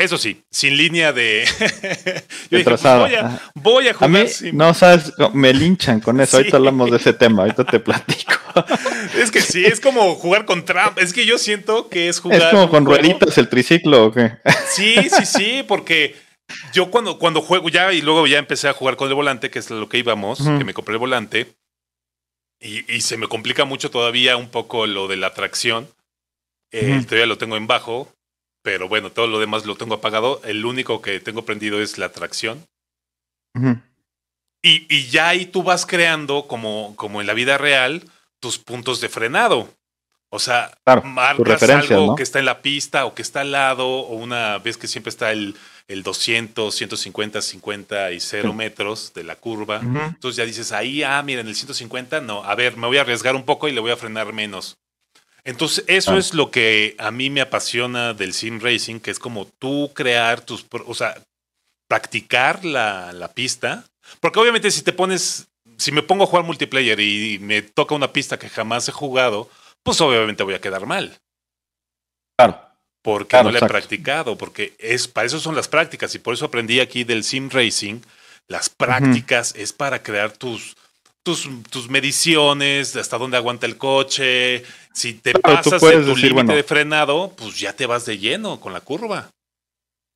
eso 0.00 0.18
sí, 0.18 0.42
sin 0.50 0.76
línea 0.76 1.12
de. 1.12 1.44
Yo 2.50 2.58
dije, 2.58 2.64
pues 2.64 2.82
voy, 2.82 3.14
a, 3.14 3.40
voy, 3.54 3.88
a, 3.88 3.94
jugar. 3.94 4.26
No 4.52 4.74
sabes, 4.74 5.12
me 5.32 5.52
linchan 5.52 6.00
con 6.00 6.20
eso. 6.20 6.38
Ahorita 6.38 6.56
hablamos 6.56 6.90
de 6.90 6.96
ese 6.96 7.12
tema, 7.12 7.42
ahorita 7.42 7.64
te 7.64 7.80
platico. 7.80 8.32
es 9.18 9.30
que 9.30 9.40
sí, 9.40 9.64
es 9.64 9.80
como 9.80 10.14
jugar 10.14 10.44
con 10.46 10.64
Trump. 10.64 10.98
Es 10.98 11.12
que 11.12 11.26
yo 11.26 11.38
siento 11.38 11.88
que 11.88 12.08
es 12.08 12.20
jugar. 12.20 12.42
Es 12.42 12.48
como 12.48 12.68
con 12.68 12.84
rueditas 12.84 13.36
el 13.38 13.48
triciclo, 13.48 14.06
¿o 14.06 14.12
qué? 14.12 14.32
Sí, 14.70 14.96
sí, 15.10 15.26
sí, 15.26 15.64
porque 15.66 16.16
yo 16.72 16.90
cuando, 16.90 17.18
cuando 17.18 17.42
juego 17.42 17.68
ya 17.68 17.92
y 17.92 18.00
luego 18.00 18.26
ya 18.26 18.38
empecé 18.38 18.68
a 18.68 18.72
jugar 18.72 18.96
con 18.96 19.08
el 19.08 19.14
volante, 19.14 19.50
que 19.50 19.58
es 19.58 19.70
lo 19.70 19.88
que 19.88 19.98
íbamos, 19.98 20.38
que 20.38 20.64
me 20.64 20.74
compré 20.74 20.94
el 20.94 20.98
volante, 20.98 21.54
y, 22.60 22.90
y, 22.92 23.00
se 23.00 23.16
me 23.16 23.26
complica 23.26 23.64
mucho 23.64 23.90
todavía 23.90 24.36
un 24.36 24.48
poco 24.48 24.86
lo 24.86 25.08
de 25.08 25.16
la 25.16 25.32
tracción. 25.32 25.88
Eh, 26.72 27.02
Todavía 27.04 27.26
lo 27.26 27.38
tengo 27.38 27.56
en 27.56 27.66
bajo, 27.66 28.12
pero 28.62 28.88
bueno, 28.88 29.10
todo 29.10 29.26
lo 29.26 29.38
demás 29.38 29.66
lo 29.66 29.76
tengo 29.76 29.94
apagado. 29.94 30.40
El 30.44 30.64
único 30.64 31.00
que 31.02 31.20
tengo 31.20 31.44
prendido 31.44 31.80
es 31.80 31.98
la 31.98 32.10
tracción. 32.10 32.64
y, 34.62 34.86
y, 34.94 35.08
ya 35.08 35.28
ahí 35.28 35.46
tú 35.46 35.62
vas 35.62 35.86
creando, 35.86 36.46
como, 36.46 36.94
como 36.96 37.20
en 37.20 37.26
la 37.26 37.34
vida 37.34 37.58
real, 37.58 38.04
tus 38.40 38.58
puntos 38.58 39.00
de 39.00 39.08
frenado. 39.08 39.68
O 40.32 40.38
sea, 40.38 40.72
marcas 41.02 41.62
algo 41.64 42.14
que 42.14 42.22
está 42.22 42.38
en 42.38 42.44
la 42.44 42.62
pista 42.62 43.04
o 43.04 43.14
que 43.14 43.22
está 43.22 43.40
al 43.40 43.50
lado, 43.50 43.88
o 43.88 44.14
una 44.14 44.58
vez 44.58 44.76
que 44.76 44.86
siempre 44.86 45.08
está 45.10 45.32
el, 45.32 45.56
el 45.88 46.04
200, 46.04 46.72
150, 46.72 47.42
50 47.42 48.12
y 48.12 48.20
0 48.20 48.52
metros 48.52 49.12
de 49.12 49.24
la 49.24 49.34
curva. 49.34 49.80
Entonces 49.82 50.36
ya 50.36 50.44
dices, 50.44 50.70
ahí, 50.70 51.02
ah, 51.02 51.20
miren, 51.24 51.48
el 51.48 51.56
150, 51.56 52.20
no, 52.20 52.44
a 52.44 52.54
ver, 52.54 52.76
me 52.76 52.86
voy 52.86 52.98
a 52.98 53.00
arriesgar 53.00 53.34
un 53.34 53.44
poco 53.44 53.66
y 53.66 53.72
le 53.72 53.80
voy 53.80 53.90
a 53.90 53.96
frenar 53.96 54.32
menos. 54.32 54.78
Entonces, 55.44 55.84
eso 55.86 56.12
ah. 56.12 56.18
es 56.18 56.34
lo 56.34 56.50
que 56.50 56.94
a 56.98 57.10
mí 57.10 57.30
me 57.30 57.40
apasiona 57.40 58.14
del 58.14 58.32
sim 58.32 58.60
racing, 58.60 59.00
que 59.00 59.10
es 59.10 59.18
como 59.18 59.46
tú 59.46 59.92
crear 59.94 60.40
tus, 60.40 60.66
o 60.86 60.94
sea, 60.94 61.22
practicar 61.88 62.64
la, 62.64 63.12
la 63.12 63.32
pista. 63.32 63.84
Porque 64.20 64.38
obviamente 64.38 64.70
si 64.70 64.82
te 64.82 64.92
pones, 64.92 65.48
si 65.76 65.92
me 65.92 66.02
pongo 66.02 66.24
a 66.24 66.26
jugar 66.26 66.44
multiplayer 66.44 67.00
y 67.00 67.38
me 67.40 67.62
toca 67.62 67.94
una 67.94 68.12
pista 68.12 68.38
que 68.38 68.48
jamás 68.48 68.88
he 68.88 68.92
jugado, 68.92 69.48
pues 69.82 70.00
obviamente 70.00 70.42
voy 70.42 70.54
a 70.54 70.60
quedar 70.60 70.86
mal. 70.86 71.18
Claro. 72.36 72.60
Porque 73.02 73.42
no 73.42 73.50
la 73.50 73.60
he 73.60 73.68
practicado, 73.68 74.36
porque 74.36 74.74
es, 74.78 75.08
para 75.08 75.26
eso 75.26 75.40
son 75.40 75.56
las 75.56 75.68
prácticas 75.68 76.14
y 76.14 76.18
por 76.18 76.34
eso 76.34 76.44
aprendí 76.44 76.80
aquí 76.80 77.04
del 77.04 77.24
sim 77.24 77.48
racing. 77.48 78.00
Las 78.46 78.68
prácticas 78.68 79.54
es 79.56 79.72
para 79.72 80.02
crear 80.02 80.32
tus, 80.32 80.76
tus, 81.22 81.48
tus 81.70 81.88
mediciones, 81.88 82.96
hasta 82.96 83.18
dónde 83.18 83.36
aguanta 83.36 83.66
el 83.66 83.76
coche, 83.76 84.62
si 84.92 85.14
te 85.14 85.32
pasas 85.32 85.82
en 85.82 86.04
tu 86.04 86.16
límite 86.16 86.54
de 86.54 86.62
frenado, 86.62 87.32
pues 87.36 87.58
ya 87.58 87.72
te 87.72 87.86
vas 87.86 88.06
de 88.06 88.18
lleno 88.18 88.60
con 88.60 88.72
la 88.72 88.80
curva. 88.80 89.30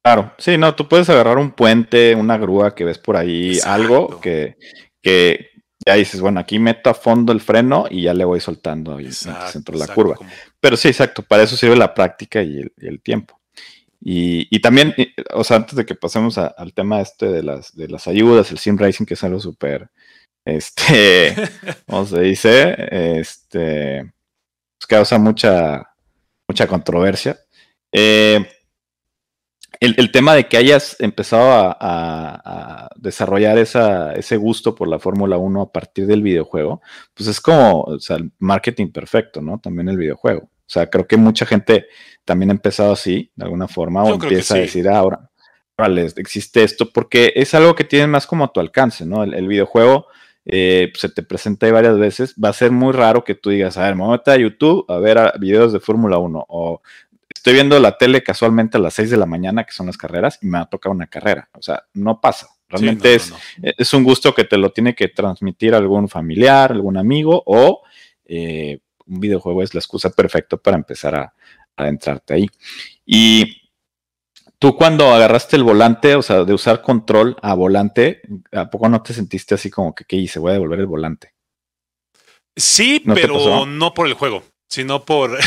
Claro, 0.05 0.35
sí, 0.37 0.59
no, 0.59 0.75
tú 0.75 0.87
puedes 0.87 1.09
agarrar 1.09 1.39
un 1.39 1.53
puente, 1.53 2.15
una 2.15 2.37
grúa 2.37 2.75
que 2.75 2.85
ves 2.85 2.99
por 2.99 3.17
ahí, 3.17 3.59
algo 3.65 4.21
que, 4.21 4.57
que 5.03 5.55
ya 5.87 5.95
dices, 5.95 6.21
bueno, 6.21 6.41
aquí 6.41 6.59
meto 6.59 6.91
a 6.91 6.95
fondo 6.95 7.33
el 7.33 7.41
freno 7.41 7.87
y 7.91 8.03
ya 8.03 8.15
le 8.15 8.25
voy 8.25 8.41
soltando 8.41 9.01
y 9.01 9.13
centro 9.13 9.79
de 9.79 9.87
la 9.87 9.95
curva. 9.95 10.17
Pero 10.61 10.77
sí, 10.77 10.89
exacto, 10.89 11.23
para 11.23 11.43
eso 11.43 11.57
sirve 11.57 11.77
la 11.77 11.95
práctica 11.95 12.43
y 12.43 12.61
el, 12.79 13.01
tiempo. 13.01 13.41
Y, 14.01 14.61
también, 14.61 14.95
o 15.33 15.45
sea, 15.45 15.57
antes 15.57 15.75
de 15.75 15.87
que 15.87 15.95
pasemos 15.95 16.37
al 16.37 16.75
tema 16.75 17.01
este 17.01 17.27
de 17.27 17.43
las, 17.43 17.75
de 17.75 17.89
las 17.89 18.07
ayudas, 18.07 18.51
el 18.51 18.59
sim 18.59 18.77
racing, 18.77 19.07
que 19.07 19.15
es 19.15 19.25
algo 19.25 19.41
súper, 19.41 19.91
este, 20.45 21.35
¿cómo 21.89 22.07
se 22.07 22.21
dice? 22.21 22.75
Este, 23.19 24.13
pues, 24.79 24.87
causa 24.87 25.19
mucha, 25.19 25.83
mucha 26.49 26.67
controversia. 26.67 27.39
Eh, 27.93 28.45
el, 29.81 30.11
tema 30.11 30.35
de 30.35 30.49
que 30.49 30.57
hayas 30.57 30.97
empezado 31.01 31.77
a, 31.79 32.89
desarrollar 32.97 33.59
ese 33.59 34.37
gusto 34.37 34.75
por 34.75 34.89
la 34.89 34.99
Fórmula 34.99 35.37
1 35.37 35.61
a 35.61 35.73
partir 35.73 36.07
del 36.07 36.23
videojuego, 36.23 36.81
pues 37.13 37.29
es 37.29 37.41
como 37.41 37.83
o 37.83 38.01
sea, 38.01 38.17
el 38.17 38.33
marketing 38.39 38.89
perfecto, 38.89 39.43
¿no? 39.43 39.59
También 39.59 39.89
el 39.89 39.99
videojuego. 39.99 40.49
O 40.67 40.71
sea, 40.75 40.89
creo 40.89 41.07
que 41.07 41.19
mucha 41.19 41.45
gente 41.45 41.87
también 42.25 42.51
ha 42.51 42.55
empezado 42.55 42.93
así, 42.93 43.31
de 43.35 43.45
alguna 43.45 43.69
forma, 43.69 44.03
o 44.03 44.15
empieza 44.15 44.55
a 44.55 44.59
decir, 44.59 44.89
ah, 44.89 44.99
ahora, 44.99 45.31
ahora 45.77 46.03
existe 46.17 46.63
esto, 46.63 46.91
porque 46.91 47.33
es 47.37 47.53
algo 47.55 47.75
que 47.75 47.85
tienes 47.85 48.09
más 48.09 48.27
como 48.27 48.45
a 48.45 48.53
tu 48.53 48.61
alcance, 48.61 49.05
¿no? 49.05 49.23
El, 49.23 49.47
videojuego 49.47 50.07
eh, 50.47 50.93
se 50.95 51.09
te 51.09 51.23
presenta 51.23 51.67
ahí 51.67 51.73
varias 51.73 51.99
veces, 51.99 52.35
va 52.43 52.51
a 52.51 52.53
ser 52.53 52.71
muy 52.71 52.93
raro 52.93 53.25
que 53.25 53.35
tú 53.35 53.51
digas, 53.51 53.77
a 53.77 53.85
ver, 53.85 53.95
me 53.95 54.03
voy 54.03 54.15
a 54.15 54.19
meter 54.19 54.35
a 54.35 54.37
YouTube 54.39 54.85
a 54.89 54.99
ver 54.99 55.33
videos 55.39 55.73
de 55.73 55.81
Fórmula 55.81 56.19
1, 56.19 56.47
o 56.49 56.83
estoy 57.35 57.55
viendo 57.55 57.79
la 57.79 57.97
tele 57.99 58.23
casualmente 58.23 58.79
a 58.79 58.81
las 58.81 58.95
6 58.95 59.11
de 59.11 59.17
la 59.17 59.27
mañana, 59.27 59.65
que 59.65 59.73
son 59.73 59.87
las 59.87 59.97
carreras, 59.97 60.39
y 60.43 60.47
me 60.47 60.59
va 60.59 60.65
a 60.65 60.71
tocar 60.71 60.93
una 60.93 61.07
carrera. 61.07 61.49
O 61.53 61.63
sea, 61.63 61.85
no 61.93 62.21
pasa. 62.21 62.49
Realmente 62.69 63.15
es, 63.15 63.33
es 63.63 63.95
un 63.95 64.03
gusto 64.03 64.35
que 64.35 64.45
te 64.45 64.57
lo 64.57 64.71
tiene 64.73 64.95
que 64.95 65.09
transmitir 65.09 65.75
algún 65.75 66.09
familiar, 66.09 66.73
algún 66.73 66.97
amigo, 66.97 67.43
o 67.45 67.83
eh, 68.25 68.79
un 69.07 69.21
videojuego 69.21 69.63
es 69.63 69.75
la 69.75 69.81
excusa 69.81 70.11
perfecta 70.11 70.57
para 70.57 70.77
empezar 70.77 71.15
a, 71.15 71.35
adentrarte 71.77 72.35
ahí. 72.35 72.47
Y 73.05 73.64
tú 74.65 74.77
cuando 74.77 75.13
agarraste 75.13 75.57
el 75.57 75.63
volante, 75.63 76.15
o 76.15 76.23
sea, 76.23 76.45
de 76.45 76.55
usar 76.55 76.81
control 76.81 77.37
a 77.43 77.53
volante, 77.53 78.23
¿a 78.51 78.71
poco 78.71 78.89
no 78.89 79.03
te 79.03 79.13
sentiste 79.13 79.55
así 79.55 79.71
como 79.71 79.95
que, 79.95 80.05
¿qué 80.05 80.17
hice? 80.17 80.39
Voy 80.39 80.51
a 80.51 80.55
devolver 80.55 80.81
el 80.81 80.87
volante. 80.87 81.35
Sí, 82.57 83.03
pero 83.05 83.67
no 83.67 83.93
por 83.93 84.07
el 84.07 84.15
juego 84.15 84.43
sino 84.67 85.05
por 85.05 85.39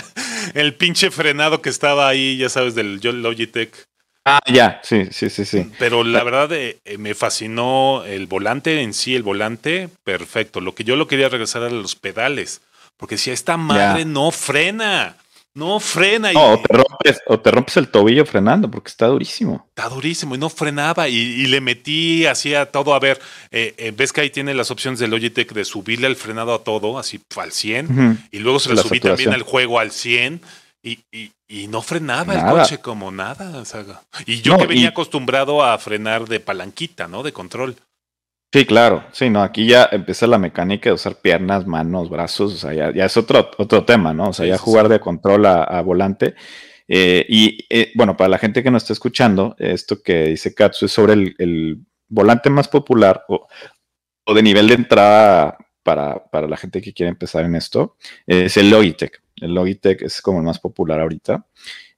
el 0.54 0.74
pinche 0.74 1.10
frenado 1.10 1.62
que 1.62 1.70
estaba 1.70 2.06
ahí, 2.06 2.36
ya 2.36 2.50
sabes, 2.50 2.74
del 2.74 3.00
Logitech. 3.00 3.72
Ah, 4.26 4.40
ya, 4.46 4.80
sí, 4.82 5.06
sí, 5.10 5.30
sí, 5.30 5.44
sí. 5.44 5.70
Pero 5.78 6.04
la 6.04 6.22
verdad 6.22 6.52
eh, 6.52 6.80
eh, 6.84 6.98
me 6.98 7.14
fascinó 7.14 8.04
el 8.04 8.26
volante 8.26 8.82
en 8.82 8.92
sí, 8.92 9.14
el 9.14 9.22
volante, 9.22 9.88
perfecto. 10.02 10.60
Lo 10.60 10.74
que 10.74 10.84
yo 10.84 10.96
lo 10.96 11.06
quería 11.06 11.30
regresar 11.30 11.62
a 11.62 11.70
los 11.70 11.94
pedales, 11.94 12.60
porque 12.98 13.16
si 13.16 13.30
esta 13.30 13.56
madre 13.56 14.04
no 14.04 14.30
frena. 14.30 15.16
No 15.54 15.78
frena. 15.78 16.32
Y... 16.32 16.36
o, 16.36 16.60
te 16.60 16.76
rompes, 16.76 17.22
o 17.26 17.38
te 17.38 17.50
rompes 17.52 17.76
el 17.76 17.88
tobillo 17.88 18.26
frenando 18.26 18.68
porque 18.68 18.88
está 18.88 19.06
durísimo. 19.06 19.66
Está 19.68 19.88
durísimo 19.88 20.34
y 20.34 20.38
no 20.38 20.50
frenaba. 20.50 21.08
Y, 21.08 21.46
le 21.46 21.60
metí 21.60 22.26
hacía 22.26 22.66
todo. 22.66 22.94
A 22.94 22.98
ver, 22.98 23.20
eh, 23.52 23.74
eh, 23.78 23.92
ves 23.96 24.12
que 24.12 24.22
ahí 24.22 24.30
tiene 24.30 24.52
las 24.52 24.72
opciones 24.72 24.98
de 24.98 25.06
Logitech 25.06 25.52
de 25.52 25.64
subirle 25.64 26.08
el 26.08 26.16
frenado 26.16 26.54
a 26.54 26.64
todo, 26.64 26.98
así 26.98 27.20
al 27.36 27.52
100. 27.52 28.28
Y 28.32 28.40
luego 28.40 28.58
se 28.58 28.74
le 28.74 28.82
subí 28.82 28.98
también 28.98 29.32
al 29.32 29.42
juego 29.42 29.78
al 29.78 29.92
100. 29.92 30.40
Y, 30.82 30.98
y, 31.12 31.68
no 31.68 31.80
frenaba 31.82 32.34
el 32.34 32.42
coche 32.42 32.78
como 32.78 33.10
nada. 33.12 33.62
y 34.26 34.42
yo 34.42 34.58
que 34.58 34.66
venía 34.66 34.88
acostumbrado 34.88 35.64
a 35.64 35.78
frenar 35.78 36.26
de 36.26 36.40
palanquita, 36.40 37.06
¿no? 37.06 37.22
De 37.22 37.32
control. 37.32 37.76
Sí, 38.54 38.66
claro, 38.66 39.04
sí, 39.10 39.30
no, 39.30 39.42
aquí 39.42 39.66
ya 39.66 39.88
empieza 39.90 40.28
la 40.28 40.38
mecánica 40.38 40.88
de 40.88 40.94
usar 40.94 41.20
piernas, 41.20 41.66
manos, 41.66 42.08
brazos, 42.08 42.54
o 42.54 42.56
sea, 42.56 42.92
ya, 42.92 43.04
es 43.04 43.16
otro, 43.16 43.50
otro 43.58 43.84
tema, 43.84 44.14
¿no? 44.14 44.28
O 44.28 44.32
sea, 44.32 44.46
ya 44.46 44.58
jugar 44.58 44.88
de 44.88 45.00
control 45.00 45.44
a, 45.46 45.80
volante. 45.80 46.36
Eh, 46.86 47.26
y 47.28 47.66
eh, 47.68 47.90
bueno, 47.96 48.16
para 48.16 48.28
la 48.28 48.38
gente 48.38 48.62
que 48.62 48.70
nos 48.70 48.84
está 48.84 48.92
escuchando, 48.92 49.56
esto 49.58 50.00
que 50.00 50.26
dice 50.26 50.54
Katsu 50.54 50.86
es 50.86 50.92
sobre 50.92 51.14
el, 51.14 51.80
volante 52.06 52.48
más 52.48 52.68
popular 52.68 53.24
o, 53.26 53.48
de 54.32 54.42
nivel 54.44 54.68
de 54.68 54.74
entrada 54.74 55.58
para, 55.82 56.22
la 56.48 56.56
gente 56.56 56.80
que 56.80 56.92
quiere 56.92 57.10
empezar 57.10 57.44
en 57.44 57.56
esto, 57.56 57.96
es 58.24 58.56
el 58.56 58.70
Logitech. 58.70 59.20
El 59.34 59.52
Logitech 59.52 60.00
es 60.02 60.22
como 60.22 60.38
el 60.38 60.44
más 60.44 60.60
popular 60.60 61.00
ahorita. 61.00 61.44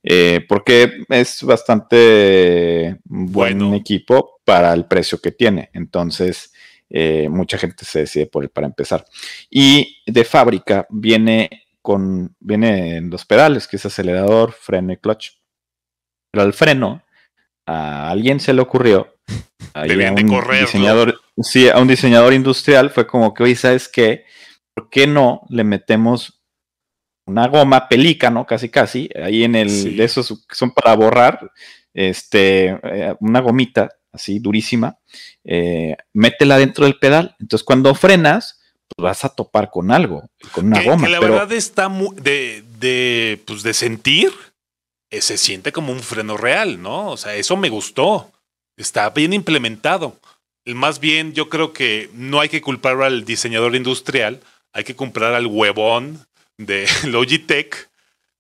Eh, 0.09 0.47
porque 0.49 1.05
es 1.09 1.43
bastante 1.43 3.01
buen 3.05 3.75
equipo 3.75 4.41
para 4.45 4.73
el 4.73 4.87
precio 4.87 5.21
que 5.21 5.33
tiene. 5.33 5.69
Entonces, 5.73 6.53
eh, 6.89 7.29
mucha 7.29 7.59
gente 7.59 7.85
se 7.85 8.01
decide 8.01 8.27
por 8.27 8.45
él 8.45 8.51
para 8.51 8.69
empezar. 8.69 9.05
Y 9.51 10.03
de 10.07 10.25
fábrica 10.25 10.87
viene 10.91 11.65
con 11.83 12.37
viene 12.39 12.97
en 12.97 13.11
los 13.11 13.25
pedales, 13.25 13.67
que 13.67 13.77
es 13.77 13.87
acelerador, 13.87 14.53
freno 14.53 14.93
y 14.93 14.97
clutch. 14.97 15.33
Pero 16.31 16.45
al 16.45 16.53
freno, 16.53 17.03
a 17.67 18.09
alguien 18.09 18.39
se 18.39 18.53
le 18.53 18.63
ocurrió. 18.63 19.13
a 19.75 19.83
un 19.83 20.61
diseñador, 20.61 21.21
sí, 21.39 21.69
a 21.69 21.79
un 21.79 21.89
diseñador 21.89 22.33
industrial 22.33 22.91
fue 22.91 23.09
como 23.09 23.35
que, 23.35 23.43
oye, 23.43 23.57
¿sabes 23.57 23.89
qué? 23.89 24.25
¿Por 24.73 24.89
qué 24.89 25.09
no 25.09 25.43
le 25.49 25.65
metemos 25.65 26.36
una 27.27 27.49
goma 27.49 27.89
pelícano, 27.89 28.47
casi 28.47 28.69
casi, 28.69 29.11
ahí 29.23 29.45
en 29.45 29.57
el, 29.57 29.97
de 29.97 30.05
esos 30.05 30.47
que 30.49 30.55
son 30.55 30.71
para 30.71 30.95
borrar, 30.95 31.51
este, 31.93 32.79
eh, 32.83 33.15
una 33.21 33.41
gomita 33.41 33.91
así 34.13 34.39
durísima, 34.39 34.99
eh, 35.45 35.97
métela 36.13 36.57
dentro 36.59 36.85
del 36.85 36.99
pedal. 36.99 37.37
Entonces 37.41 37.65
cuando 37.65 37.95
frenas, 37.95 38.61
pues 38.89 39.05
vas 39.05 39.25
a 39.25 39.29
topar 39.29 39.71
con 39.71 39.91
algo, 39.91 40.31
con 40.53 40.67
una 40.67 40.83
goma. 40.83 41.07
Que 41.07 41.13
la 41.13 41.21
verdad 41.21 41.53
está 41.53 41.89
muy, 41.89 42.15
de, 42.17 42.65
de, 42.79 43.43
pues 43.45 43.63
de 43.63 43.75
sentir, 43.75 44.33
eh, 45.11 45.21
se 45.21 45.37
siente 45.37 45.73
como 45.73 45.93
un 45.93 46.01
freno 46.01 46.37
real, 46.37 46.81
¿no? 46.81 47.11
O 47.11 47.17
sea, 47.17 47.35
eso 47.35 47.57
me 47.57 47.69
gustó. 47.69 48.31
Está 48.77 49.11
bien 49.11 49.33
implementado. 49.33 50.17
Más 50.65 51.01
bien, 51.01 51.33
yo 51.33 51.49
creo 51.49 51.73
que 51.73 52.11
no 52.13 52.41
hay 52.41 52.49
que 52.49 52.61
culpar 52.61 53.01
al 53.03 53.25
diseñador 53.25 53.75
industrial, 53.75 54.41
hay 54.73 54.85
que 54.85 54.97
comprar 54.97 55.33
al 55.33 55.47
huevón 55.47 56.27
de 56.59 56.87
Logitech 57.05 57.91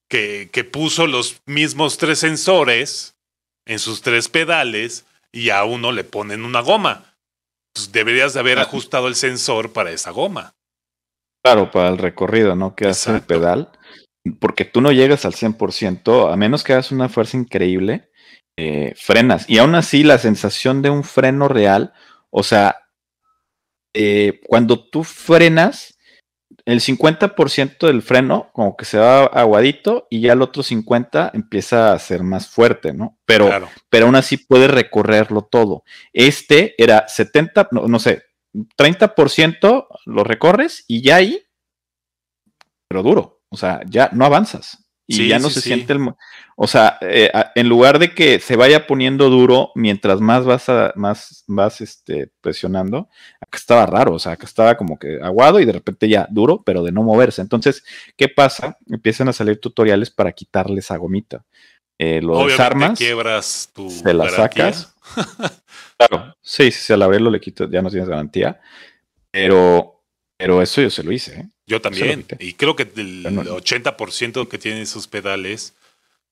que, 0.08 0.50
que, 0.52 0.64
puso 0.64 1.06
los 1.06 1.42
mismos 1.46 1.98
tres 1.98 2.20
sensores 2.20 3.16
en 3.66 3.78
sus 3.78 4.02
tres 4.02 4.28
pedales 4.28 5.04
y 5.32 5.50
a 5.50 5.64
uno 5.64 5.92
le 5.92 6.04
ponen 6.04 6.44
una 6.44 6.60
goma. 6.60 7.16
Pues 7.74 7.92
deberías 7.92 8.32
de 8.32 8.40
haber 8.40 8.58
ajustado 8.58 9.08
el 9.08 9.16
sensor 9.16 9.72
para 9.72 9.90
esa 9.90 10.10
goma. 10.10 10.54
Claro, 11.44 11.70
para 11.70 11.90
el 11.90 11.98
recorrido, 11.98 12.56
¿no? 12.56 12.74
Que 12.74 12.88
hace 12.88 13.12
el 13.12 13.20
pedal. 13.20 13.70
Porque 14.40 14.64
tú 14.64 14.80
no 14.80 14.90
llegas 14.92 15.24
al 15.24 15.34
100%, 15.34 16.32
a 16.32 16.36
menos 16.36 16.64
que 16.64 16.72
hagas 16.72 16.90
una 16.90 17.08
fuerza 17.08 17.36
increíble, 17.36 18.10
eh, 18.56 18.94
frenas. 18.96 19.48
Y 19.48 19.58
aún 19.58 19.74
así, 19.74 20.02
la 20.02 20.18
sensación 20.18 20.82
de 20.82 20.90
un 20.90 21.04
freno 21.04 21.46
real, 21.46 21.92
o 22.30 22.42
sea, 22.42 22.88
eh, 23.94 24.40
cuando 24.46 24.88
tú 24.88 25.04
frenas, 25.04 25.95
el 26.66 26.80
50% 26.80 27.86
del 27.86 28.02
freno 28.02 28.50
como 28.52 28.76
que 28.76 28.84
se 28.84 28.98
va 28.98 29.24
aguadito 29.24 30.08
y 30.10 30.20
ya 30.20 30.32
el 30.32 30.42
otro 30.42 30.64
50% 30.64 31.30
empieza 31.32 31.92
a 31.92 31.98
ser 31.98 32.24
más 32.24 32.48
fuerte, 32.48 32.92
¿no? 32.92 33.18
Pero, 33.24 33.48
pero 33.88 34.06
aún 34.06 34.16
así 34.16 34.36
puede 34.36 34.66
recorrerlo 34.66 35.42
todo. 35.42 35.84
Este 36.12 36.74
era 36.76 37.06
70, 37.06 37.68
no, 37.70 37.86
no 37.86 37.98
sé, 38.00 38.24
30% 38.52 39.86
lo 40.06 40.24
recorres 40.24 40.84
y 40.88 41.02
ya 41.02 41.16
ahí, 41.16 41.40
pero 42.88 43.04
duro, 43.04 43.42
o 43.48 43.56
sea, 43.56 43.80
ya 43.86 44.10
no 44.12 44.24
avanzas 44.24 44.86
y 45.06 45.28
ya 45.28 45.38
no 45.38 45.50
se 45.50 45.60
siente 45.60 45.92
el... 45.92 46.14
O 46.56 46.66
sea, 46.66 46.98
eh, 47.02 47.30
en 47.54 47.68
lugar 47.68 47.98
de 47.98 48.12
que 48.12 48.40
se 48.40 48.56
vaya 48.56 48.86
poniendo 48.86 49.28
duro 49.28 49.70
mientras 49.74 50.20
más 50.20 50.44
vas, 50.44 50.68
a, 50.68 50.92
más 50.96 51.44
vas 51.46 51.80
este, 51.80 52.32
presionando, 52.40 53.08
acá 53.56 53.60
estaba 53.60 53.86
raro, 53.86 54.14
o 54.14 54.18
sea, 54.18 54.32
acá 54.32 54.46
estaba 54.46 54.76
como 54.76 54.98
que 54.98 55.18
aguado 55.22 55.60
y 55.60 55.64
de 55.64 55.72
repente 55.72 56.08
ya 56.08 56.26
duro, 56.30 56.62
pero 56.64 56.82
de 56.82 56.92
no 56.92 57.02
moverse. 57.02 57.40
Entonces, 57.40 57.84
¿qué 58.16 58.28
pasa? 58.28 58.76
Empiezan 58.88 59.28
a 59.28 59.32
salir 59.32 59.60
tutoriales 59.60 60.10
para 60.10 60.32
quitarle 60.32 60.80
esa 60.80 60.96
gomita. 60.96 61.44
Eh, 61.98 62.20
lo 62.20 62.46
desarmas, 62.46 62.98
quiebras 62.98 63.70
tu 63.74 63.88
se 63.88 64.12
la 64.12 64.28
sacas. 64.28 64.94
claro, 65.96 66.36
sí, 66.42 66.70
si 66.70 66.92
al 66.92 67.02
abrirlo 67.02 67.30
le 67.30 67.40
quitas, 67.40 67.70
ya 67.70 67.80
no 67.80 67.90
tienes 67.90 68.08
garantía, 68.08 68.60
pero, 69.30 70.02
pero 70.36 70.60
eso 70.60 70.82
yo 70.82 70.90
se 70.90 71.02
lo 71.02 71.12
hice, 71.12 71.40
¿eh? 71.40 71.48
Yo 71.66 71.80
también. 71.80 72.24
Y 72.38 72.52
creo 72.52 72.76
que 72.76 72.84
el 72.94 73.24
80% 73.24 74.46
que 74.46 74.58
tienen 74.58 74.82
esos 74.82 75.08
pedales 75.08 75.74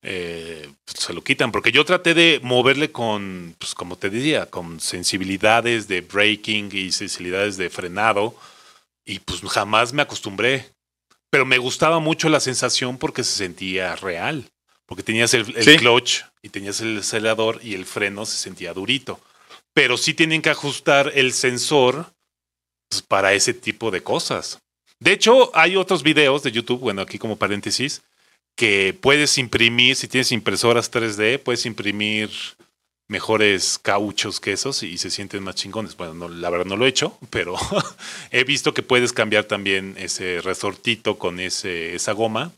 eh, 0.04 0.70
se 0.86 1.12
lo 1.12 1.24
quitan. 1.24 1.50
Porque 1.50 1.72
yo 1.72 1.84
traté 1.84 2.14
de 2.14 2.38
moverle 2.42 2.92
con, 2.92 3.56
pues 3.58 3.74
como 3.74 3.96
te 3.96 4.10
diría, 4.10 4.46
con 4.46 4.78
sensibilidades 4.78 5.88
de 5.88 6.02
braking 6.02 6.68
y 6.72 6.92
sensibilidades 6.92 7.56
de 7.56 7.70
frenado. 7.70 8.36
Y 9.04 9.18
pues 9.18 9.40
jamás 9.40 9.92
me 9.92 10.02
acostumbré. 10.02 10.70
Pero 11.30 11.46
me 11.46 11.58
gustaba 11.58 11.98
mucho 11.98 12.28
la 12.28 12.38
sensación 12.38 12.98
porque 12.98 13.24
se 13.24 13.32
sentía 13.32 13.96
real. 13.96 14.48
Porque 14.86 15.02
tenías 15.02 15.32
el, 15.34 15.46
clutch 15.78 16.22
y 16.42 16.50
tenías 16.50 16.80
el 16.80 16.98
acelerador 16.98 17.58
y 17.62 17.74
el 17.74 17.86
freno 17.86 18.26
se 18.26 18.36
sentía 18.36 18.74
durito. 18.74 19.18
Pero 19.72 19.96
sí 19.96 20.14
tienen 20.14 20.42
que 20.42 20.50
ajustar 20.50 21.10
el 21.14 21.32
sensor 21.32 22.12
pues, 22.88 23.02
para 23.02 23.32
ese 23.32 23.54
tipo 23.54 23.90
de 23.90 24.02
cosas. 24.02 24.58
De 25.00 25.12
hecho, 25.12 25.50
hay 25.54 25.76
otros 25.76 26.02
videos 26.02 26.42
de 26.42 26.52
YouTube, 26.52 26.80
bueno, 26.80 27.02
aquí 27.02 27.18
como 27.18 27.36
paréntesis, 27.36 28.02
que 28.56 28.96
puedes 29.00 29.38
imprimir, 29.38 29.96
si 29.96 30.08
tienes 30.08 30.32
impresoras 30.32 30.90
3D, 30.92 31.40
puedes 31.40 31.66
imprimir 31.66 32.30
mejores 33.08 33.78
cauchos 33.78 34.40
que 34.40 34.52
esos 34.52 34.82
y 34.82 34.98
se 34.98 35.10
sienten 35.10 35.42
más 35.42 35.56
chingones. 35.56 35.96
Bueno, 35.96 36.28
la 36.28 36.50
verdad 36.50 36.66
no 36.66 36.76
lo 36.76 36.86
he 36.86 36.88
hecho, 36.88 37.18
pero 37.30 37.54
he 38.30 38.44
visto 38.44 38.72
que 38.72 38.82
puedes 38.82 39.12
cambiar 39.12 39.44
también 39.44 39.94
ese 39.98 40.40
resortito 40.40 41.18
con 41.18 41.40
ese, 41.40 41.94
esa 41.94 42.12
goma 42.12 42.52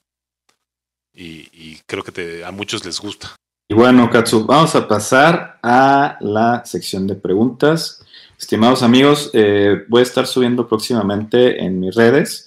y, 1.15 1.79
creo 1.87 2.05
que 2.05 2.45
a 2.45 2.51
muchos 2.51 2.85
les 2.85 3.01
gusta. 3.01 3.35
Y 3.69 3.75
bueno, 3.75 4.11
Katsu, 4.11 4.45
vamos 4.45 4.75
a 4.77 4.87
pasar 4.87 5.59
a 5.63 6.19
la 6.21 6.65
sección 6.65 7.07
de 7.07 7.15
preguntas. 7.15 8.05
Estimados 8.39 8.83
amigos, 8.83 9.31
eh, 9.33 9.85
voy 9.89 10.01
a 10.01 10.03
estar 10.03 10.27
subiendo 10.27 10.69
próximamente 10.69 11.65
en 11.65 11.81
mis 11.81 11.95
redes 11.95 12.46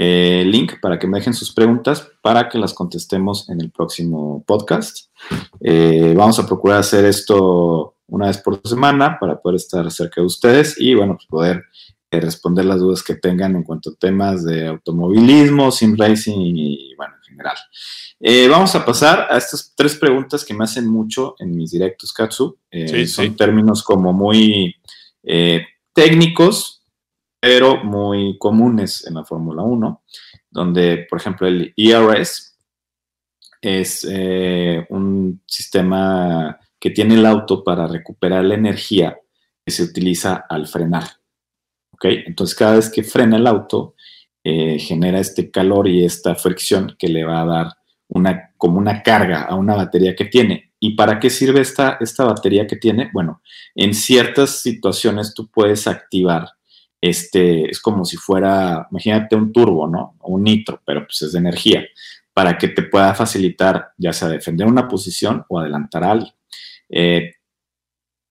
eh, 0.00 0.44
link 0.46 0.74
para 0.80 0.96
que 0.98 1.08
me 1.08 1.18
dejen 1.18 1.34
sus 1.34 1.52
preguntas 1.52 2.08
para 2.22 2.48
que 2.48 2.56
las 2.56 2.72
contestemos 2.72 3.48
en 3.48 3.60
el 3.60 3.70
próximo 3.70 4.44
podcast. 4.46 5.08
Eh, 5.60 6.14
vamos 6.16 6.38
a 6.38 6.46
procurar 6.46 6.78
hacer 6.78 7.04
esto 7.04 7.96
una 8.06 8.28
vez 8.28 8.38
por 8.38 8.60
semana 8.64 9.18
para 9.18 9.40
poder 9.40 9.56
estar 9.56 9.90
cerca 9.90 10.20
de 10.20 10.26
ustedes 10.28 10.80
y, 10.80 10.94
bueno, 10.94 11.14
pues 11.16 11.26
poder 11.26 11.64
responder 12.10 12.64
las 12.64 12.78
dudas 12.78 13.02
que 13.02 13.16
tengan 13.16 13.56
en 13.56 13.64
cuanto 13.64 13.90
a 13.90 13.94
temas 13.94 14.44
de 14.44 14.68
automovilismo, 14.68 15.72
sim 15.72 15.96
racing 15.98 16.38
y, 16.38 16.94
bueno, 16.96 17.14
en 17.16 17.22
general. 17.24 17.56
vamos 18.48 18.74
a 18.76 18.86
pasar 18.86 19.26
a 19.28 19.36
estas 19.36 19.74
tres 19.76 19.96
preguntas 19.96 20.44
que 20.44 20.54
me 20.54 20.64
hacen 20.64 20.88
mucho 20.88 21.34
en 21.40 21.54
mis 21.54 21.72
directos, 21.72 22.12
Katsu. 22.12 22.56
son 23.06 23.36
términos 23.36 23.82
como 23.82 24.12
muy 24.14 24.74
eh, 25.30 25.66
técnicos, 25.92 26.77
pero 27.40 27.84
muy 27.84 28.36
comunes 28.38 29.06
en 29.06 29.14
la 29.14 29.24
Fórmula 29.24 29.62
1, 29.62 30.02
donde, 30.50 31.06
por 31.08 31.20
ejemplo, 31.20 31.46
el 31.46 31.72
ERS 31.76 32.56
es 33.60 34.06
eh, 34.08 34.86
un 34.90 35.42
sistema 35.46 36.58
que 36.78 36.90
tiene 36.90 37.14
el 37.14 37.26
auto 37.26 37.62
para 37.64 37.86
recuperar 37.86 38.44
la 38.44 38.54
energía 38.54 39.18
que 39.64 39.72
se 39.72 39.82
utiliza 39.82 40.46
al 40.48 40.66
frenar. 40.66 41.04
¿Okay? 41.92 42.24
Entonces, 42.26 42.56
cada 42.56 42.76
vez 42.76 42.90
que 42.90 43.02
frena 43.02 43.36
el 43.36 43.46
auto, 43.46 43.94
eh, 44.44 44.78
genera 44.78 45.18
este 45.18 45.50
calor 45.50 45.88
y 45.88 46.04
esta 46.04 46.34
fricción 46.34 46.96
que 46.98 47.08
le 47.08 47.24
va 47.24 47.42
a 47.42 47.46
dar 47.46 47.66
una, 48.08 48.52
como 48.56 48.78
una 48.78 49.02
carga 49.02 49.42
a 49.42 49.54
una 49.56 49.74
batería 49.74 50.14
que 50.14 50.24
tiene. 50.24 50.72
¿Y 50.80 50.94
para 50.94 51.18
qué 51.18 51.28
sirve 51.28 51.60
esta, 51.60 51.98
esta 52.00 52.24
batería 52.24 52.66
que 52.66 52.76
tiene? 52.76 53.10
Bueno, 53.12 53.42
en 53.74 53.94
ciertas 53.94 54.60
situaciones 54.60 55.34
tú 55.34 55.50
puedes 55.50 55.88
activar 55.88 56.57
este, 57.00 57.70
es 57.70 57.80
como 57.80 58.04
si 58.04 58.16
fuera, 58.16 58.86
imagínate 58.90 59.36
un 59.36 59.52
turbo, 59.52 59.86
¿no? 59.86 60.16
Un 60.22 60.42
nitro, 60.44 60.80
pero 60.84 61.04
pues 61.04 61.22
es 61.22 61.32
de 61.32 61.38
energía, 61.38 61.84
para 62.32 62.58
que 62.58 62.68
te 62.68 62.82
pueda 62.82 63.14
facilitar 63.14 63.92
ya 63.96 64.12
sea 64.12 64.28
defender 64.28 64.66
una 64.66 64.88
posición 64.88 65.44
o 65.48 65.58
adelantar 65.58 66.04
a 66.04 66.10
alguien. 66.12 66.34
Eh, 66.88 67.34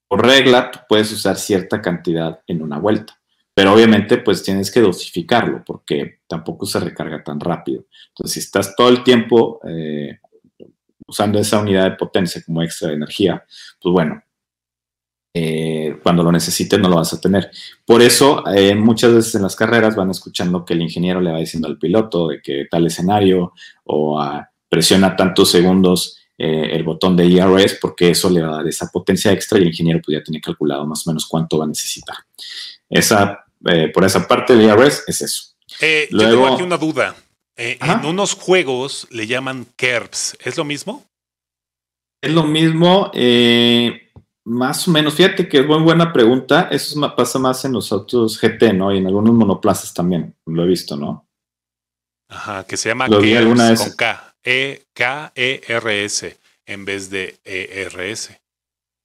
por 0.08 0.26
regla, 0.26 0.72
tú 0.72 0.80
puedes 0.88 1.12
usar 1.12 1.38
cierta 1.38 1.82
cantidad 1.82 2.42
en 2.48 2.62
una 2.62 2.80
vuelta, 2.80 3.20
pero 3.54 3.74
obviamente 3.74 4.18
pues 4.18 4.44
tienes 4.44 4.72
que 4.72 4.80
dosificarlo 4.80 5.64
porque 5.66 6.20
tampoco 6.28 6.66
se 6.66 6.80
recarga 6.80 7.24
tan 7.24 7.40
rápido. 7.40 7.86
Entonces, 8.10 8.34
si 8.34 8.40
estás 8.40 8.76
todo 8.76 8.90
el 8.90 9.04
tiempo 9.04 9.60
eh, 9.68 10.20
usando 11.06 11.40
esa 11.40 11.60
unidad 11.60 11.86
de 11.86 11.98
potencia 11.98 12.42
como 12.46 12.64
extra 12.64 12.90
de 12.90 12.96
energía, 12.96 13.44
pues 13.82 13.92
bueno, 13.92 14.24
eh, 15.40 16.00
cuando 16.02 16.24
lo 16.24 16.32
necesites 16.32 16.80
no 16.80 16.90
lo 16.90 16.96
vas 16.96 17.14
a 17.14 17.22
tener. 17.22 17.52
Por 17.86 18.02
eso, 18.02 18.44
eh, 18.48 18.74
muchas 18.74 19.14
veces 19.14 19.36
en 19.36 19.44
las 19.44 19.56
carreras 19.56 19.96
van 19.96 20.10
escuchando 20.10 20.66
que 20.66 20.74
el 20.74 20.82
ingeniero 20.82 21.22
le 21.22 21.32
va 21.32 21.38
diciendo 21.38 21.68
al 21.68 21.78
piloto 21.78 22.30
de 22.30 22.42
que 22.42 22.66
tal 22.70 22.88
escenario 22.88 23.54
o 23.84 24.20
presiona 24.68 25.16
tantos 25.16 25.52
segundos 25.52 26.18
eh, 26.38 26.70
el 26.72 26.84
botón 26.84 27.16
de 27.16 27.26
ERS 27.32 27.78
porque 27.80 28.10
eso 28.12 28.30
le 28.32 28.42
va 28.42 28.50
a 28.50 28.58
dar 28.58 28.68
esa 28.68 28.90
potencia 28.90 29.32
extra 29.32 29.60
y 29.60 29.62
el 29.62 29.68
ingeniero 29.68 30.02
pues 30.04 30.18
ya 30.18 30.24
tiene 30.24 30.42
calculado 30.42 30.86
más 30.88 31.06
o 31.06 31.12
menos 31.12 31.28
cuánto 31.28 31.60
va 31.60 31.66
a 31.66 31.68
necesitar. 31.68 32.18
Esa, 32.90 33.46
por 33.94 34.06
esa 34.06 34.28
parte 34.28 34.56
de 34.56 34.66
ERS 34.66 35.04
es 35.08 35.22
eso. 35.22 35.44
yo 36.10 36.30
tengo 36.30 36.48
aquí 36.48 36.64
una 36.64 36.78
duda. 36.78 37.16
En 37.56 38.06
unos 38.06 38.34
juegos 38.34 39.08
le 39.12 39.28
llaman 39.28 39.68
KERBs. 39.76 40.38
¿Es 40.44 40.58
lo 40.58 40.64
mismo? 40.64 41.08
Es 42.22 42.32
lo 42.32 42.44
mismo, 42.44 43.12
eh, 43.14 44.07
más 44.48 44.88
o 44.88 44.92
menos. 44.92 45.14
Fíjate 45.14 45.48
que 45.48 45.60
es 45.60 45.66
muy 45.66 45.82
buena 45.82 46.12
pregunta. 46.14 46.70
Eso 46.72 47.00
pasa 47.16 47.38
más 47.40 47.64
en 47.66 47.74
los 47.74 47.92
autos 47.92 48.40
GT, 48.40 48.74
¿no? 48.74 48.94
Y 48.94 48.98
en 48.98 49.08
algunos 49.08 49.34
monoplazas 49.34 49.94
también. 49.94 50.36
Lo 50.46 50.64
he 50.64 50.68
visto, 50.68 50.96
¿no? 50.96 51.28
Ajá, 52.30 52.66
que 52.66 52.78
se 52.78 52.90
llama 52.90 53.08
KERBs 53.08 53.80
con 53.82 53.96
K. 53.96 54.36
E-K-E-R-S 54.44 56.38
en 56.66 56.86
vez 56.86 57.10
de 57.10 57.40
E-R-S. 57.44 58.42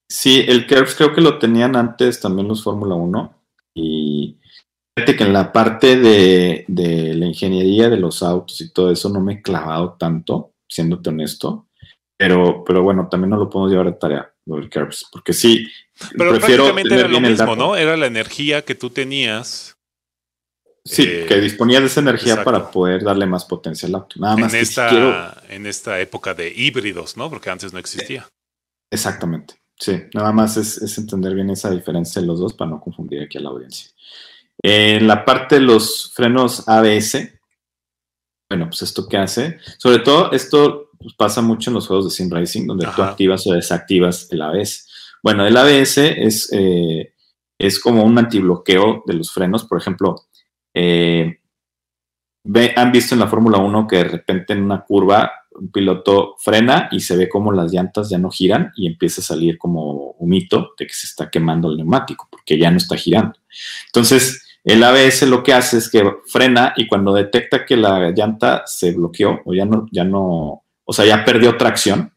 Sí, 0.09 0.45
el 0.47 0.66
KERBs 0.66 0.95
creo 0.95 1.14
que 1.14 1.20
lo 1.20 1.38
tenían 1.38 1.76
antes 1.76 2.20
también 2.20 2.49
los 2.49 2.62
Fórmula 2.62 2.95
1 2.95 3.34
y 3.74 4.38
Fíjate 4.95 5.16
que 5.16 5.24
en 5.24 5.32
la 5.32 5.53
parte 5.53 5.97
de, 5.97 6.66
la 6.68 7.26
ingeniería 7.26 7.88
de 7.88 7.97
los 7.97 8.22
autos 8.22 8.61
y 8.61 8.72
todo 8.72 8.90
eso 8.90 9.09
no 9.09 9.20
me 9.20 9.34
he 9.34 9.43
clavado 9.43 9.95
tanto, 9.95 10.53
siéndote 10.68 11.09
honesto. 11.09 11.68
Pero, 12.18 12.62
pero 12.62 12.82
bueno, 12.82 13.09
también 13.09 13.30
no 13.30 13.38
lo 13.38 13.49
podemos 13.49 13.70
llevar 13.70 13.86
de 13.86 13.99
tarea, 13.99 14.31
porque 14.45 15.32
sí, 15.32 15.68
pero 16.16 16.30
prácticamente 16.38 16.95
era 16.95 17.09
lo 17.09 17.20
mismo, 17.20 17.57
¿no? 17.57 17.76
Era 17.76 17.97
la 17.97 18.07
energía 18.07 18.62
que 18.64 18.74
tú 18.74 18.90
tenías. 18.90 19.76
Sí, 20.84 21.05
eh, 21.07 21.26
que 21.28 21.40
disponías 21.40 21.80
de 21.80 21.86
esa 21.86 22.01
energía 22.01 22.43
para 22.43 22.68
poder 22.70 23.05
darle 23.05 23.24
más 23.24 23.45
potencia 23.45 23.86
al 23.86 23.95
auto. 23.95 24.18
Nada 24.18 24.36
más 24.36 24.53
en 24.53 24.61
esta, 24.61 25.43
en 25.49 25.66
esta 25.66 26.01
época 26.01 26.34
de 26.34 26.49
híbridos, 26.49 27.16
¿no? 27.16 27.30
Porque 27.30 27.51
antes 27.51 27.72
no 27.72 27.78
existía. 27.78 28.26
Exactamente. 28.90 29.55
Sí, 29.78 30.01
nada 30.12 30.32
más 30.32 30.57
es, 30.57 30.78
es 30.78 30.99
entender 30.99 31.34
bien 31.34 31.51
esa 31.51 31.70
diferencia 31.70 32.20
de 32.20 32.26
los 32.26 32.40
dos 32.40 32.55
para 32.55 32.70
no 32.70 32.80
confundir 32.80 33.22
aquí 33.22 33.38
a 33.38 33.43
la 33.43 33.51
audiencia. 33.51 33.90
En 34.62 35.07
la 35.07 35.24
parte 35.24 35.57
de 35.57 35.62
los 35.62 36.12
frenos 36.14 36.68
ABS, 36.68 37.32
bueno, 38.51 38.68
pues 38.68 38.82
esto 38.82 39.09
qué 39.09 39.16
hace, 39.16 39.59
sobre 39.78 40.01
todo 40.01 40.30
esto 40.32 40.90
pues, 41.03 41.14
pasa 41.14 41.42
mucho 41.42 41.70
en 41.70 41.74
los 41.74 41.86
juegos 41.86 42.07
de 42.07 42.11
sim 42.11 42.30
racing, 42.30 42.66
donde 42.66 42.88
tú 42.94 43.03
activas 43.03 43.46
o 43.46 43.53
desactivas 43.53 44.28
el 44.30 44.42
ABS. 44.42 44.88
Bueno, 45.22 45.46
el 45.46 45.57
ABS 45.57 45.98
es, 45.98 46.48
eh, 46.53 47.14
es 47.59 47.78
como 47.80 48.05
un 48.05 48.18
antibloqueo 48.18 49.03
de 49.07 49.14
los 49.14 49.32
frenos, 49.32 49.64
por 49.64 49.78
ejemplo, 49.78 50.16
eh, 50.74 51.38
han 52.76 52.92
visto 52.92 53.14
en 53.14 53.20
la 53.20 53.28
Fórmula 53.28 53.59
1 53.59 53.86
que 53.86 53.96
de 53.96 54.05
repente 54.05 54.53
en 54.53 54.62
una 54.62 54.82
curva 54.82 55.30
un 55.55 55.70
piloto 55.70 56.34
frena 56.38 56.88
y 56.90 57.00
se 57.00 57.16
ve 57.16 57.28
como 57.28 57.53
las 57.53 57.72
llantas 57.72 58.09
ya 58.09 58.18
no 58.18 58.30
giran 58.30 58.72
y 58.74 58.86
empieza 58.86 59.20
a 59.20 59.24
salir 59.24 59.59
como 59.59 60.12
un 60.12 60.28
mito 60.28 60.70
de 60.78 60.86
que 60.86 60.94
se 60.94 61.07
está 61.07 61.30
quemando 61.30 61.70
el 61.70 61.76
neumático 61.76 62.28
porque 62.30 62.59
ya 62.59 62.70
no 62.70 62.78
está 62.78 62.96
girando. 62.96 63.38
Entonces, 63.86 64.42
el 64.64 64.82
ABS 64.82 65.26
lo 65.26 65.42
que 65.42 65.53
hace 65.53 65.78
es 65.78 65.90
que 65.90 66.05
frena 66.26 66.72
y 66.76 66.86
cuando 66.86 67.12
detecta 67.12 67.64
que 67.64 67.76
la 67.76 68.11
llanta 68.11 68.62
se 68.66 68.92
bloqueó 68.92 69.40
o 69.44 69.55
ya 69.55 69.64
no, 69.64 69.86
ya 69.90 70.05
no, 70.05 70.61
o 70.93 70.95
sea, 70.95 71.07
ya 71.07 71.24
perdió 71.24 71.57
tracción, 71.57 72.12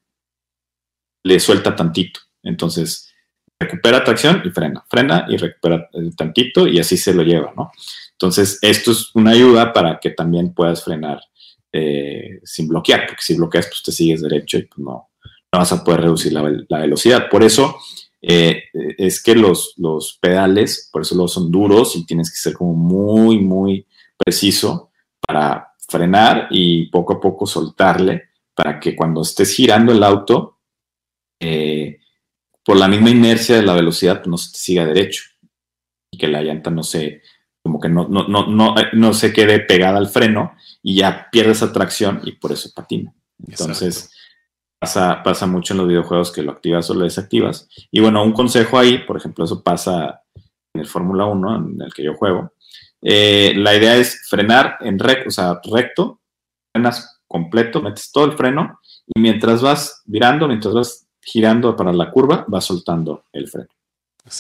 le 1.24 1.40
suelta 1.40 1.74
tantito. 1.74 2.20
Entonces, 2.44 3.10
recupera 3.58 4.04
tracción 4.04 4.42
y 4.44 4.50
frena, 4.50 4.84
frena 4.90 5.26
y 5.30 5.38
recupera 5.38 5.90
tantito 6.18 6.68
y 6.68 6.78
así 6.78 6.98
se 6.98 7.14
lo 7.14 7.24
lleva, 7.24 7.54
¿no? 7.56 7.72
Entonces, 8.12 8.60
esto 8.62 8.92
es 8.92 9.12
una 9.16 9.32
ayuda 9.32 9.72
para 9.72 9.98
que 9.98 10.10
también 10.10 10.54
puedas 10.54 10.84
frenar 10.84 11.22
eh, 11.72 12.42
sin 12.44 12.68
bloquear, 12.68 13.08
porque 13.08 13.24
si 13.24 13.36
bloqueas, 13.36 13.68
pues 13.68 13.82
te 13.82 13.94
sigues 13.94 14.22
derecho 14.22 14.58
y 14.58 14.64
pues 14.64 14.80
no, 14.80 15.08
vas 15.50 15.72
a 15.72 15.82
poder 15.82 16.02
reducir 16.02 16.34
la, 16.34 16.42
la 16.68 16.80
velocidad. 16.80 17.30
Por 17.30 17.46
eso, 17.46 17.78
eh, 18.22 18.64
es 18.98 19.24
que 19.24 19.36
los, 19.36 19.74
los 19.78 20.18
pedales, 20.20 20.90
por 20.92 21.04
eso 21.04 21.16
los 21.16 21.32
son 21.32 21.50
duros 21.50 21.96
y 21.96 22.06
tienes 22.06 22.30
que 22.30 22.36
ser 22.36 22.52
como 22.56 22.74
muy, 22.74 23.40
muy 23.40 23.88
preciso 24.18 24.92
para 25.26 25.70
frenar 25.88 26.48
y 26.50 26.88
poco 26.88 27.14
a 27.14 27.22
poco 27.22 27.46
soltarle 27.46 28.35
para 28.56 28.80
que 28.80 28.96
cuando 28.96 29.22
estés 29.22 29.54
girando 29.54 29.92
el 29.92 30.04
auto, 30.04 30.60
eh, 31.40 32.00
por 32.64 32.78
la 32.78 32.88
misma 32.88 33.10
inercia 33.10 33.58
de 33.58 33.64
la 33.64 33.74
velocidad, 33.74 34.18
pues, 34.18 34.28
no 34.28 34.38
se 34.38 34.52
te 34.52 34.58
siga 34.58 34.86
derecho 34.86 35.24
y 36.12 36.18
que 36.18 36.28
la 36.28 36.42
llanta 36.42 36.72
no 36.72 36.82
se, 36.82 37.22
como 37.62 37.80
que 37.80 37.90
no, 37.90 38.08
no, 38.08 38.28
no, 38.28 38.48
no, 38.48 38.76
no 38.94 39.14
se 39.14 39.34
quede 39.34 39.60
pegada 39.60 39.98
al 39.98 40.08
freno 40.08 40.56
y 40.82 40.96
ya 40.96 41.28
pierdes 41.32 41.60
tracción 41.74 42.22
y 42.24 42.34
por 42.34 42.52
eso 42.52 42.70
patina. 42.74 43.14
Entonces, 43.48 44.10
Pasa, 44.80 45.48
mucho 45.48 45.74
en 45.74 45.80
los 45.80 45.88
videojuegos 45.88 46.32
que 46.32 46.44
lo 46.44 46.52
activas 46.52 46.90
o 46.90 46.94
lo 46.94 47.06
desactivas. 47.06 47.68
Y 47.90 48.02
bueno, 48.02 48.24
un 48.24 48.34
consejo 48.34 48.78
ahí, 48.78 49.00
por 49.00 49.18
ejemplo, 49.18 49.46
eso 49.46 49.64
pasa 49.64 50.22
en 50.74 50.82
el 50.82 50.86
Fórmula 50.86 51.26
1, 51.26 51.56
en 51.56 51.82
el 51.82 51.94
que 51.94 52.04
yo 52.04 52.14
juego. 52.14 52.54
Eh, 53.02 53.54
la 53.56 53.76
idea 53.76 53.96
es 53.96 54.28
frenar 54.30 54.78
en 54.82 55.00
recto, 55.00 55.30
o 55.30 55.32
sea, 55.32 55.60
recto, 55.64 56.22
frenas 56.72 57.15
completo, 57.28 57.82
metes 57.82 58.12
todo 58.12 58.26
el 58.26 58.34
freno 58.34 58.80
y 59.08 59.20
mientras 59.20 59.62
vas 59.62 60.02
virando, 60.06 60.48
mientras 60.48 60.74
vas 60.74 61.08
girando 61.22 61.76
para 61.76 61.92
la 61.94 62.12
curva, 62.12 62.46
vas 62.48 62.66
soltando 62.66 63.24
el 63.34 63.48
freno. 63.48 63.70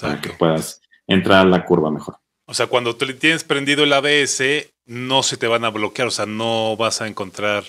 Para 0.02 0.22
que 0.22 0.30
puedas 0.30 0.82
entrar 1.08 1.46
a 1.46 1.50
la 1.50 1.66
curva 1.66 1.92
mejor. 1.92 2.18
O 2.48 2.54
sea, 2.54 2.68
cuando 2.68 2.96
tienes 2.96 3.44
prendido 3.44 3.84
el 3.84 3.94
ABS, 3.94 4.72
no 4.86 5.24
se 5.24 5.38
te 5.38 5.48
van 5.48 5.66
a 5.66 5.70
bloquear, 5.70 6.08
o 6.08 6.12
sea, 6.12 6.26
no 6.26 6.76
vas 6.78 7.02
a 7.02 7.08
encontrar 7.08 7.64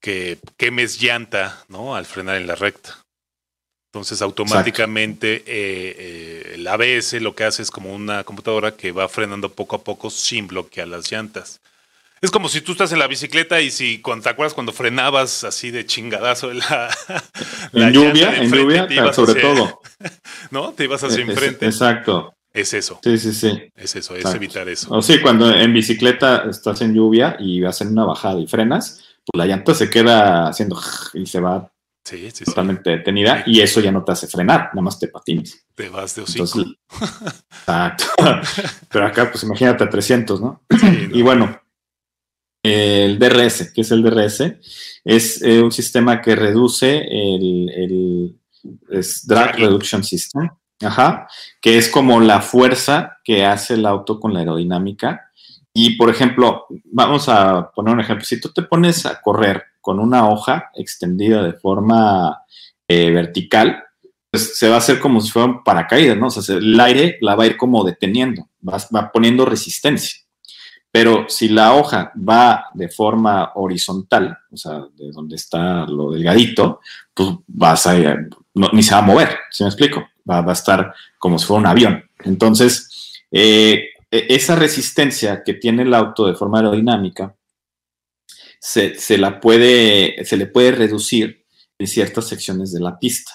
que 0.00 0.38
quemes 0.56 1.00
llanta, 1.00 1.64
¿no? 1.68 1.94
Al 1.94 2.06
frenar 2.06 2.36
en 2.36 2.46
la 2.46 2.54
recta. 2.54 2.98
Entonces 3.92 4.22
automáticamente 4.22 5.38
eh, 5.38 5.42
eh, 5.46 6.52
el 6.54 6.66
ABS 6.66 7.14
lo 7.20 7.34
que 7.34 7.42
hace 7.42 7.62
es 7.62 7.72
como 7.72 7.92
una 7.92 8.22
computadora 8.22 8.76
que 8.76 8.92
va 8.92 9.08
frenando 9.08 9.50
poco 9.50 9.74
a 9.74 9.82
poco 9.82 10.10
sin 10.10 10.46
bloquear 10.46 10.86
las 10.86 11.10
llantas. 11.10 11.60
Es 12.22 12.30
como 12.30 12.50
si 12.50 12.60
tú 12.60 12.72
estás 12.72 12.92
en 12.92 12.98
la 12.98 13.06
bicicleta 13.06 13.62
y 13.62 13.70
si 13.70 14.02
te 14.22 14.28
acuerdas 14.28 14.52
cuando 14.52 14.72
frenabas 14.72 15.42
así 15.42 15.70
de 15.70 15.86
chingadazo 15.86 16.52
la, 16.52 16.90
en 17.72 17.92
lluvia, 17.92 18.36
en 18.36 18.52
lluvia, 18.52 19.12
sobre 19.14 19.40
todo. 19.40 19.80
¿No? 20.50 20.72
Te 20.72 20.84
ibas 20.84 21.02
hacia 21.02 21.22
enfrente. 21.22 21.64
Exacto. 21.64 22.34
Es 22.52 22.74
eso. 22.74 22.98
Sí, 23.02 23.16
sí, 23.16 23.32
sí. 23.32 23.72
Es 23.74 23.96
eso, 23.96 24.16
es 24.16 24.26
evitar 24.34 24.68
eso. 24.68 24.92
O 24.92 25.00
sí, 25.00 25.20
cuando 25.20 25.50
en 25.54 25.72
bicicleta 25.72 26.44
estás 26.50 26.82
en 26.82 26.94
lluvia 26.94 27.36
y 27.38 27.60
vas 27.62 27.80
en 27.80 27.92
una 27.92 28.04
bajada 28.04 28.38
y 28.38 28.46
frenas, 28.46 29.02
pues 29.24 29.38
la 29.38 29.46
llanta 29.46 29.72
se 29.72 29.88
queda 29.88 30.48
haciendo 30.48 30.78
y 31.14 31.24
se 31.24 31.40
va 31.40 31.72
totalmente 32.44 32.90
detenida 32.90 33.44
y 33.46 33.60
eso 33.60 33.80
ya 33.80 33.92
no 33.92 34.02
te 34.02 34.10
hace 34.12 34.26
frenar, 34.26 34.70
nada 34.72 34.82
más 34.82 34.98
te 34.98 35.08
patines. 35.08 35.64
Te 35.74 35.88
vas 35.88 36.14
de 36.16 36.22
hocico. 36.22 36.64
exacto. 37.50 38.04
Pero 38.90 39.06
acá, 39.06 39.30
pues 39.30 39.44
imagínate 39.44 39.84
a 39.84 39.88
300, 39.88 40.40
¿no? 40.40 40.60
Y 41.12 41.22
bueno, 41.22 41.60
el 42.62 43.18
DRS, 43.18 43.72
¿qué 43.72 43.80
es 43.80 43.90
el 43.90 44.02
DRS? 44.02 44.42
Es 45.04 45.42
eh, 45.42 45.62
un 45.62 45.72
sistema 45.72 46.20
que 46.20 46.36
reduce 46.36 46.98
el, 46.98 47.70
el 47.70 48.36
Drag 49.26 49.56
Reduction 49.56 50.04
System, 50.04 50.50
ajá, 50.82 51.26
que 51.60 51.78
es 51.78 51.88
como 51.88 52.20
la 52.20 52.40
fuerza 52.40 53.18
que 53.24 53.44
hace 53.44 53.74
el 53.74 53.86
auto 53.86 54.20
con 54.20 54.34
la 54.34 54.40
aerodinámica. 54.40 55.32
Y, 55.72 55.96
por 55.96 56.10
ejemplo, 56.10 56.66
vamos 56.84 57.28
a 57.28 57.70
poner 57.70 57.94
un 57.94 58.00
ejemplo. 58.00 58.24
Si 58.24 58.40
tú 58.40 58.50
te 58.50 58.62
pones 58.62 59.06
a 59.06 59.20
correr 59.20 59.62
con 59.80 59.98
una 60.00 60.28
hoja 60.28 60.70
extendida 60.74 61.42
de 61.42 61.52
forma 61.52 62.42
eh, 62.88 63.10
vertical, 63.10 63.84
pues 64.30 64.58
se 64.58 64.68
va 64.68 64.76
a 64.76 64.78
hacer 64.78 65.00
como 65.00 65.20
si 65.20 65.30
fuera 65.30 65.46
un 65.48 65.64
paracaídas, 65.64 66.16
¿no? 66.16 66.26
O 66.26 66.30
sea, 66.30 66.56
el 66.56 66.78
aire 66.78 67.18
la 67.20 67.34
va 67.34 67.44
a 67.44 67.46
ir 67.46 67.56
como 67.56 67.84
deteniendo, 67.84 68.48
va 68.62 69.10
poniendo 69.12 69.44
resistencia. 69.44 70.20
Pero 70.92 71.26
si 71.28 71.48
la 71.48 71.74
hoja 71.74 72.12
va 72.16 72.66
de 72.74 72.88
forma 72.88 73.52
horizontal, 73.54 74.36
o 74.50 74.56
sea, 74.56 74.86
de 74.96 75.12
donde 75.12 75.36
está 75.36 75.86
lo 75.86 76.10
delgadito, 76.10 76.80
pues 77.14 77.30
vas 77.46 77.86
a, 77.86 77.94
ni 78.72 78.82
se 78.82 78.94
va 78.94 78.98
a 78.98 79.02
mover, 79.02 79.36
¿sí 79.50 79.62
me 79.62 79.68
explico? 79.68 80.04
Va, 80.28 80.40
a 80.40 80.52
estar 80.52 80.92
como 81.18 81.38
si 81.38 81.46
fuera 81.46 81.60
un 81.60 81.66
avión. 81.66 82.04
Entonces, 82.24 83.22
eh, 83.30 83.90
e, 84.10 84.26
esa 84.30 84.56
resistencia 84.56 85.42
que 85.44 85.54
tiene 85.54 85.82
el 85.82 85.94
auto 85.94 86.26
de 86.26 86.34
forma 86.34 86.58
aerodinámica 86.58 87.36
se, 88.58 89.16
la 89.16 89.40
puede, 89.40 90.24
se 90.24 90.36
le 90.36 90.46
puede 90.46 90.72
reducir 90.72 91.44
en 91.78 91.86
ciertas 91.86 92.26
secciones 92.26 92.72
de 92.72 92.80
la 92.80 92.98
pista. 92.98 93.32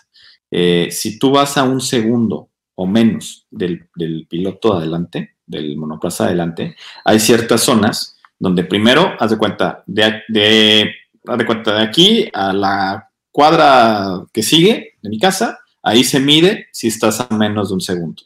Eh, 0.52 0.90
si 0.92 1.18
tú 1.18 1.32
vas 1.32 1.58
a 1.58 1.64
un 1.64 1.80
segundo 1.82 2.50
o 2.76 2.86
menos 2.86 3.48
del, 3.50 3.90
del 3.96 4.28
piloto 4.30 4.74
adelante, 4.74 5.35
del 5.46 5.78
monoplaza 5.78 6.26
adelante, 6.26 6.76
hay 7.04 7.20
ciertas 7.20 7.62
zonas 7.62 8.18
donde 8.40 8.64
primero, 8.64 9.14
haz 9.20 9.32
de 9.32 9.38
cuenta, 9.38 9.84
de, 9.86 10.22
de, 10.28 10.92
de 11.24 11.46
cuenta 11.46 11.76
de 11.76 11.84
aquí 11.84 12.30
a 12.34 12.54
la 12.54 13.10
cuadra 13.32 14.26
que 14.34 14.44
sigue 14.44 14.96
de 15.02 15.10
mi 15.10 15.20
casa, 15.20 15.60
ahí 15.84 16.04
se 16.04 16.20
mide 16.20 16.68
si 16.72 16.88
estás 16.88 17.22
a 17.22 17.28
menos 17.36 17.70
de 17.70 17.76
un 17.76 17.82
segundo. 17.82 18.24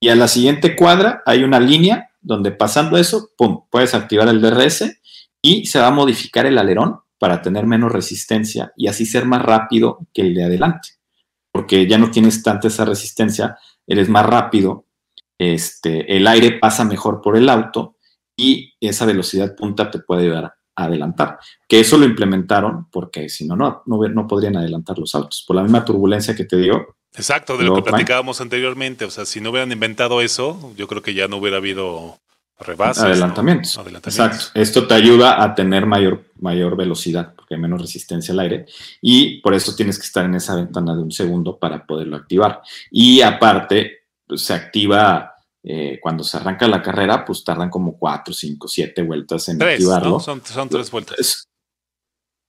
Y 0.00 0.08
a 0.08 0.16
la 0.16 0.28
siguiente 0.28 0.76
cuadra 0.76 1.22
hay 1.26 1.44
una 1.44 1.60
línea 1.60 2.10
donde 2.22 2.52
pasando 2.52 2.96
eso, 2.96 3.30
pum, 3.36 3.64
puedes 3.70 3.94
activar 3.94 4.28
el 4.28 4.40
DRS 4.40 5.00
y 5.42 5.66
se 5.66 5.78
va 5.78 5.88
a 5.88 5.92
modificar 5.92 6.46
el 6.46 6.58
alerón 6.58 7.00
para 7.18 7.42
tener 7.42 7.66
menos 7.66 7.92
resistencia 7.92 8.72
y 8.76 8.88
así 8.88 9.04
ser 9.04 9.26
más 9.26 9.42
rápido 9.42 9.98
que 10.12 10.22
el 10.22 10.34
de 10.34 10.44
adelante. 10.44 10.90
Porque 11.52 11.86
ya 11.86 11.98
no 11.98 12.10
tienes 12.10 12.42
tanta 12.42 12.68
esa 12.68 12.84
resistencia, 12.84 13.58
eres 13.86 14.08
más 14.08 14.24
rápido 14.24 14.86
este, 15.40 16.14
el 16.14 16.26
aire 16.26 16.58
pasa 16.58 16.84
mejor 16.84 17.22
por 17.22 17.34
el 17.34 17.48
auto 17.48 17.96
y 18.36 18.74
esa 18.78 19.06
velocidad 19.06 19.56
punta 19.56 19.90
te 19.90 19.98
puede 19.98 20.24
ayudar 20.24 20.44
a 20.44 20.84
adelantar. 20.84 21.38
Que 21.66 21.80
eso 21.80 21.96
lo 21.96 22.04
implementaron 22.04 22.90
porque 22.90 23.30
si 23.30 23.46
no, 23.46 23.56
no, 23.56 23.82
no, 23.86 24.26
podrían 24.28 24.58
adelantar 24.58 24.98
los 24.98 25.14
autos. 25.14 25.42
Por 25.46 25.56
la 25.56 25.62
misma 25.62 25.82
turbulencia 25.82 26.36
que 26.36 26.44
te 26.44 26.58
digo. 26.58 26.94
Exacto, 27.14 27.56
de 27.56 27.64
lo 27.64 27.74
que 27.74 27.80
platicábamos 27.80 28.42
anteriormente. 28.42 29.06
O 29.06 29.10
sea, 29.10 29.24
si 29.24 29.40
no 29.40 29.48
hubieran 29.48 29.72
inventado 29.72 30.20
eso, 30.20 30.74
yo 30.76 30.86
creo 30.86 31.00
que 31.00 31.14
ya 31.14 31.26
no 31.26 31.38
hubiera 31.38 31.56
habido 31.56 32.18
rebases. 32.58 33.04
Adelantamientos. 33.04 33.80
Exacto. 34.04 34.44
Esto 34.52 34.86
te 34.86 34.92
ayuda 34.92 35.42
a 35.42 35.54
tener 35.54 35.86
mayor, 35.86 36.22
mayor 36.38 36.76
velocidad, 36.76 37.32
porque 37.34 37.54
hay 37.54 37.60
menos 37.62 37.80
resistencia 37.80 38.34
al 38.34 38.40
aire. 38.40 38.66
Y 39.00 39.40
por 39.40 39.54
eso 39.54 39.74
tienes 39.74 39.98
que 39.98 40.04
estar 40.04 40.26
en 40.26 40.34
esa 40.34 40.54
ventana 40.54 40.94
de 40.94 41.00
un 41.00 41.10
segundo 41.10 41.58
para 41.58 41.86
poderlo 41.86 42.16
activar. 42.16 42.60
Y 42.90 43.22
aparte, 43.22 44.00
pues, 44.26 44.42
se 44.42 44.54
activa 44.54 45.29
eh, 45.62 45.98
cuando 46.00 46.24
se 46.24 46.38
arranca 46.38 46.66
la 46.66 46.82
carrera, 46.82 47.24
pues 47.24 47.44
tardan 47.44 47.68
como 47.68 47.98
cuatro, 47.98 48.32
cinco, 48.32 48.66
siete 48.66 49.02
vueltas 49.02 49.48
en 49.48 49.62
activarlo. 49.62 50.18
Son, 50.18 50.40
tres 50.40 50.90
vueltas. 50.90 51.48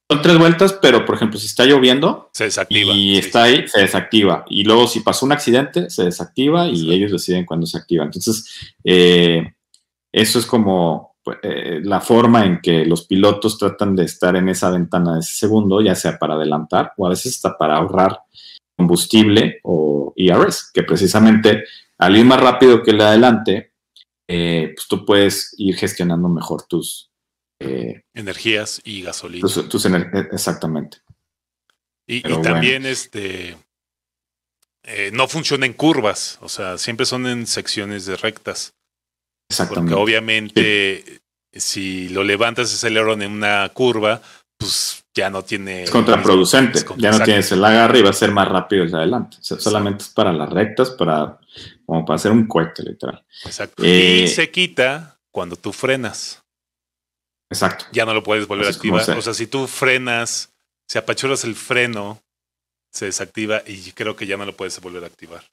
son 0.09 0.21
tres 0.21 0.37
vueltas, 0.37 0.73
pero 0.81 1.05
por 1.05 1.15
ejemplo, 1.15 1.37
si 1.37 1.47
está 1.47 1.65
lloviendo 1.65 2.29
se 2.33 2.45
desactiva. 2.45 2.93
Y 2.93 3.17
está 3.17 3.43
ahí, 3.43 3.67
se 3.67 3.81
desactiva. 3.81 4.45
Y 4.47 4.63
luego, 4.63 4.87
si 4.87 5.01
pasó 5.01 5.25
un 5.25 5.33
accidente, 5.33 5.89
se 5.89 6.05
desactiva 6.05 6.67
y 6.67 6.93
ellos 6.93 7.11
deciden 7.11 7.45
cuándo 7.45 7.65
se 7.65 7.77
activa. 7.77 8.05
Entonces, 8.05 8.73
eh, 8.83 9.53
eso 10.13 10.39
es 10.39 10.45
como 10.45 11.17
pues, 11.23 11.37
eh, 11.43 11.81
la 11.83 11.99
forma 11.99 12.45
en 12.45 12.61
que 12.61 12.85
los 12.85 13.05
pilotos 13.05 13.57
tratan 13.57 13.95
de 13.95 14.05
estar 14.05 14.35
en 14.37 14.49
esa 14.49 14.69
ventana 14.71 15.15
de 15.15 15.19
ese 15.19 15.35
segundo, 15.35 15.81
ya 15.81 15.95
sea 15.95 16.17
para 16.17 16.35
adelantar 16.35 16.93
o 16.97 17.05
a 17.05 17.09
veces 17.09 17.35
hasta 17.35 17.57
para 17.57 17.75
ahorrar 17.75 18.21
combustible 18.75 19.59
o 19.63 20.13
ERS, 20.15 20.71
que 20.73 20.83
precisamente 20.83 21.65
al 22.01 22.17
ir 22.17 22.25
más 22.25 22.39
rápido 22.39 22.81
que 22.81 22.91
el 22.91 22.97
de 22.97 23.03
adelante, 23.03 23.73
eh, 24.27 24.71
pues 24.75 24.87
tú 24.87 25.05
puedes 25.05 25.53
ir 25.57 25.77
gestionando 25.77 26.27
mejor 26.29 26.63
tus 26.63 27.11
eh, 27.59 28.01
energías 28.15 28.81
y 28.83 29.03
gasolina. 29.03 29.47
Tus, 29.47 29.85
energías, 29.85 30.27
exactamente. 30.31 30.97
Y, 32.07 32.21
también 32.41 32.87
este 32.87 33.55
eh, 34.83 35.11
no 35.13 35.27
funciona 35.27 35.67
en 35.67 35.73
curvas, 35.73 36.39
o 36.41 36.49
sea, 36.49 36.79
siempre 36.79 37.05
son 37.05 37.27
en 37.27 37.45
secciones 37.45 38.07
de 38.07 38.17
rectas. 38.17 38.73
Exactamente. 39.49 39.91
Porque 39.91 40.03
obviamente 40.03 41.21
si 41.53 42.09
lo 42.09 42.23
levantas 42.23 42.73
ese 42.73 42.87
alerón 42.87 43.21
en 43.21 43.31
una 43.31 43.69
curva, 43.69 44.23
pues 44.57 45.00
ya 45.13 45.29
no 45.29 45.43
tiene. 45.43 45.83
Es 45.83 45.91
contraproducente. 45.91 46.79
ya 46.97 47.11
no 47.11 47.19
tienes 47.23 47.51
el 47.51 47.63
agarre 47.63 47.99
y 47.99 48.01
va 48.01 48.11
a 48.11 48.13
ser 48.13 48.31
más 48.31 48.47
rápido 48.47 48.83
el 48.83 48.95
adelante. 48.95 49.37
solamente 49.41 50.03
es 50.03 50.09
para 50.09 50.31
las 50.31 50.49
rectas, 50.49 50.91
para 50.91 51.39
como 51.85 52.05
para 52.05 52.15
hacer 52.15 52.31
un 52.31 52.47
cohete, 52.47 52.83
literal. 52.83 53.23
Exacto. 53.45 53.83
y 53.85 54.23
eh, 54.23 54.27
se 54.27 54.49
quita 54.49 55.19
cuando 55.31 55.55
tú 55.55 55.73
frenas. 55.73 56.41
Exacto. 57.49 57.85
Ya 57.91 58.05
no 58.05 58.13
lo 58.13 58.23
puedes 58.23 58.47
volver 58.47 58.67
a 58.67 58.69
activar. 58.69 59.09
O 59.17 59.21
sea, 59.21 59.33
si 59.33 59.47
tú 59.47 59.67
frenas, 59.67 60.53
si 60.87 60.97
apachuras 60.97 61.43
el 61.43 61.55
freno, 61.55 62.21
se 62.91 63.05
desactiva 63.05 63.61
y 63.65 63.91
creo 63.91 64.15
que 64.15 64.25
ya 64.25 64.37
no 64.37 64.45
lo 64.45 64.55
puedes 64.55 64.79
volver 64.79 65.03
a 65.03 65.07
activar. 65.07 65.43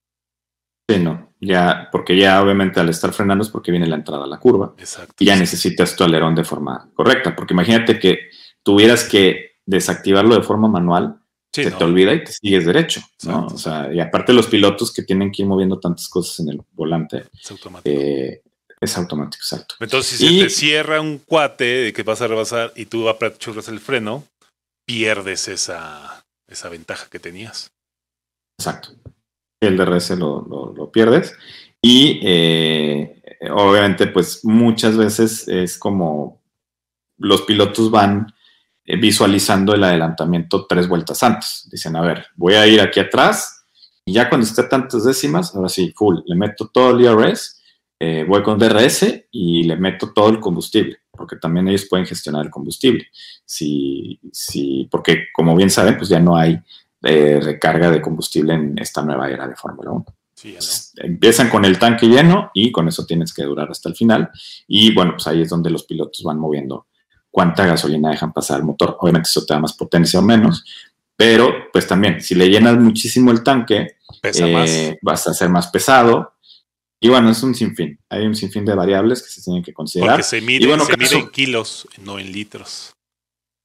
Sí, 0.88 0.98
no, 0.98 1.34
ya, 1.38 1.88
porque 1.92 2.16
ya 2.16 2.40
obviamente 2.42 2.80
al 2.80 2.88
estar 2.88 3.12
frenando 3.12 3.44
es 3.44 3.50
porque 3.50 3.70
viene 3.70 3.86
la 3.86 3.96
entrada 3.96 4.24
a 4.24 4.28
la 4.28 4.38
curva. 4.38 4.74
Exacto. 4.78 5.14
Y 5.18 5.26
ya 5.26 5.36
necesitas 5.36 5.94
tu 5.94 6.02
alerón 6.02 6.34
de 6.34 6.44
forma 6.44 6.88
correcta, 6.94 7.36
porque 7.36 7.52
imagínate 7.52 7.98
que 7.98 8.30
tuvieras 8.62 9.04
que 9.04 9.47
desactivarlo 9.68 10.34
de 10.34 10.42
forma 10.42 10.66
manual, 10.66 11.20
se 11.52 11.70
te 11.70 11.84
olvida 11.84 12.14
y 12.14 12.24
te 12.24 12.32
sigues 12.32 12.64
derecho, 12.64 13.00
¿no? 13.24 13.46
O 13.46 13.58
sea, 13.58 13.92
y 13.92 14.00
aparte 14.00 14.32
los 14.32 14.46
pilotos 14.46 14.92
que 14.92 15.02
tienen 15.02 15.30
que 15.30 15.42
ir 15.42 15.48
moviendo 15.48 15.78
tantas 15.78 16.08
cosas 16.08 16.40
en 16.40 16.50
el 16.50 16.62
volante. 16.72 17.24
Es 17.32 17.50
automático. 17.50 18.00
Eh, 18.00 18.42
es 18.80 18.96
automático, 18.96 19.42
exacto. 19.42 19.74
Entonces, 19.80 20.18
si 20.18 20.38
se 20.38 20.44
te 20.44 20.50
cierra 20.50 21.00
un 21.00 21.18
cuate 21.18 21.64
de 21.64 21.92
que 21.92 22.02
vas 22.02 22.22
a 22.22 22.28
rebasar 22.28 22.72
y 22.76 22.86
tú 22.86 23.08
apachurras 23.08 23.68
el 23.68 23.80
freno, 23.80 24.24
pierdes 24.86 25.48
esa, 25.48 26.24
esa 26.46 26.68
ventaja 26.68 27.08
que 27.10 27.18
tenías. 27.18 27.70
Exacto. 28.58 28.90
El 29.60 29.76
DRS 29.76 30.10
lo, 30.10 30.74
lo, 30.76 30.90
pierdes. 30.92 31.34
Y 31.82 32.20
eh, 32.22 33.20
obviamente, 33.50 34.06
pues 34.06 34.44
muchas 34.44 34.96
veces 34.96 35.46
es 35.48 35.76
como 35.76 36.40
los 37.18 37.42
pilotos 37.42 37.90
van 37.90 38.32
eh, 38.88 38.96
visualizando 38.96 39.74
el 39.74 39.84
adelantamiento 39.84 40.64
tres 40.66 40.88
vueltas 40.88 41.22
antes. 41.22 41.68
Dicen, 41.70 41.94
a 41.94 42.00
ver, 42.00 42.24
voy 42.36 42.54
a 42.54 42.66
ir 42.66 42.80
aquí 42.80 43.00
atrás 43.00 43.66
y 44.06 44.14
ya 44.14 44.30
cuando 44.30 44.46
esté 44.46 44.62
tantas 44.62 45.04
décimas, 45.04 45.54
ahora 45.54 45.68
sí, 45.68 45.92
full, 45.94 46.20
le 46.24 46.34
meto 46.34 46.70
todo 46.72 46.96
el 46.96 47.02
IRS, 47.02 47.60
eh, 48.00 48.24
voy 48.26 48.42
con 48.42 48.58
DRS 48.58 49.26
y 49.30 49.64
le 49.64 49.76
meto 49.76 50.14
todo 50.14 50.30
el 50.30 50.40
combustible, 50.40 51.00
porque 51.10 51.36
también 51.36 51.68
ellos 51.68 51.84
pueden 51.84 52.06
gestionar 52.06 52.46
el 52.46 52.50
combustible. 52.50 53.06
Si, 53.44 54.18
si, 54.32 54.88
porque 54.90 55.26
como 55.34 55.54
bien 55.54 55.68
saben, 55.68 55.98
pues 55.98 56.08
ya 56.08 56.18
no 56.18 56.34
hay 56.34 56.58
eh, 57.02 57.40
recarga 57.42 57.90
de 57.90 58.00
combustible 58.00 58.54
en 58.54 58.78
esta 58.78 59.02
nueva 59.02 59.28
era 59.28 59.46
de 59.46 59.54
Fórmula 59.54 59.90
1. 59.90 60.06
Empiezan 60.96 61.50
con 61.50 61.66
el 61.66 61.78
tanque 61.78 62.06
lleno 62.06 62.50
y 62.54 62.72
con 62.72 62.88
eso 62.88 63.04
tienes 63.04 63.34
que 63.34 63.44
durar 63.44 63.70
hasta 63.70 63.90
el 63.90 63.96
final. 63.96 64.30
Y 64.66 64.94
bueno, 64.94 65.12
pues 65.12 65.26
ahí 65.26 65.42
es 65.42 65.50
donde 65.50 65.68
los 65.68 65.84
pilotos 65.84 66.22
van 66.22 66.38
moviendo 66.38 66.86
cuánta 67.38 67.64
gasolina 67.64 68.10
dejan 68.10 68.32
pasar 68.32 68.56
al 68.56 68.64
motor. 68.64 68.96
Obviamente 68.98 69.28
eso 69.28 69.46
te 69.46 69.54
da 69.54 69.60
más 69.60 69.72
potencia 69.72 70.18
o 70.18 70.22
menos, 70.22 70.64
pero 71.14 71.70
pues 71.72 71.86
también, 71.86 72.20
si 72.20 72.34
le 72.34 72.48
llenas 72.48 72.76
muchísimo 72.76 73.30
el 73.30 73.44
tanque, 73.44 73.94
eh, 74.24 74.98
vas 75.02 75.28
a 75.28 75.34
ser 75.34 75.48
más 75.48 75.68
pesado 75.68 76.32
Y 77.00 77.08
bueno, 77.08 77.30
es 77.30 77.40
un 77.44 77.54
sinfín. 77.54 77.96
Hay 78.08 78.26
un 78.26 78.34
sinfín 78.34 78.64
de 78.64 78.74
variables 78.74 79.22
que 79.22 79.28
se 79.28 79.40
tienen 79.40 79.62
que 79.62 79.72
considerar. 79.72 80.16
Porque 80.16 80.24
se 80.24 80.40
mide, 80.40 80.66
se 80.84 80.96
mide 80.96 81.16
en 81.16 81.30
kilos, 81.30 81.86
no 81.98 82.18
en 82.18 82.32
litros. 82.32 82.92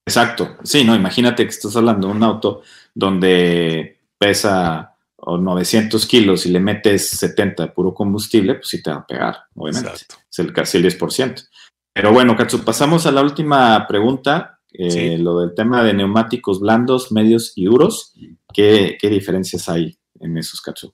Exacto. 0.07 0.55
Sí, 0.63 0.83
no, 0.83 0.93
imagínate 0.93 1.43
que 1.43 1.49
estás 1.49 1.75
hablando 1.75 2.09
de 2.09 2.13
un 2.13 2.21
auto 2.21 2.61
donde 2.93 3.97
pesa 4.19 4.95
900 5.25 6.05
kilos 6.05 6.45
y 6.45 6.49
le 6.49 6.59
metes 6.59 7.09
70 7.09 7.63
de 7.63 7.69
puro 7.69 7.91
combustible, 7.95 8.53
pues 8.53 8.67
sí 8.67 8.83
te 8.83 8.91
va 8.91 8.97
a 8.97 9.07
pegar, 9.07 9.45
obviamente. 9.55 9.89
Exacto. 9.89 10.17
Es 10.29 10.37
el, 10.37 10.53
casi 10.53 10.77
el 10.77 10.85
10%. 10.85 11.47
Pero 11.93 12.11
bueno, 12.11 12.35
Katsu, 12.35 12.63
pasamos 12.63 13.05
a 13.05 13.11
la 13.11 13.21
última 13.21 13.85
pregunta, 13.87 14.59
eh, 14.73 15.17
lo 15.19 15.39
del 15.39 15.53
tema 15.53 15.83
de 15.83 15.93
neumáticos 15.93 16.59
blandos, 16.59 17.11
medios 17.11 17.53
y 17.55 17.65
duros. 17.65 18.13
¿Qué, 18.51 18.97
qué 18.99 19.09
diferencias 19.09 19.69
hay 19.69 19.97
en 20.19 20.37
esos, 20.37 20.61
Katsu? 20.61 20.93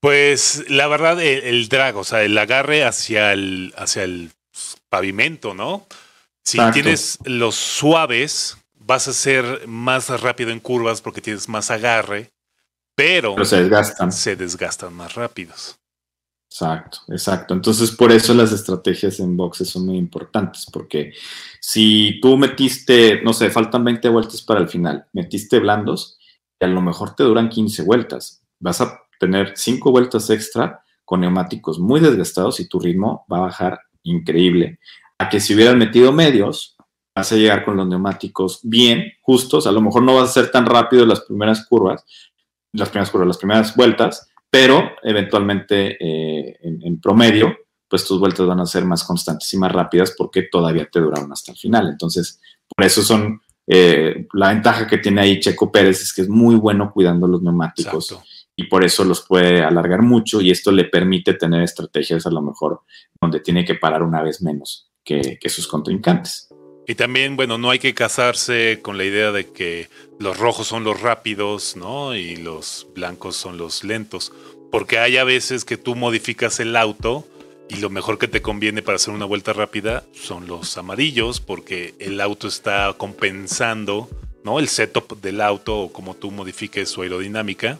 Pues 0.00 0.64
la 0.70 0.86
verdad, 0.86 1.20
el, 1.20 1.68
drag, 1.68 1.96
o 1.96 2.04
sea, 2.04 2.22
el 2.22 2.38
agarre 2.38 2.84
hacia 2.84 3.32
el, 3.32 3.74
hacia 3.76 4.04
el 4.04 4.30
pavimento, 4.88 5.52
¿no? 5.52 5.86
Si 6.42 6.58
tienes 6.72 7.18
los 7.24 7.54
suaves, 7.54 8.56
vas 8.78 9.08
a 9.08 9.12
ser 9.12 9.66
más 9.66 10.08
rápido 10.20 10.52
en 10.52 10.60
curvas 10.60 11.02
porque 11.02 11.20
tienes 11.20 11.48
más 11.48 11.70
agarre, 11.70 12.30
pero, 12.94 13.44
se 13.44 13.62
desgastan. 13.62 14.12
Se 14.12 14.36
desgastan 14.36 14.94
más 14.94 15.14
rápidos. 15.14 15.79
Exacto, 16.50 16.98
exacto. 17.08 17.54
Entonces, 17.54 17.92
por 17.92 18.10
eso 18.10 18.34
las 18.34 18.50
estrategias 18.50 19.20
en 19.20 19.36
boxes 19.36 19.70
son 19.70 19.86
muy 19.86 19.96
importantes, 19.96 20.66
porque 20.72 21.12
si 21.60 22.18
tú 22.20 22.36
metiste, 22.36 23.22
no 23.22 23.32
sé, 23.32 23.50
faltan 23.50 23.84
20 23.84 24.08
vueltas 24.08 24.42
para 24.42 24.60
el 24.60 24.68
final, 24.68 25.06
metiste 25.12 25.60
blandos, 25.60 26.18
y 26.60 26.64
a 26.64 26.68
lo 26.68 26.82
mejor 26.82 27.14
te 27.14 27.22
duran 27.22 27.48
15 27.48 27.84
vueltas, 27.84 28.42
vas 28.58 28.80
a 28.80 29.00
tener 29.20 29.52
cinco 29.54 29.92
vueltas 29.92 30.28
extra 30.30 30.82
con 31.04 31.20
neumáticos 31.20 31.78
muy 31.78 32.00
desgastados 32.00 32.58
y 32.58 32.68
tu 32.68 32.80
ritmo 32.80 33.24
va 33.32 33.38
a 33.38 33.42
bajar 33.42 33.80
increíble. 34.02 34.80
A 35.18 35.28
que 35.28 35.38
si 35.38 35.54
hubieras 35.54 35.76
metido 35.76 36.12
medios, 36.12 36.76
vas 37.14 37.30
a 37.30 37.36
llegar 37.36 37.64
con 37.64 37.76
los 37.76 37.86
neumáticos 37.86 38.60
bien, 38.64 39.12
justos. 39.22 39.68
A 39.68 39.72
lo 39.72 39.80
mejor 39.80 40.02
no 40.02 40.16
vas 40.16 40.30
a 40.30 40.32
ser 40.32 40.50
tan 40.50 40.66
rápido 40.66 41.06
las 41.06 41.20
primeras 41.20 41.64
curvas, 41.66 42.04
las 42.72 42.88
primeras 42.88 43.10
curvas, 43.10 43.28
las 43.28 43.38
primeras 43.38 43.76
vueltas, 43.76 44.29
pero 44.50 44.92
eventualmente 45.02 45.96
eh, 46.00 46.58
en, 46.62 47.00
promedio, 47.00 47.56
pues 47.88 48.04
tus 48.04 48.18
vueltas 48.18 48.46
van 48.46 48.60
a 48.60 48.66
ser 48.66 48.84
más 48.84 49.04
constantes 49.04 49.52
y 49.54 49.58
más 49.58 49.72
rápidas 49.72 50.14
porque 50.16 50.42
todavía 50.42 50.88
te 50.90 51.00
duraron 51.00 51.32
hasta 51.32 51.52
el 51.52 51.58
final. 51.58 51.88
Entonces, 51.88 52.40
por 52.68 52.84
eso 52.84 53.02
son 53.02 53.40
eh, 53.66 54.26
la 54.32 54.48
ventaja 54.48 54.86
que 54.86 54.98
tiene 54.98 55.20
ahí 55.20 55.40
Checo 55.40 55.70
Pérez 55.70 56.02
es 56.02 56.12
que 56.12 56.22
es 56.22 56.28
muy 56.28 56.56
bueno 56.56 56.92
cuidando 56.92 57.28
los 57.28 57.42
neumáticos 57.42 58.18
y 58.56 58.64
por 58.64 58.84
eso 58.84 59.04
los 59.04 59.26
puede 59.26 59.62
alargar 59.62 60.02
mucho 60.02 60.40
y 60.40 60.50
esto 60.50 60.70
le 60.72 60.84
permite 60.84 61.34
tener 61.34 61.62
estrategias 61.62 62.26
a 62.26 62.30
lo 62.30 62.42
mejor 62.42 62.82
donde 63.20 63.40
tiene 63.40 63.64
que 63.64 63.76
parar 63.76 64.02
una 64.02 64.22
vez 64.22 64.42
menos 64.42 64.90
que, 65.02 65.38
sus 65.48 65.66
contrincantes. 65.66 66.49
Y 66.86 66.94
también, 66.94 67.36
bueno, 67.36 67.58
no 67.58 67.70
hay 67.70 67.78
que 67.78 67.94
casarse 67.94 68.80
con 68.82 68.98
la 68.98 69.04
idea 69.04 69.32
de 69.32 69.50
que 69.52 69.88
los 70.18 70.38
rojos 70.38 70.66
son 70.66 70.84
los 70.84 71.00
rápidos, 71.00 71.76
¿no? 71.76 72.14
Y 72.16 72.36
los 72.36 72.88
blancos 72.94 73.36
son 73.36 73.58
los 73.58 73.84
lentos. 73.84 74.32
Porque 74.70 74.98
hay 74.98 75.16
a 75.16 75.24
veces 75.24 75.64
que 75.64 75.76
tú 75.76 75.94
modificas 75.94 76.60
el 76.60 76.76
auto 76.76 77.26
y 77.68 77.76
lo 77.76 77.90
mejor 77.90 78.18
que 78.18 78.28
te 78.28 78.42
conviene 78.42 78.82
para 78.82 78.96
hacer 78.96 79.14
una 79.14 79.24
vuelta 79.24 79.52
rápida 79.52 80.04
son 80.12 80.48
los 80.48 80.76
amarillos, 80.76 81.40
porque 81.40 81.94
el 82.00 82.20
auto 82.20 82.48
está 82.48 82.92
compensando, 82.96 84.08
¿no? 84.42 84.58
El 84.58 84.68
setup 84.68 85.20
del 85.20 85.40
auto 85.40 85.78
o 85.78 85.92
como 85.92 86.14
tú 86.14 86.32
modifiques 86.32 86.88
su 86.88 87.02
aerodinámica 87.02 87.78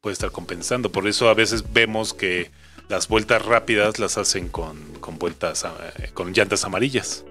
puede 0.00 0.12
estar 0.12 0.30
compensando. 0.30 0.92
Por 0.92 1.08
eso 1.08 1.28
a 1.28 1.34
veces 1.34 1.72
vemos 1.72 2.14
que 2.14 2.50
las 2.88 3.08
vueltas 3.08 3.44
rápidas 3.44 3.98
las 3.98 4.18
hacen 4.18 4.48
con, 4.48 4.78
vueltas, 5.18 5.64
eh, 5.64 6.10
con 6.12 6.32
llantas 6.32 6.64
amarillas. 6.64 7.24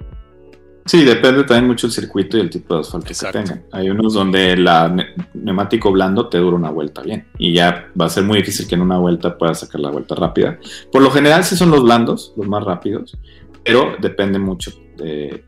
Sí, 0.85 1.05
depende 1.05 1.43
también 1.45 1.67
mucho 1.67 1.87
el 1.87 1.93
circuito 1.93 2.37
y 2.37 2.41
el 2.41 2.49
tipo 2.49 2.75
de 2.75 2.81
asfalto 2.81 3.07
que 3.07 3.31
tengan. 3.31 3.63
Hay 3.71 3.89
unos 3.89 4.13
donde 4.13 4.51
el 4.51 4.67
neumático 5.33 5.91
blando 5.91 6.27
te 6.27 6.37
dura 6.39 6.57
una 6.57 6.71
vuelta 6.71 7.01
bien 7.01 7.25
y 7.37 7.53
ya 7.53 7.89
va 7.99 8.05
a 8.05 8.09
ser 8.09 8.23
muy 8.23 8.39
difícil 8.39 8.67
que 8.67 8.75
en 8.75 8.81
una 8.81 8.97
vuelta 8.97 9.37
puedas 9.37 9.61
sacar 9.61 9.79
la 9.79 9.91
vuelta 9.91 10.13
rápida. 10.15 10.59
Por 10.91 11.01
lo 11.01 11.09
general 11.09 11.45
sí 11.45 11.55
son 11.55 11.71
los 11.71 11.83
blandos, 11.83 12.33
los 12.35 12.47
más 12.47 12.63
rápidos, 12.63 13.17
pero 13.63 13.95
depende 13.99 14.39
mucho 14.39 14.71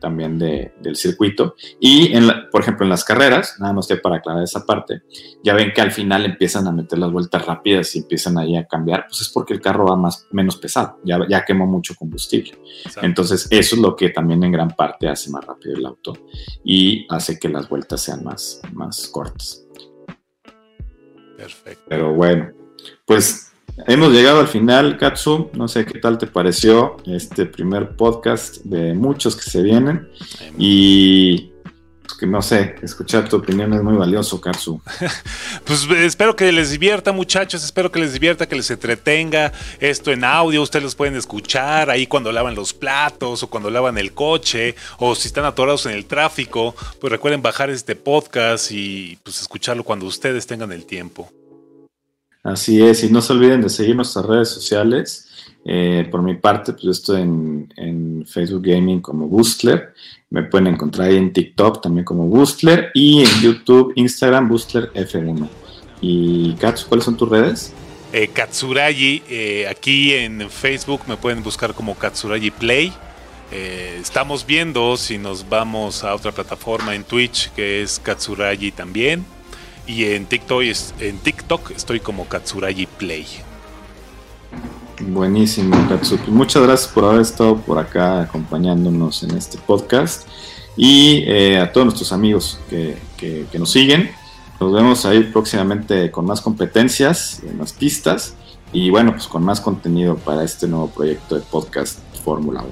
también 0.00 0.38
del 0.38 0.96
circuito. 0.96 1.54
Y, 1.80 2.12
en 2.14 2.28
por 2.50 2.60
ejemplo, 2.60 2.84
en 2.84 2.90
las 2.90 3.04
carreras, 3.04 3.56
nada 3.60 3.72
más 3.72 3.86
que 3.86 3.96
para 3.96 4.16
aclarar 4.16 4.42
esa 4.42 4.64
parte, 4.64 5.02
ya 5.42 5.54
ven 5.54 5.72
que 5.72 5.80
al 5.80 5.92
final 5.92 6.24
empiezan 6.24 6.66
a 6.66 6.72
meter 6.72 6.98
las 6.98 7.12
vueltas 7.12 7.44
rápidas 7.46 7.94
y 7.94 8.00
empiezan 8.00 8.38
ahí 8.38 8.56
a 8.56 8.66
cambiar, 8.66 9.06
pues 9.08 9.22
es 9.22 9.28
porque 9.28 9.54
el 9.54 9.60
carro 9.60 9.86
va 9.86 9.96
más, 9.96 10.26
menos 10.30 10.56
pesado, 10.56 10.98
ya, 11.04 11.20
ya 11.28 11.44
quemó 11.44 11.66
mucho 11.66 11.94
combustible. 11.94 12.58
Entonces, 13.02 13.46
eso 13.50 13.76
es 13.76 13.80
lo 13.80 13.94
que 13.96 14.10
también 14.10 14.42
en 14.42 14.52
gran 14.52 14.70
parte 14.70 15.08
hace 15.08 15.30
más 15.30 15.44
rápido 15.44 15.76
el 15.76 15.86
auto 15.86 16.14
y 16.64 17.06
hace 17.08 17.38
que 17.38 17.48
las 17.48 17.68
vueltas 17.68 18.02
sean 18.02 18.24
más, 18.24 18.60
más 18.72 19.08
cortas. 19.08 19.64
Perfecto. 21.36 21.84
Pero 21.88 22.14
bueno, 22.14 22.50
pues 23.04 23.45
Hemos 23.86 24.12
llegado 24.12 24.40
al 24.40 24.48
final, 24.48 24.96
Katsu. 24.96 25.50
No 25.52 25.68
sé 25.68 25.84
qué 25.84 25.98
tal 25.98 26.16
te 26.18 26.26
pareció 26.26 26.96
este 27.06 27.44
primer 27.46 27.90
podcast 27.96 28.58
de 28.64 28.94
muchos 28.94 29.36
que 29.36 29.50
se 29.50 29.62
vienen. 29.62 30.08
Y 30.58 31.52
pues, 32.02 32.14
que 32.18 32.26
no 32.26 32.40
sé, 32.40 32.76
escuchar 32.82 33.28
tu 33.28 33.36
opinión 33.36 33.74
es 33.74 33.82
muy 33.82 33.94
valioso, 33.94 34.40
Katsu. 34.40 34.80
pues 35.64 35.86
espero 35.90 36.34
que 36.34 36.50
les 36.52 36.70
divierta, 36.70 37.12
muchachos. 37.12 37.62
Espero 37.62 37.92
que 37.92 38.00
les 38.00 38.14
divierta, 38.14 38.48
que 38.48 38.56
les 38.56 38.70
entretenga. 38.70 39.52
Esto 39.78 40.10
en 40.10 40.24
audio, 40.24 40.62
ustedes 40.62 40.82
los 40.82 40.94
pueden 40.94 41.14
escuchar 41.14 41.90
ahí 41.90 42.06
cuando 42.06 42.32
lavan 42.32 42.54
los 42.54 42.72
platos 42.72 43.42
o 43.42 43.48
cuando 43.48 43.70
lavan 43.70 43.98
el 43.98 44.12
coche 44.12 44.74
o 44.98 45.14
si 45.14 45.28
están 45.28 45.44
atorados 45.44 45.84
en 45.84 45.92
el 45.92 46.06
tráfico. 46.06 46.74
Pues 46.98 47.10
recuerden 47.10 47.42
bajar 47.42 47.68
este 47.68 47.94
podcast 47.94 48.72
y 48.72 49.18
pues 49.22 49.40
escucharlo 49.40 49.84
cuando 49.84 50.06
ustedes 50.06 50.46
tengan 50.46 50.72
el 50.72 50.86
tiempo. 50.86 51.30
Así 52.46 52.80
es, 52.80 53.02
y 53.02 53.10
no 53.10 53.20
se 53.20 53.32
olviden 53.32 53.60
de 53.60 53.68
seguir 53.68 53.96
nuestras 53.96 54.24
redes 54.24 54.50
sociales. 54.50 55.28
Eh, 55.64 56.06
por 56.12 56.22
mi 56.22 56.36
parte, 56.36 56.74
pues 56.74 56.98
estoy 56.98 57.22
en, 57.22 58.24
Facebook 58.24 58.62
Gaming 58.64 59.00
como 59.00 59.26
Boostler. 59.26 59.92
Me 60.30 60.44
pueden 60.44 60.68
encontrar 60.68 61.08
ahí 61.08 61.16
en 61.16 61.32
TikTok 61.32 61.82
también 61.82 62.04
como 62.04 62.28
Boostler 62.28 62.90
y 62.94 63.22
en 63.22 63.40
YouTube, 63.42 63.92
Instagram, 63.96 64.48
Boostler 64.48 64.92
F1. 64.92 65.48
Y 66.00 66.54
Katsu, 66.54 66.86
¿cuáles 66.86 67.04
son 67.04 67.16
tus 67.16 67.28
redes? 67.28 67.72
Eh, 68.12 68.28
Katsuragi, 68.28 69.24
eh, 69.28 69.66
aquí 69.68 70.12
en 70.12 70.48
Facebook 70.48 71.00
me 71.08 71.16
pueden 71.16 71.42
buscar 71.42 71.74
como 71.74 71.96
Katsuragi 71.96 72.52
Play. 72.52 72.92
Eh, 73.50 73.98
estamos 74.00 74.46
viendo 74.46 74.96
si 74.96 75.18
nos 75.18 75.48
vamos 75.48 76.04
a 76.04 76.14
otra 76.14 76.30
plataforma 76.30 76.94
en 76.94 77.02
Twitch 77.02 77.50
que 77.54 77.82
es 77.82 77.98
Katsuragi 77.98 78.70
también. 78.70 79.24
Y 79.86 80.04
en 80.04 80.26
TikTok, 80.26 80.62
en 81.00 81.18
TikTok 81.18 81.70
estoy 81.70 82.00
como 82.00 82.26
Katsuragi 82.26 82.86
Play. 82.86 83.26
Buenísimo, 85.00 85.76
Katsu. 85.88 86.16
Pues 86.16 86.28
muchas 86.30 86.62
gracias 86.62 86.90
por 86.92 87.04
haber 87.04 87.20
estado 87.20 87.58
por 87.58 87.78
acá 87.78 88.22
acompañándonos 88.22 89.22
en 89.22 89.36
este 89.36 89.58
podcast. 89.58 90.26
Y 90.76 91.22
eh, 91.26 91.58
a 91.60 91.70
todos 91.70 91.86
nuestros 91.86 92.12
amigos 92.12 92.58
que, 92.68 92.96
nos 93.58 93.70
siguen. 93.70 94.10
Nos 94.58 94.72
vemos 94.72 95.04
ahí 95.04 95.22
próximamente 95.24 96.10
con 96.10 96.24
más 96.24 96.40
competencias, 96.40 97.42
más 97.58 97.72
pistas 97.74 98.34
y 98.72 98.88
bueno, 98.90 99.12
pues 99.12 99.26
con 99.26 99.44
más 99.44 99.60
contenido 99.60 100.16
para 100.16 100.44
este 100.44 100.66
nuevo 100.66 100.88
proyecto 100.88 101.34
de 101.34 101.42
podcast 101.42 101.98
Fórmula 102.24 102.62
1. 102.62 102.70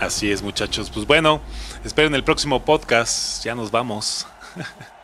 Así 0.00 0.30
es, 0.30 0.42
muchachos. 0.42 0.90
Pues 0.92 1.06
bueno, 1.06 1.40
esperen 1.84 2.14
el 2.14 2.24
próximo 2.24 2.64
podcast. 2.64 3.44
Ya 3.44 3.54
nos 3.54 3.70
vamos. 3.70 4.26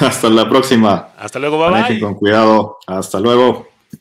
Hasta 0.00 0.28
la 0.30 0.48
próxima. 0.48 1.08
Hasta 1.18 1.38
luego, 1.38 1.58
bye, 1.70 2.00
Con 2.00 2.14
cuidado. 2.14 2.78
Hasta 2.86 3.20
luego. 3.20 3.71